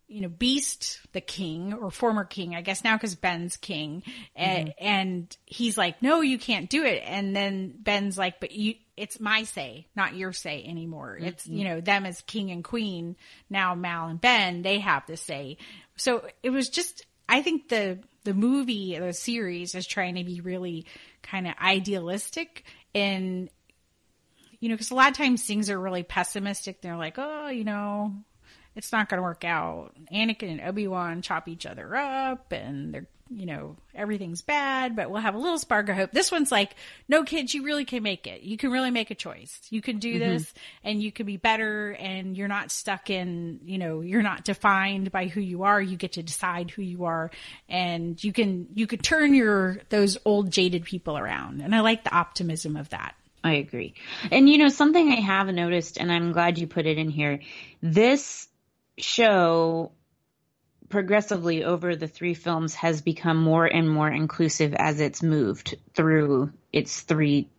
you 0.07 0.21
know, 0.21 0.29
Beast, 0.29 0.99
the 1.11 1.21
king 1.21 1.73
or 1.73 1.91
former 1.91 2.23
king, 2.23 2.55
I 2.55 2.61
guess 2.61 2.83
now 2.83 2.95
because 2.95 3.15
Ben's 3.15 3.57
king, 3.57 4.03
and, 4.35 4.69
mm-hmm. 4.69 4.85
and 4.85 5.37
he's 5.45 5.77
like, 5.77 6.01
no, 6.01 6.21
you 6.21 6.37
can't 6.37 6.69
do 6.69 6.85
it. 6.85 7.03
And 7.05 7.35
then 7.35 7.73
Ben's 7.77 8.17
like, 8.17 8.39
but 8.39 8.53
you, 8.53 8.75
it's 8.95 9.19
my 9.19 9.43
say, 9.43 9.87
not 9.95 10.15
your 10.15 10.31
say 10.31 10.63
anymore. 10.65 11.17
Mm-hmm. 11.17 11.27
It's, 11.27 11.45
you 11.45 11.65
know, 11.65 11.81
them 11.81 12.05
as 12.05 12.21
king 12.21 12.51
and 12.51 12.63
queen. 12.63 13.17
Now 13.49 13.75
Mal 13.75 14.07
and 14.07 14.21
Ben, 14.21 14.61
they 14.61 14.79
have 14.79 15.05
the 15.07 15.17
say. 15.17 15.57
So 15.97 16.25
it 16.41 16.51
was 16.51 16.69
just, 16.69 17.05
I 17.27 17.41
think 17.41 17.67
the, 17.67 17.99
the 18.23 18.33
movie, 18.33 18.97
the 18.97 19.13
series 19.13 19.75
is 19.75 19.85
trying 19.85 20.15
to 20.15 20.23
be 20.23 20.39
really 20.39 20.85
kind 21.21 21.47
of 21.47 21.53
idealistic 21.61 22.63
and, 22.95 23.49
you 24.59 24.69
know, 24.69 24.75
because 24.75 24.91
a 24.91 24.95
lot 24.95 25.11
of 25.11 25.17
times 25.17 25.43
things 25.43 25.69
are 25.69 25.79
really 25.79 26.03
pessimistic. 26.03 26.81
They're 26.81 26.97
like, 26.97 27.15
oh, 27.17 27.49
you 27.49 27.63
know, 27.63 28.15
it's 28.78 28.91
not 28.91 29.09
going 29.09 29.17
to 29.17 29.23
work 29.23 29.43
out. 29.43 29.91
Anakin 30.13 30.51
and 30.51 30.61
Obi 30.61 30.88
Wan 30.88 31.23
chop 31.23 31.47
each 31.47 31.65
other 31.65 31.95
up, 31.95 32.51
and 32.51 32.93
they're, 32.93 33.07
you 33.30 33.47
know, 33.47 33.75
everything's 33.95 34.43
bad, 34.43 34.95
but 34.95 35.09
we'll 35.09 35.19
have 35.19 35.34
a 35.34 35.39
little 35.39 35.57
spark 35.57 35.89
of 35.89 35.95
hope. 35.95 36.11
This 36.11 36.32
one's 36.32 36.51
like, 36.51 36.75
no, 37.09 37.23
kids, 37.23 37.55
you 37.55 37.63
really 37.63 37.86
can 37.86 38.03
make 38.03 38.28
it. 38.28 38.43
You 38.43 38.55
can 38.55 38.71
really 38.71 38.91
make 38.91 39.09
a 39.09 39.15
choice. 39.15 39.59
You 39.71 39.82
can 39.82 39.97
do 39.97 40.11
mm-hmm. 40.11 40.19
this, 40.19 40.53
and 40.84 41.01
you 41.01 41.11
can 41.11 41.25
be 41.25 41.38
better, 41.38 41.91
and 41.91 42.38
you're 42.38 42.47
not 42.47 42.71
stuck 42.71 43.09
in, 43.09 43.61
you 43.65 43.80
know, 43.80 44.01
you're 44.01 44.21
not 44.21 44.43
defined 44.43 45.11
by 45.11 45.25
who 45.25 45.41
you 45.41 45.63
are. 45.63 45.82
You 45.82 45.97
get 45.97 46.13
to 46.13 46.23
decide 46.23 46.69
who 46.69 46.84
you 46.84 47.05
are, 47.05 47.32
and 47.67 48.23
you 48.23 48.32
can 48.32 48.67
you 48.75 48.86
could 48.86 49.03
turn 49.03 49.34
your 49.34 49.80
those 49.89 50.19
old 50.23 50.51
jaded 50.51 50.86
people 50.86 51.17
around. 51.17 51.61
And 51.61 51.73
I 51.73 51.82
like 51.82 52.03
the 52.03 52.15
optimism 52.15 52.78
of 52.78 52.89
that. 52.89 53.15
I 53.43 53.53
agree. 53.53 53.95
And 54.32 54.47
you 54.47 54.59
know, 54.59 54.69
something 54.69 55.09
I 55.09 55.21
have 55.21 55.47
noticed, 55.47 55.97
and 55.97 56.11
I'm 56.11 56.32
glad 56.32 56.59
you 56.59 56.67
put 56.67 56.86
it 56.86 56.99
in 56.99 57.09
here. 57.09 57.39
This 57.82 58.47
show 58.97 59.91
progressively 60.89 61.63
over 61.63 61.95
the 61.95 62.07
three 62.07 62.33
films 62.33 62.75
has 62.75 63.01
become 63.01 63.37
more 63.37 63.65
and 63.65 63.89
more 63.89 64.09
inclusive 64.09 64.73
as 64.73 64.99
it's 64.99 65.21
moved 65.21 65.75
through 65.93 66.51
its 66.71 67.01
three, 67.01 67.49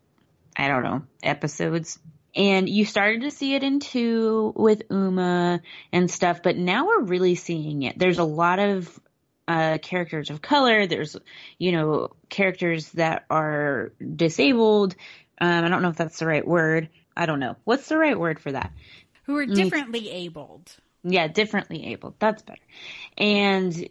I 0.57 0.69
don't 0.69 0.83
know, 0.83 1.03
episodes. 1.23 1.99
And 2.35 2.69
you 2.69 2.85
started 2.85 3.23
to 3.23 3.31
see 3.31 3.55
it 3.55 3.63
in 3.63 3.81
two 3.81 4.53
with 4.57 4.83
Uma 4.91 5.61
and 5.93 6.11
stuff, 6.11 6.43
but 6.43 6.57
now 6.57 6.87
we're 6.87 7.03
really 7.03 7.35
seeing 7.35 7.83
it. 7.83 7.99
There's 7.99 8.19
a 8.19 8.25
lot 8.25 8.59
of 8.59 9.01
uh, 9.47 9.79
characters 9.79 10.31
of 10.31 10.41
color. 10.41 10.87
There's, 10.87 11.17
you 11.59 11.73
know, 11.73 12.11
characters 12.29 12.91
that 12.93 13.25
are 13.31 13.93
disabled. 14.15 14.95
Um, 15.41 15.65
I 15.65 15.69
don't 15.69 15.83
know 15.83 15.89
if 15.89 15.97
that's 15.97 16.19
the 16.19 16.27
right 16.27 16.47
word. 16.47 16.89
I 17.17 17.27
don't 17.27 17.41
know. 17.41 17.57
What's 17.65 17.89
the 17.89 17.99
right 17.99 18.19
word 18.19 18.39
for 18.39 18.53
that? 18.53 18.73
Who 19.25 19.37
are 19.37 19.47
differently 19.47 20.11
abled. 20.11 20.71
Yeah, 21.05 21.29
differently 21.29 21.87
abled. 21.87 22.15
That's 22.19 22.43
better. 22.43 22.61
And 23.17 23.89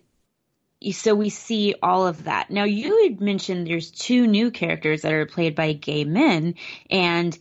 so 0.91 1.15
we 1.15 1.29
see 1.29 1.75
all 1.81 2.07
of 2.07 2.25
that. 2.25 2.49
Now, 2.51 2.65
you 2.65 3.03
had 3.03 3.21
mentioned 3.21 3.67
there's 3.67 3.91
two 3.91 4.27
new 4.27 4.51
characters 4.51 5.01
that 5.01 5.13
are 5.13 5.25
played 5.25 5.55
by 5.55 5.73
gay 5.73 6.03
men, 6.03 6.55
and 6.89 7.37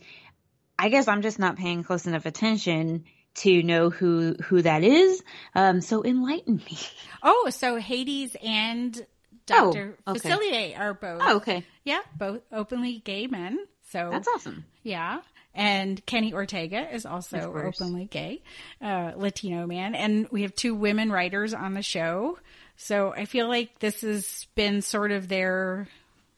I 0.79 0.89
guess 0.89 1.07
I'm 1.07 1.21
just 1.21 1.39
not 1.39 1.57
paying 1.57 1.83
close 1.83 2.07
enough 2.07 2.25
attention 2.25 3.05
to 3.35 3.61
know 3.63 3.89
who 3.89 4.35
who 4.43 4.61
that 4.63 4.83
is. 4.83 5.21
Um, 5.53 5.81
so 5.81 6.03
enlighten 6.03 6.57
me. 6.57 6.77
Oh, 7.21 7.49
so 7.49 7.77
Hades 7.77 8.35
and 8.43 9.05
Dr. 9.45 9.97
Oh, 10.05 10.11
okay. 10.11 10.29
Facilier 10.29 10.79
are 10.79 10.93
both. 10.93 11.21
Oh, 11.23 11.35
okay. 11.37 11.63
Yeah, 11.83 12.01
both 12.17 12.41
openly 12.51 12.99
gay 12.99 13.27
men. 13.27 13.59
So 13.91 14.09
That's 14.11 14.27
awesome. 14.27 14.65
Yeah. 14.83 15.21
And 15.57 16.05
Kenny 16.05 16.33
Ortega 16.33 16.87
is 16.93 17.07
also 17.07 17.51
openly 17.51 18.05
gay, 18.05 18.43
uh, 18.79 19.13
Latino 19.17 19.65
man. 19.65 19.95
And 19.95 20.27
we 20.31 20.43
have 20.43 20.53
two 20.53 20.75
women 20.75 21.11
writers 21.11 21.55
on 21.55 21.73
the 21.73 21.81
show. 21.81 22.37
So 22.75 23.11
I 23.11 23.25
feel 23.25 23.47
like 23.47 23.79
this 23.79 24.01
has 24.01 24.45
been 24.53 24.83
sort 24.83 25.11
of 25.11 25.27
their 25.27 25.87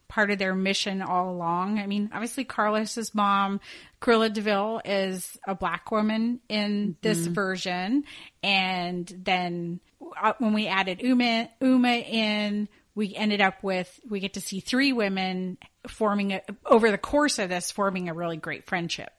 part 0.07 0.31
of 0.31 0.39
their 0.39 0.55
mission 0.55 1.01
all 1.01 1.29
along. 1.29 1.79
I 1.79 1.85
mean, 1.85 2.09
obviously 2.13 2.45
Carlos's 2.45 3.13
mom, 3.13 3.59
Cruella 4.01 4.33
De 4.33 4.39
Vil, 4.39 4.81
is 4.85 5.37
a 5.45 5.53
black 5.53 5.91
woman 5.91 6.39
in 6.47 6.95
this 7.01 7.19
version. 7.27 8.05
And 8.41 9.05
then 9.25 9.81
uh, 10.19 10.33
when 10.39 10.53
we 10.53 10.67
added 10.67 11.01
Uma, 11.01 11.49
Uma 11.61 11.91
in, 11.91 12.69
we 12.99 13.15
ended 13.15 13.39
up 13.39 13.63
with, 13.63 13.97
we 14.09 14.19
get 14.19 14.33
to 14.33 14.41
see 14.41 14.59
three 14.59 14.91
women 14.91 15.57
forming 15.87 16.33
a, 16.33 16.41
over 16.65 16.91
the 16.91 16.97
course 16.97 17.39
of 17.39 17.47
this, 17.47 17.71
forming 17.71 18.09
a 18.09 18.13
really 18.13 18.35
great 18.35 18.65
friendship. 18.65 19.13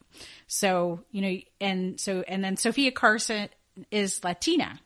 So, 0.47 1.01
you 1.11 1.23
know, 1.23 1.39
and 1.63 1.99
so, 1.99 2.23
and 2.29 2.45
then 2.45 2.59
Sofia 2.59 2.93
Carson 2.93 3.49
is 3.91 4.23
Latina. 4.23 4.79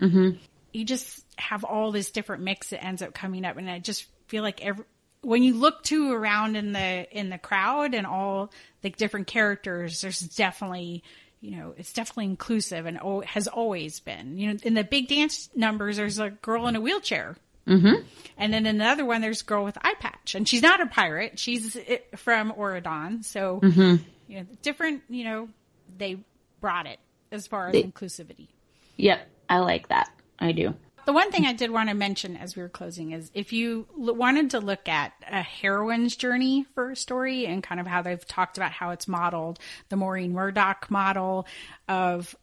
Mm-hmm. 0.00 0.38
You 0.72 0.84
just 0.86 1.26
have 1.36 1.62
all 1.62 1.92
this 1.92 2.10
different 2.10 2.42
mix 2.42 2.70
that 2.70 2.82
ends 2.82 3.02
up 3.02 3.12
coming 3.12 3.44
up 3.44 3.56
and 3.58 3.70
i 3.70 3.78
just 3.78 4.06
feel 4.26 4.42
like 4.42 4.64
every 4.64 4.84
when 5.20 5.42
you 5.42 5.54
look 5.54 5.82
too 5.82 6.12
around 6.12 6.56
in 6.56 6.72
the 6.72 7.06
in 7.16 7.30
the 7.30 7.38
crowd 7.38 7.94
and 7.94 8.06
all 8.06 8.50
the 8.82 8.90
different 8.90 9.26
characters 9.28 10.00
there's 10.00 10.20
definitely 10.20 11.04
you 11.40 11.56
know 11.56 11.74
it's 11.76 11.92
definitely 11.92 12.24
inclusive 12.24 12.86
and 12.86 12.98
has 13.24 13.46
always 13.46 14.00
been. 14.00 14.36
You 14.36 14.48
know 14.48 14.58
in 14.64 14.74
the 14.74 14.84
big 14.84 15.08
dance 15.08 15.48
numbers 15.54 15.96
there's 15.96 16.18
a 16.18 16.30
girl 16.30 16.66
in 16.66 16.74
a 16.74 16.80
wheelchair 16.80 17.36
mm-hmm. 17.68 18.02
and 18.38 18.52
then 18.52 18.66
in 18.66 18.78
the 18.78 18.84
other 18.84 19.04
one 19.04 19.20
there's 19.20 19.42
a 19.42 19.44
girl 19.44 19.64
with 19.64 19.76
eye 19.82 19.94
patch 20.00 20.34
and 20.34 20.48
she's 20.48 20.62
not 20.62 20.80
a 20.80 20.86
pirate 20.86 21.38
she's 21.38 21.76
from 22.16 22.52
Auradon 22.52 23.24
so 23.24 23.60
you 23.62 24.00
know 24.40 24.46
different 24.62 25.02
you 25.08 25.24
know 25.24 25.48
they 25.96 26.18
brought 26.60 26.86
it 26.86 26.98
as 27.30 27.46
far 27.46 27.68
as 27.68 27.72
They- 27.72 27.82
inclusivity 27.84 28.48
Yep, 28.96 29.28
I 29.48 29.58
like 29.60 29.88
that. 29.90 30.10
I 30.40 30.50
do. 30.50 30.74
the 31.06 31.12
one 31.12 31.30
thing 31.30 31.46
I 31.46 31.52
did 31.52 31.70
want 31.70 31.88
to 31.88 31.94
mention 31.94 32.36
as 32.36 32.56
we 32.56 32.62
were 32.62 32.68
closing 32.68 33.12
is 33.12 33.30
if 33.32 33.52
you 33.52 33.86
l- 33.96 34.14
wanted 34.16 34.50
to 34.50 34.58
look 34.60 34.88
at 34.88 35.12
a 35.30 35.40
heroine's 35.42 36.16
journey 36.16 36.66
for 36.74 36.90
a 36.90 36.96
story 36.96 37.46
and 37.46 37.62
kind 37.62 37.80
of 37.80 37.86
how 37.86 38.02
they've 38.02 38.26
talked 38.26 38.56
about 38.58 38.72
how 38.72 38.90
it's 38.90 39.06
modeled, 39.06 39.58
the 39.88 39.94
Maureen 39.96 40.32
Murdock 40.32 40.90
model 40.90 41.46
of 41.88 42.34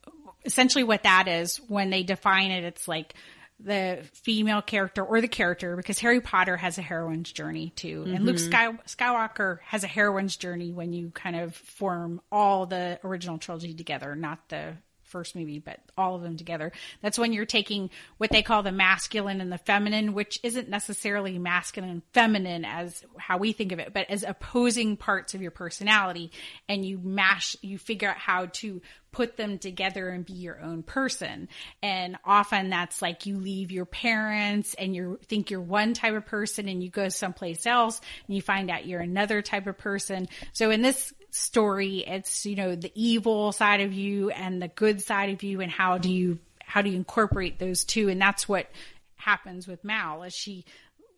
essentially 0.45 0.83
what 0.85 1.03
that 1.03 1.27
is 1.27 1.57
when 1.67 1.89
they 1.89 2.03
define 2.03 2.51
it, 2.51 2.63
it's 2.63 2.87
like 2.87 3.13
the 3.59 4.03
female 4.13 4.61
character 4.61 5.03
or 5.03 5.21
the 5.21 5.27
character 5.27 5.75
because 5.75 5.99
Harry 5.99 6.19
Potter 6.19 6.57
has 6.57 6.77
a 6.77 6.81
heroine's 6.81 7.31
journey 7.31 7.71
too. 7.75 8.03
And 8.05 8.25
Luke 8.25 8.35
mm-hmm. 8.35 8.77
Sky- 8.85 9.11
Skywalker 9.11 9.59
has 9.65 9.83
a 9.83 9.87
heroine's 9.87 10.35
journey 10.35 10.71
when 10.71 10.91
you 10.91 11.11
kind 11.11 11.35
of 11.35 11.55
form 11.55 12.21
all 12.31 12.65
the 12.65 12.99
original 13.03 13.37
trilogy 13.37 13.73
together, 13.73 14.15
not 14.15 14.49
the 14.49 14.73
first 15.15 15.33
movie, 15.33 15.59
but 15.59 15.79
all 15.97 16.13
of 16.15 16.23
them 16.23 16.35
together. 16.35 16.73
That's 17.01 17.17
when 17.17 17.31
you're 17.31 17.45
taking 17.45 17.89
what 18.17 18.31
they 18.31 18.41
call 18.41 18.63
the 18.63 18.73
masculine 18.73 19.39
and 19.39 19.49
the 19.49 19.57
feminine, 19.57 20.13
which 20.13 20.41
isn't 20.43 20.67
necessarily 20.67 21.39
masculine 21.39 21.89
and 21.89 22.01
feminine 22.11 22.65
as 22.65 23.01
how 23.17 23.37
we 23.37 23.53
think 23.53 23.71
of 23.71 23.79
it, 23.79 23.93
but 23.93 24.09
as 24.09 24.23
opposing 24.23 24.97
parts 24.97 25.33
of 25.33 25.41
your 25.41 25.51
personality. 25.51 26.31
And 26.67 26.85
you 26.85 26.99
mash, 27.01 27.55
you 27.61 27.77
figure 27.77 28.09
out 28.09 28.17
how 28.17 28.47
to 28.47 28.81
put 29.13 29.37
them 29.37 29.57
together 29.57 30.09
and 30.09 30.25
be 30.25 30.33
your 30.33 30.59
own 30.61 30.83
person. 30.83 31.47
And 31.81 32.17
often 32.25 32.69
that's 32.69 33.01
like 33.01 33.25
you 33.25 33.37
leave 33.37 33.71
your 33.71 33.85
parents 33.85 34.73
and 34.73 34.93
you 34.93 35.17
think 35.23 35.49
you're 35.49 35.61
one 35.61 35.93
type 35.93 36.15
of 36.15 36.25
person 36.25 36.67
and 36.67 36.83
you 36.83 36.89
go 36.89 37.07
someplace 37.07 37.65
else 37.65 38.01
and 38.27 38.35
you 38.35 38.41
find 38.41 38.69
out 38.69 38.85
you're 38.85 38.99
another 38.99 39.41
type 39.41 39.67
of 39.67 39.77
person. 39.77 40.27
So 40.51 40.69
in 40.69 40.81
this 40.81 41.13
story, 41.35 41.99
it's, 41.99 42.45
you 42.45 42.55
know, 42.55 42.75
the 42.75 42.91
evil 42.95 43.51
side 43.51 43.81
of 43.81 43.93
you 43.93 44.29
and 44.29 44.61
the 44.61 44.67
good 44.67 45.01
side 45.01 45.29
of 45.29 45.43
you 45.43 45.61
and 45.61 45.71
how 45.71 45.97
do 45.97 46.11
you, 46.11 46.39
how 46.63 46.81
do 46.81 46.89
you 46.89 46.95
incorporate 46.95 47.59
those 47.59 47.83
two? 47.83 48.09
And 48.09 48.21
that's 48.21 48.47
what 48.47 48.69
happens 49.15 49.67
with 49.67 49.83
Mal 49.83 50.23
as 50.23 50.33
she 50.33 50.65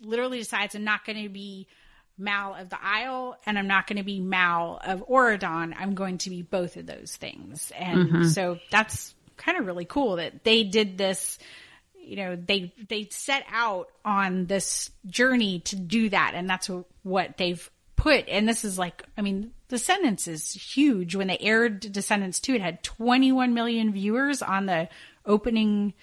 literally 0.02 0.40
decides 0.40 0.76
I'm 0.76 0.84
not 0.84 1.06
going 1.06 1.24
to 1.24 1.30
be 1.30 1.68
Mal 2.18 2.56
of 2.56 2.70
the 2.70 2.80
Isle 2.82 3.38
and 3.46 3.60
I'm 3.60 3.68
not 3.68 3.88
going 3.88 3.98
to 3.98 4.04
be 4.04 4.20
Mal 4.20 4.80
of 4.84 5.08
Auradon. 5.08 5.74
I'm 5.78 5.94
going 5.94 6.18
to 6.20 6.30
be 6.30 6.42
both 6.42 6.78
of 6.78 6.86
those 6.86 7.16
things. 7.16 7.72
And 7.76 8.10
mm-hmm. 8.10 8.24
so 8.26 8.60
that's 8.72 9.14
kind 9.38 9.58
of 9.58 9.66
really 9.68 9.86
cool 9.86 10.16
that 10.16 10.44
they 10.44 10.64
did 10.64 10.98
this 10.98 11.38
you 12.08 12.16
know 12.16 12.36
they 12.36 12.74
they 12.88 13.08
set 13.12 13.46
out 13.52 13.90
on 14.06 14.46
this 14.46 14.90
journey 15.06 15.60
to 15.60 15.76
do 15.76 16.10
that 16.10 16.32
and 16.36 16.50
that's 16.50 16.70
what 17.04 17.38
they've 17.38 17.70
put 17.96 18.28
and 18.30 18.48
this 18.48 18.64
is 18.64 18.80
like 18.80 19.04
i 19.18 19.22
mean 19.22 19.52
descendants 19.70 20.28
is 20.28 20.52
huge 20.52 21.16
when 21.16 21.28
they 21.28 21.38
aired 21.40 21.80
descendants 21.80 22.40
2 22.40 22.56
it 22.56 22.62
had 22.62 22.84
21 22.84 23.54
million 23.54 23.92
viewers 23.92 24.42
on 24.42 24.66
the 24.66 24.88
opening 25.26 25.94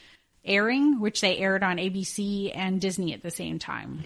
airing 0.44 1.00
which 1.00 1.20
they 1.20 1.38
aired 1.38 1.62
on 1.62 1.78
abc 1.78 2.50
and 2.54 2.80
disney 2.80 3.14
at 3.14 3.22
the 3.22 3.30
same 3.30 3.58
time 3.58 4.02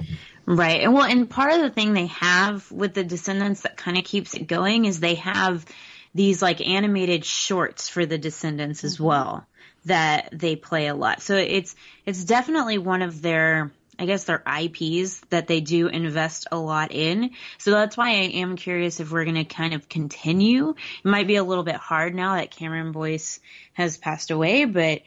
Right. 0.49 0.81
And 0.81 0.95
well, 0.95 1.05
and 1.05 1.29
part 1.29 1.53
of 1.53 1.61
the 1.61 1.69
thing 1.69 1.93
they 1.93 2.07
have 2.07 2.73
with 2.73 2.95
the 2.95 3.05
Descendants 3.05 3.61
that 3.63 3.77
kind 3.77 3.99
of 3.99 4.05
keeps 4.05 4.33
it 4.33 4.47
going 4.47 4.87
is 4.87 4.99
they 4.99 5.17
have 5.17 5.67
these 6.15 6.41
like 6.41 6.67
animated 6.67 7.23
shorts 7.27 7.91
for 7.91 8.07
the 8.07 8.17
Descendants 8.17 8.83
as 8.83 8.95
mm-hmm. 8.95 9.05
well 9.05 9.47
that 9.85 10.31
they 10.33 10.57
play 10.57 10.87
a 10.87 10.95
lot. 10.95 11.21
So 11.21 11.37
it's 11.37 11.77
it's 12.07 12.25
definitely 12.25 12.79
one 12.79 13.03
of 13.03 13.21
their 13.21 13.73
I 13.99 14.07
guess 14.07 14.25
their 14.25 14.43
IPs 14.47 15.21
that 15.31 15.49
they 15.49 15.61
do 15.61 15.89
invest 15.89 16.47
a 16.53 16.59
lot 16.59 16.93
in. 16.93 17.31
So 17.59 17.73
that's 17.73 17.97
why 17.97 18.11
I 18.11 18.31
am 18.35 18.57
curious 18.57 19.01
if 19.01 19.11
we're 19.11 19.25
going 19.25 19.35
to 19.35 19.45
kind 19.45 19.75
of 19.75 19.89
continue. 19.89 20.71
It 20.71 21.09
might 21.09 21.27
be 21.27 21.37
a 21.37 21.45
little 21.45 21.65
bit 21.65 21.77
hard 21.77 22.15
now 22.15 22.37
that 22.37 22.53
Cameron 22.53 22.93
Boyce 22.93 23.41
has 23.73 23.97
passed 23.97 24.31
away, 24.31 24.65
but 24.67 25.03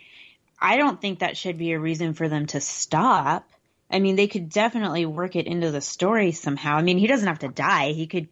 I 0.60 0.78
don't 0.78 1.00
think 1.00 1.20
that 1.20 1.38
should 1.38 1.58
be 1.58 1.72
a 1.72 1.80
reason 1.80 2.14
for 2.14 2.28
them 2.28 2.48
to 2.48 2.60
stop. 2.60 3.48
I 3.90 4.00
mean, 4.00 4.16
they 4.16 4.28
could 4.28 4.50
definitely 4.50 5.06
work 5.06 5.36
it 5.36 5.48
into 5.48 5.72
the 5.72 5.82
story 5.82 6.32
somehow. 6.32 6.78
I 6.78 6.82
mean, 6.82 6.98
he 6.98 7.08
doesn't 7.08 7.28
have 7.28 7.40
to 7.40 7.48
die. 7.48 7.92
He 7.94 8.08
could, 8.08 8.28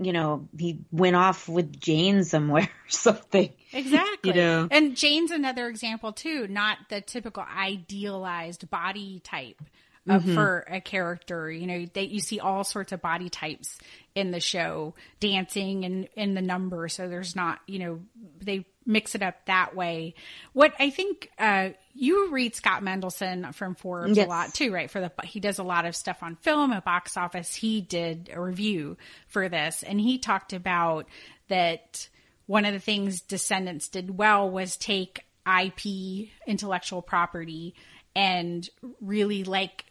you 0.00 0.12
know, 0.12 0.48
he 0.58 0.78
went 0.90 1.14
off 1.14 1.48
with 1.48 1.78
Jane 1.78 2.24
somewhere 2.24 2.62
or 2.86 2.88
something. 2.90 3.52
Exactly. 3.72 4.30
You 4.30 4.34
know. 4.34 4.68
And 4.70 4.96
Jane's 4.96 5.30
another 5.30 5.68
example 5.68 6.12
too, 6.12 6.48
not 6.48 6.78
the 6.88 7.00
typical 7.02 7.42
idealized 7.42 8.70
body 8.70 9.20
type 9.22 9.60
of 10.08 10.22
mm-hmm. 10.22 10.34
for 10.34 10.64
a 10.68 10.80
character. 10.80 11.50
You 11.50 11.66
know, 11.66 11.86
they 11.92 12.04
you 12.04 12.20
see 12.20 12.40
all 12.40 12.64
sorts 12.64 12.92
of 12.92 13.02
body 13.02 13.28
types 13.28 13.78
in 14.14 14.30
the 14.30 14.40
show, 14.40 14.94
dancing 15.20 15.84
and 15.84 16.08
in 16.14 16.34
the 16.34 16.42
number. 16.42 16.88
So 16.88 17.08
there's 17.08 17.36
not, 17.36 17.60
you 17.66 17.78
know, 17.78 18.00
they 18.40 18.64
mix 18.90 19.14
it 19.14 19.22
up 19.22 19.46
that 19.46 19.74
way. 19.74 20.14
What 20.52 20.74
I 20.78 20.90
think 20.90 21.30
uh 21.38 21.70
you 21.94 22.30
read 22.30 22.54
Scott 22.54 22.82
Mendelson 22.82 23.54
from 23.54 23.74
Forbes 23.74 24.16
Yes. 24.16 24.26
a 24.26 24.28
lot 24.28 24.54
too, 24.54 24.72
right? 24.72 24.90
For 24.90 25.00
the 25.00 25.12
he 25.24 25.40
does 25.40 25.58
a 25.58 25.62
lot 25.62 25.86
of 25.86 25.96
stuff 25.96 26.22
on 26.22 26.36
film 26.36 26.72
and 26.72 26.84
box 26.84 27.16
office. 27.16 27.54
He 27.54 27.80
did 27.80 28.30
a 28.32 28.40
review 28.40 28.96
for 29.28 29.48
this 29.48 29.82
and 29.82 30.00
he 30.00 30.18
talked 30.18 30.52
about 30.52 31.06
that 31.48 32.08
one 32.46 32.64
of 32.64 32.72
the 32.72 32.80
things 32.80 33.20
Descendants 33.20 33.88
did 33.88 34.18
well 34.18 34.50
was 34.50 34.76
take 34.76 35.20
IP, 35.46 36.28
intellectual 36.46 37.00
property, 37.02 37.74
and 38.14 38.68
really 39.00 39.44
like 39.44 39.84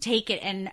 take 0.00 0.28
it 0.28 0.40
and 0.42 0.70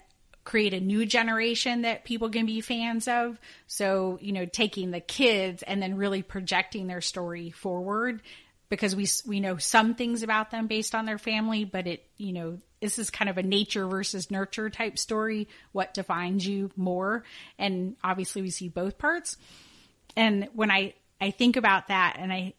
create 0.49 0.73
a 0.73 0.79
new 0.79 1.05
generation 1.05 1.83
that 1.83 2.03
people 2.03 2.27
can 2.27 2.47
be 2.47 2.59
fans 2.59 3.07
of. 3.07 3.39
So, 3.67 4.17
you 4.19 4.31
know, 4.31 4.47
taking 4.47 4.89
the 4.89 4.99
kids 4.99 5.61
and 5.61 5.79
then 5.79 5.95
really 5.95 6.23
projecting 6.23 6.87
their 6.87 7.01
story 7.01 7.51
forward 7.51 8.23
because 8.67 8.95
we 8.95 9.07
we 9.27 9.39
know 9.39 9.57
some 9.57 9.93
things 9.93 10.23
about 10.23 10.49
them 10.49 10.65
based 10.65 10.95
on 10.95 11.05
their 11.05 11.19
family, 11.19 11.65
but 11.65 11.85
it, 11.85 12.03
you 12.17 12.33
know, 12.33 12.57
this 12.81 12.97
is 12.97 13.11
kind 13.11 13.29
of 13.29 13.37
a 13.37 13.43
nature 13.43 13.85
versus 13.85 14.31
nurture 14.31 14.71
type 14.71 14.97
story. 14.97 15.47
What 15.71 15.93
defines 15.93 16.47
you 16.47 16.71
more? 16.75 17.23
And 17.59 17.95
obviously 18.03 18.41
we 18.41 18.49
see 18.49 18.69
both 18.69 18.97
parts 18.97 19.37
and 20.15 20.49
when 20.53 20.71
I 20.71 20.95
I 21.21 21.29
think 21.29 21.57
about 21.57 21.89
that 21.89 22.15
and 22.17 22.33
I 22.33 22.53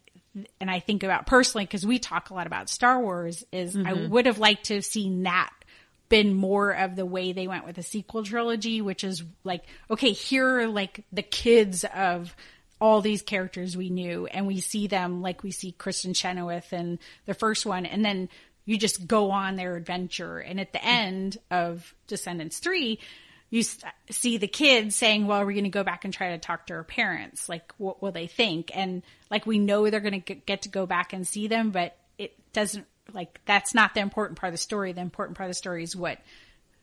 and 0.61 0.71
I 0.71 0.79
think 0.79 1.03
about 1.03 1.27
personally 1.27 1.65
because 1.65 1.85
we 1.85 1.99
talk 1.99 2.29
a 2.29 2.33
lot 2.33 2.47
about 2.47 2.69
Star 2.69 3.01
Wars 3.01 3.43
is 3.51 3.75
I 3.75 3.79
mm-hmm. 3.79 4.09
would 4.11 4.27
have 4.27 4.39
liked 4.39 4.65
to 4.65 4.75
have 4.75 4.85
seen 4.85 5.23
that 5.23 5.51
been 6.11 6.33
more 6.33 6.71
of 6.71 6.97
the 6.97 7.05
way 7.05 7.31
they 7.31 7.47
went 7.47 7.65
with 7.65 7.77
the 7.77 7.83
sequel 7.83 8.21
trilogy 8.21 8.81
which 8.81 9.03
is 9.03 9.23
like 9.45 9.63
okay 9.89 10.11
here 10.11 10.59
are 10.59 10.67
like 10.67 11.05
the 11.13 11.21
kids 11.21 11.85
of 11.95 12.35
all 12.81 12.99
these 12.99 13.21
characters 13.21 13.77
we 13.77 13.89
knew 13.89 14.25
and 14.25 14.45
we 14.45 14.59
see 14.59 14.87
them 14.87 15.21
like 15.21 15.41
we 15.41 15.51
see 15.51 15.73
Kristin 15.79 16.13
Chenoweth 16.13 16.73
in 16.73 16.99
the 17.25 17.33
first 17.33 17.65
one 17.65 17.85
and 17.85 18.03
then 18.03 18.27
you 18.65 18.77
just 18.77 19.07
go 19.07 19.31
on 19.31 19.55
their 19.55 19.77
adventure 19.77 20.39
and 20.39 20.59
at 20.59 20.73
the 20.73 20.83
end 20.83 21.37
of 21.49 21.95
Descendants 22.07 22.59
3 22.59 22.99
you 23.49 23.63
see 24.09 24.37
the 24.37 24.47
kids 24.47 24.95
saying, 24.95 25.27
well, 25.27 25.41
we're 25.45 25.51
going 25.51 25.65
to 25.65 25.69
go 25.69 25.83
back 25.83 26.05
and 26.05 26.13
try 26.13 26.29
to 26.29 26.37
talk 26.37 26.67
to 26.67 26.73
our 26.73 26.85
parents. 26.85 27.49
Like, 27.49 27.73
what 27.77 28.01
will 28.01 28.13
they 28.13 28.27
think? 28.27 28.71
And 28.73 29.03
like, 29.29 29.45
we 29.45 29.59
know 29.59 29.89
they're 29.89 29.99
going 29.99 30.21
to 30.21 30.35
get 30.35 30.61
to 30.61 30.69
go 30.69 30.85
back 30.85 31.11
and 31.11 31.27
see 31.27 31.47
them, 31.47 31.71
but 31.71 31.97
it 32.17 32.33
doesn't 32.53 32.87
like, 33.13 33.39
that's 33.45 33.73
not 33.73 33.93
the 33.93 33.99
important 34.01 34.39
part 34.39 34.49
of 34.49 34.53
the 34.53 34.61
story. 34.61 34.91
The 34.93 35.01
important 35.01 35.37
part 35.37 35.47
of 35.47 35.51
the 35.51 35.57
story 35.57 35.83
is 35.83 35.95
what 35.95 36.19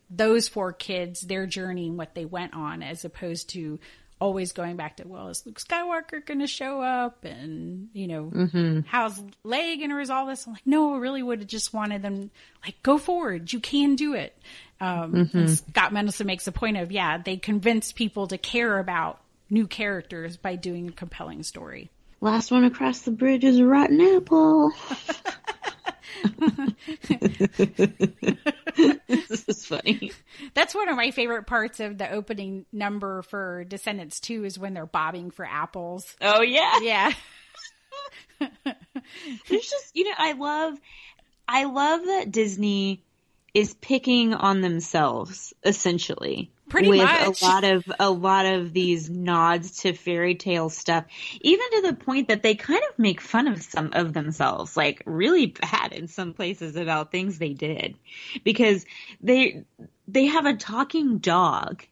those 0.09 0.47
four 0.47 0.73
kids, 0.73 1.21
their 1.21 1.45
journey 1.45 1.87
and 1.87 1.97
what 1.97 2.15
they 2.15 2.25
went 2.25 2.53
on, 2.53 2.81
as 2.81 3.05
opposed 3.05 3.49
to 3.51 3.79
always 4.19 4.51
going 4.51 4.75
back 4.75 4.97
to, 4.97 5.07
well, 5.07 5.29
is 5.29 5.45
Luke 5.45 5.59
Skywalker 5.59 6.25
going 6.25 6.39
to 6.39 6.47
show 6.47 6.81
up? 6.81 7.23
And, 7.23 7.89
you 7.93 8.07
know, 8.07 8.83
how's 8.87 9.19
Leia 9.45 9.77
going 9.77 9.89
to 9.89 9.95
resolve 9.95 10.27
this? 10.27 10.45
I'm 10.45 10.53
like, 10.53 10.65
no, 10.65 10.95
I 10.95 10.97
really 10.97 11.23
would 11.23 11.39
have 11.39 11.47
just 11.47 11.73
wanted 11.73 12.01
them, 12.01 12.29
like, 12.65 12.75
go 12.83 12.97
forward. 12.97 13.51
You 13.51 13.59
can 13.59 13.95
do 13.95 14.13
it. 14.15 14.37
Um, 14.81 15.29
and 15.33 15.49
Scott 15.49 15.93
Mendelson 15.93 16.25
makes 16.25 16.47
a 16.47 16.51
point 16.51 16.77
of, 16.77 16.91
yeah, 16.91 17.17
they 17.17 17.37
convince 17.37 17.91
people 17.91 18.27
to 18.27 18.37
care 18.37 18.79
about 18.79 19.21
new 19.49 19.67
characters 19.67 20.37
by 20.37 20.55
doing 20.55 20.89
a 20.89 20.91
compelling 20.91 21.43
story. 21.43 21.89
Last 22.21 22.51
one 22.51 22.65
across 22.65 23.01
the 23.01 23.11
bridge 23.11 23.43
is 23.43 23.59
a 23.59 23.65
rotten 23.65 24.01
apple. 24.01 24.71
this 29.07 29.47
is 29.47 29.65
funny. 29.65 30.11
That's 30.53 30.75
one 30.75 30.89
of 30.89 30.95
my 30.95 31.11
favorite 31.11 31.47
parts 31.47 31.79
of 31.79 31.97
the 31.97 32.11
opening 32.11 32.65
number 32.71 33.21
for 33.23 33.63
Descendants 33.65 34.19
2 34.19 34.45
is 34.45 34.59
when 34.59 34.73
they're 34.73 34.85
bobbing 34.85 35.31
for 35.31 35.45
apples. 35.45 36.15
Oh 36.21 36.41
yeah. 36.41 36.79
Yeah. 36.81 37.13
There's 38.39 39.69
just 39.69 39.95
you 39.95 40.05
know 40.05 40.15
I 40.17 40.33
love 40.33 40.79
I 41.47 41.65
love 41.65 42.05
that 42.05 42.31
Disney 42.31 43.03
is 43.53 43.73
picking 43.73 44.33
on 44.33 44.61
themselves 44.61 45.53
essentially. 45.63 46.51
Pretty 46.69 46.87
with 46.87 46.99
much. 46.99 47.41
a 47.41 47.45
lot 47.45 47.63
of 47.63 47.91
a 47.99 48.11
lot 48.11 48.45
of 48.45 48.73
these 48.73 49.09
nods 49.09 49.81
to 49.81 49.93
fairy 49.93 50.35
tale 50.35 50.69
stuff, 50.69 51.05
even 51.41 51.65
to 51.71 51.81
the 51.87 51.95
point 51.95 52.27
that 52.27 52.43
they 52.43 52.55
kind 52.55 52.81
of 52.89 52.99
make 52.99 53.21
fun 53.21 53.47
of 53.47 53.61
some 53.63 53.89
of 53.93 54.13
themselves, 54.13 54.77
like 54.77 55.01
really 55.05 55.47
bad 55.47 55.93
in 55.93 56.07
some 56.07 56.33
places 56.33 56.75
about 56.75 57.11
things 57.11 57.39
they 57.39 57.53
did, 57.53 57.97
because 58.43 58.85
they 59.21 59.63
they 60.07 60.25
have 60.27 60.45
a 60.45 60.55
talking 60.55 61.17
dog, 61.17 61.83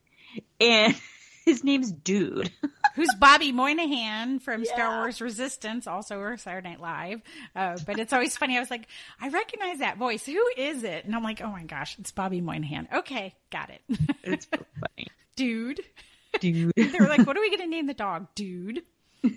and 0.62 0.96
his 1.46 1.64
name's 1.64 1.92
Dude. 1.92 2.52
Who's 2.98 3.14
Bobby 3.20 3.52
Moynihan 3.52 4.40
from 4.40 4.66
Star 4.66 4.98
Wars 4.98 5.22
Resistance, 5.22 5.86
also 5.86 6.18
or 6.20 6.36
Saturday 6.36 6.70
Night 6.70 6.82
Live. 6.82 7.22
Uh, 7.56 7.78
but 7.86 8.00
it's 8.00 8.12
always 8.12 8.36
funny. 8.36 8.58
I 8.58 8.60
was 8.60 8.72
like, 8.72 8.88
I 9.22 9.30
recognize 9.30 9.80
that 9.80 9.98
voice. 9.98 10.26
Who 10.26 10.44
is 10.58 10.84
it? 10.84 11.06
And 11.06 11.16
I'm 11.16 11.22
like, 11.22 11.40
oh 11.40 11.52
my 11.52 11.64
gosh, 11.64 11.96
it's 12.00 12.12
Bobby 12.12 12.42
Moynihan. 12.42 12.88
Okay, 12.92 13.36
got 13.52 13.70
it. 13.70 13.82
It's 14.24 14.48
so 14.52 14.66
funny. 14.80 15.08
Dude. 15.36 15.82
Dude. 16.40 16.74
They 16.76 17.00
were 17.00 17.08
like, 17.08 17.28
what 17.28 17.38
are 17.38 17.42
we 17.42 17.50
going 17.50 17.62
to 17.62 17.68
name 17.68 17.86
the 17.86 17.94
dog? 17.94 18.28
Dude. 18.34 18.82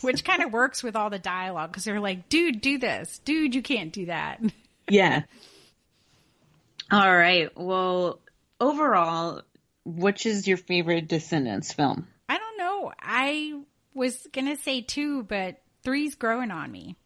Which 0.00 0.24
kind 0.24 0.42
of 0.42 0.50
works 0.50 0.82
with 0.82 0.96
all 0.96 1.10
the 1.10 1.18
dialogue 1.18 1.72
because 1.72 1.84
they're 1.84 2.00
like, 2.00 2.30
dude, 2.30 2.62
do 2.62 2.78
this. 2.78 3.18
Dude, 3.18 3.54
you 3.54 3.60
can't 3.60 3.92
do 3.92 4.06
that. 4.06 4.40
Yeah. 4.88 5.24
All 6.90 7.14
right. 7.14 7.50
Well, 7.54 8.20
overall, 8.60 9.42
which 9.88 10.26
is 10.26 10.46
your 10.46 10.58
favorite 10.58 11.08
Descendants 11.08 11.72
film? 11.72 12.06
I 12.28 12.38
don't 12.38 12.58
know. 12.58 12.92
I 13.00 13.60
was 13.94 14.26
going 14.32 14.46
to 14.46 14.56
say 14.56 14.82
two, 14.82 15.22
but 15.22 15.60
three's 15.82 16.14
growing 16.14 16.50
on 16.50 16.70
me. 16.70 16.96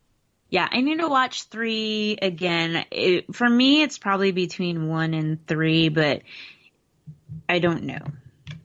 Yeah, 0.51 0.69
I 0.71 0.83
need 0.83 0.99
to 0.99 1.09
watch 1.09 1.45
three 1.45 2.19
again. 2.21 2.85
It, 2.91 3.35
for 3.35 3.49
me, 3.49 3.83
it's 3.83 3.99
probably 3.99 4.33
between 4.33 4.89
one 4.89 5.15
and 5.15 5.47
three, 5.47 5.89
but 5.89 6.23
I 7.49 7.59
don't 7.59 7.85
know. 7.85 8.01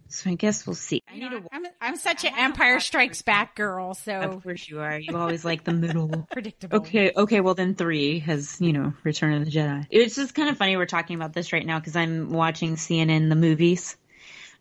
So 0.10 0.32
I 0.32 0.36
guess 0.36 0.66
we'll 0.66 0.74
see. 0.74 1.04
I 1.10 1.16
need 1.16 1.30
to. 1.30 1.44
I'm, 1.52 1.66
I'm 1.80 1.96
such 1.96 2.26
an 2.26 2.34
Empire 2.36 2.80
Strikes 2.80 3.22
Back 3.22 3.56
girl, 3.56 3.94
so 3.94 4.14
Of 4.14 4.44
course 4.44 4.68
you 4.68 4.80
are. 4.80 4.98
You 4.98 5.16
always 5.16 5.46
like 5.46 5.64
the 5.64 5.74
middle. 5.74 6.28
predictable. 6.32 6.78
Okay, 6.78 7.12
okay, 7.16 7.40
well 7.40 7.54
then 7.54 7.76
three 7.76 8.20
has, 8.20 8.60
you 8.60 8.74
know, 8.74 8.94
Return 9.04 9.34
of 9.34 9.46
the 9.46 9.52
Jedi. 9.52 9.86
It's 9.90 10.16
just 10.16 10.34
kind 10.34 10.50
of 10.50 10.58
funny 10.58 10.76
we're 10.76 10.88
talking 10.88 11.16
about 11.16 11.34
this 11.34 11.54
right 11.54 11.66
now 11.66 11.80
because 11.80 11.96
I'm 11.96 12.32
watching 12.32 12.76
CNN 12.76 13.30
the 13.30 13.36
movies 13.36 13.96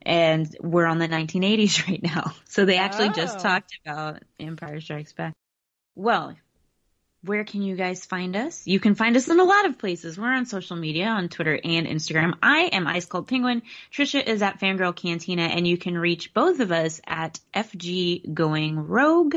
and 0.07 0.57
we're 0.61 0.87
on 0.87 0.99
the 0.99 1.09
1980s 1.09 1.87
right 1.89 2.03
now. 2.03 2.33
So 2.47 2.65
they 2.65 2.79
actually 2.79 3.11
just 3.11 3.39
Oh. 3.39 3.43
talked 3.43 3.79
about 3.85 4.23
Empire 4.41 4.81
Strikes 4.81 5.13
Back. 5.13 5.35
Well, 5.97 6.37
where 7.25 7.43
can 7.43 7.63
you 7.63 7.75
guys 7.75 8.07
find 8.07 8.37
us? 8.37 8.65
You 8.69 8.79
can 8.79 8.95
find 8.95 9.17
us 9.17 9.29
in 9.29 9.41
a 9.41 9.45
lot 9.45 9.67
of 9.67 9.79
places. 9.79 10.17
We're 10.17 10.33
on 10.33 10.47
social 10.47 10.77
media, 10.77 11.07
on 11.07 11.29
Twitter 11.29 11.59
and 11.65 11.87
Instagram. 11.89 12.35
I 12.41 12.69
am 12.73 12.87
Ice 12.87 13.07
Cold 13.07 13.27
Penguin. 13.27 13.63
Trisha 13.93 14.25
is 14.25 14.43
at 14.43 14.61
Fangirl 14.61 14.95
Cantina, 14.95 15.43
and 15.43 15.67
you 15.67 15.77
can 15.77 15.99
reach 15.99 16.33
both 16.33 16.61
of 16.61 16.71
us 16.71 17.01
at 17.05 17.41
FG 17.53 18.33
Going 18.33 18.87
Rogue, 18.87 19.35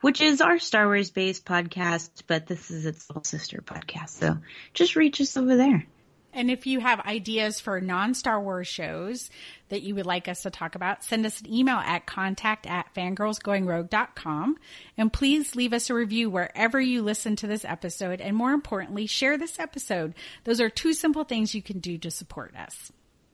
which 0.00 0.20
is 0.20 0.40
our 0.40 0.58
Star 0.58 0.86
Wars 0.86 1.10
based 1.10 1.44
podcast, 1.44 2.10
but 2.26 2.46
this 2.48 2.72
is 2.72 2.86
its 2.86 3.08
little 3.08 3.22
sister 3.24 3.62
podcast. 3.64 4.08
So 4.10 4.38
just 4.74 4.96
reach 4.96 5.20
us 5.20 5.36
over 5.36 5.56
there. 5.56 5.86
And 6.32 6.50
if 6.50 6.66
you 6.66 6.80
have 6.80 7.00
ideas 7.00 7.58
for 7.58 7.80
non 7.80 8.14
Star 8.14 8.40
Wars 8.40 8.66
shows 8.66 9.30
that 9.70 9.82
you 9.82 9.94
would 9.94 10.06
like 10.06 10.28
us 10.28 10.42
to 10.42 10.50
talk 10.50 10.74
about, 10.74 11.02
send 11.02 11.24
us 11.26 11.40
an 11.40 11.52
email 11.52 11.76
at 11.76 12.06
contact 12.06 12.66
at 12.66 12.94
fangirlsgoingrogue.com. 12.94 14.56
And 14.96 15.12
please 15.12 15.56
leave 15.56 15.72
us 15.72 15.90
a 15.90 15.94
review 15.94 16.30
wherever 16.30 16.80
you 16.80 17.02
listen 17.02 17.36
to 17.36 17.46
this 17.46 17.64
episode. 17.64 18.20
And 18.20 18.36
more 18.36 18.52
importantly, 18.52 19.06
share 19.06 19.38
this 19.38 19.58
episode. 19.58 20.14
Those 20.44 20.60
are 20.60 20.70
two 20.70 20.92
simple 20.92 21.24
things 21.24 21.54
you 21.54 21.62
can 21.62 21.80
do 21.80 21.98
to 21.98 22.10
support 22.10 22.54
us. 22.56 22.92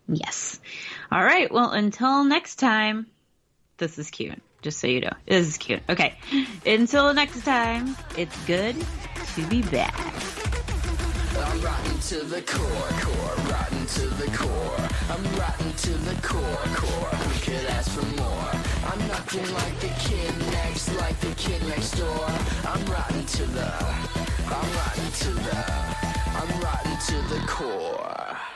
Yes. 0.08 0.60
All 1.10 1.24
right. 1.24 1.50
Well, 1.52 1.72
until 1.72 2.24
next 2.24 2.56
time, 2.56 3.06
this 3.78 3.98
is 3.98 4.10
cute. 4.10 4.40
Just 4.62 4.78
so 4.78 4.86
you 4.86 5.00
know, 5.00 5.12
this 5.26 5.46
is 5.46 5.58
cute. 5.58 5.82
Okay. 5.88 6.16
Until 6.64 7.12
next 7.12 7.44
time, 7.44 7.96
it's 8.16 8.36
good 8.46 8.76
to 9.34 9.46
be 9.48 9.62
back. 9.62 9.94
I'm 11.36 11.60
rotten 11.60 11.98
to 11.98 12.24
the 12.24 12.42
core, 12.42 12.90
core, 13.00 13.36
rotten 13.50 13.86
to 13.86 14.06
the 14.06 14.26
core. 14.36 14.88
I'm 15.10 15.24
rotten 15.38 15.72
to 15.72 15.92
the 15.92 16.14
core, 16.22 16.66
core. 16.74 17.10
We 17.28 17.38
could 17.40 17.66
ask 17.70 17.90
for 17.90 18.06
more. 18.20 18.50
I'm 18.90 18.98
nothing 19.08 19.52
like 19.54 19.78
the 19.80 19.92
kid 19.98 20.34
next, 20.52 20.94
like 20.96 21.18
the 21.20 21.34
kid 21.34 21.62
next 21.66 21.92
door. 21.92 22.26
I'm 22.64 22.84
rotten 22.86 23.24
to 23.24 23.46
the, 23.46 23.72
I'm 24.46 24.68
rotten 24.78 25.10
to 25.10 25.30
the, 25.30 25.60
I'm 26.38 26.60
rotten 26.60 26.96
to 27.08 27.34
the 27.34 27.46
core. 27.46 28.53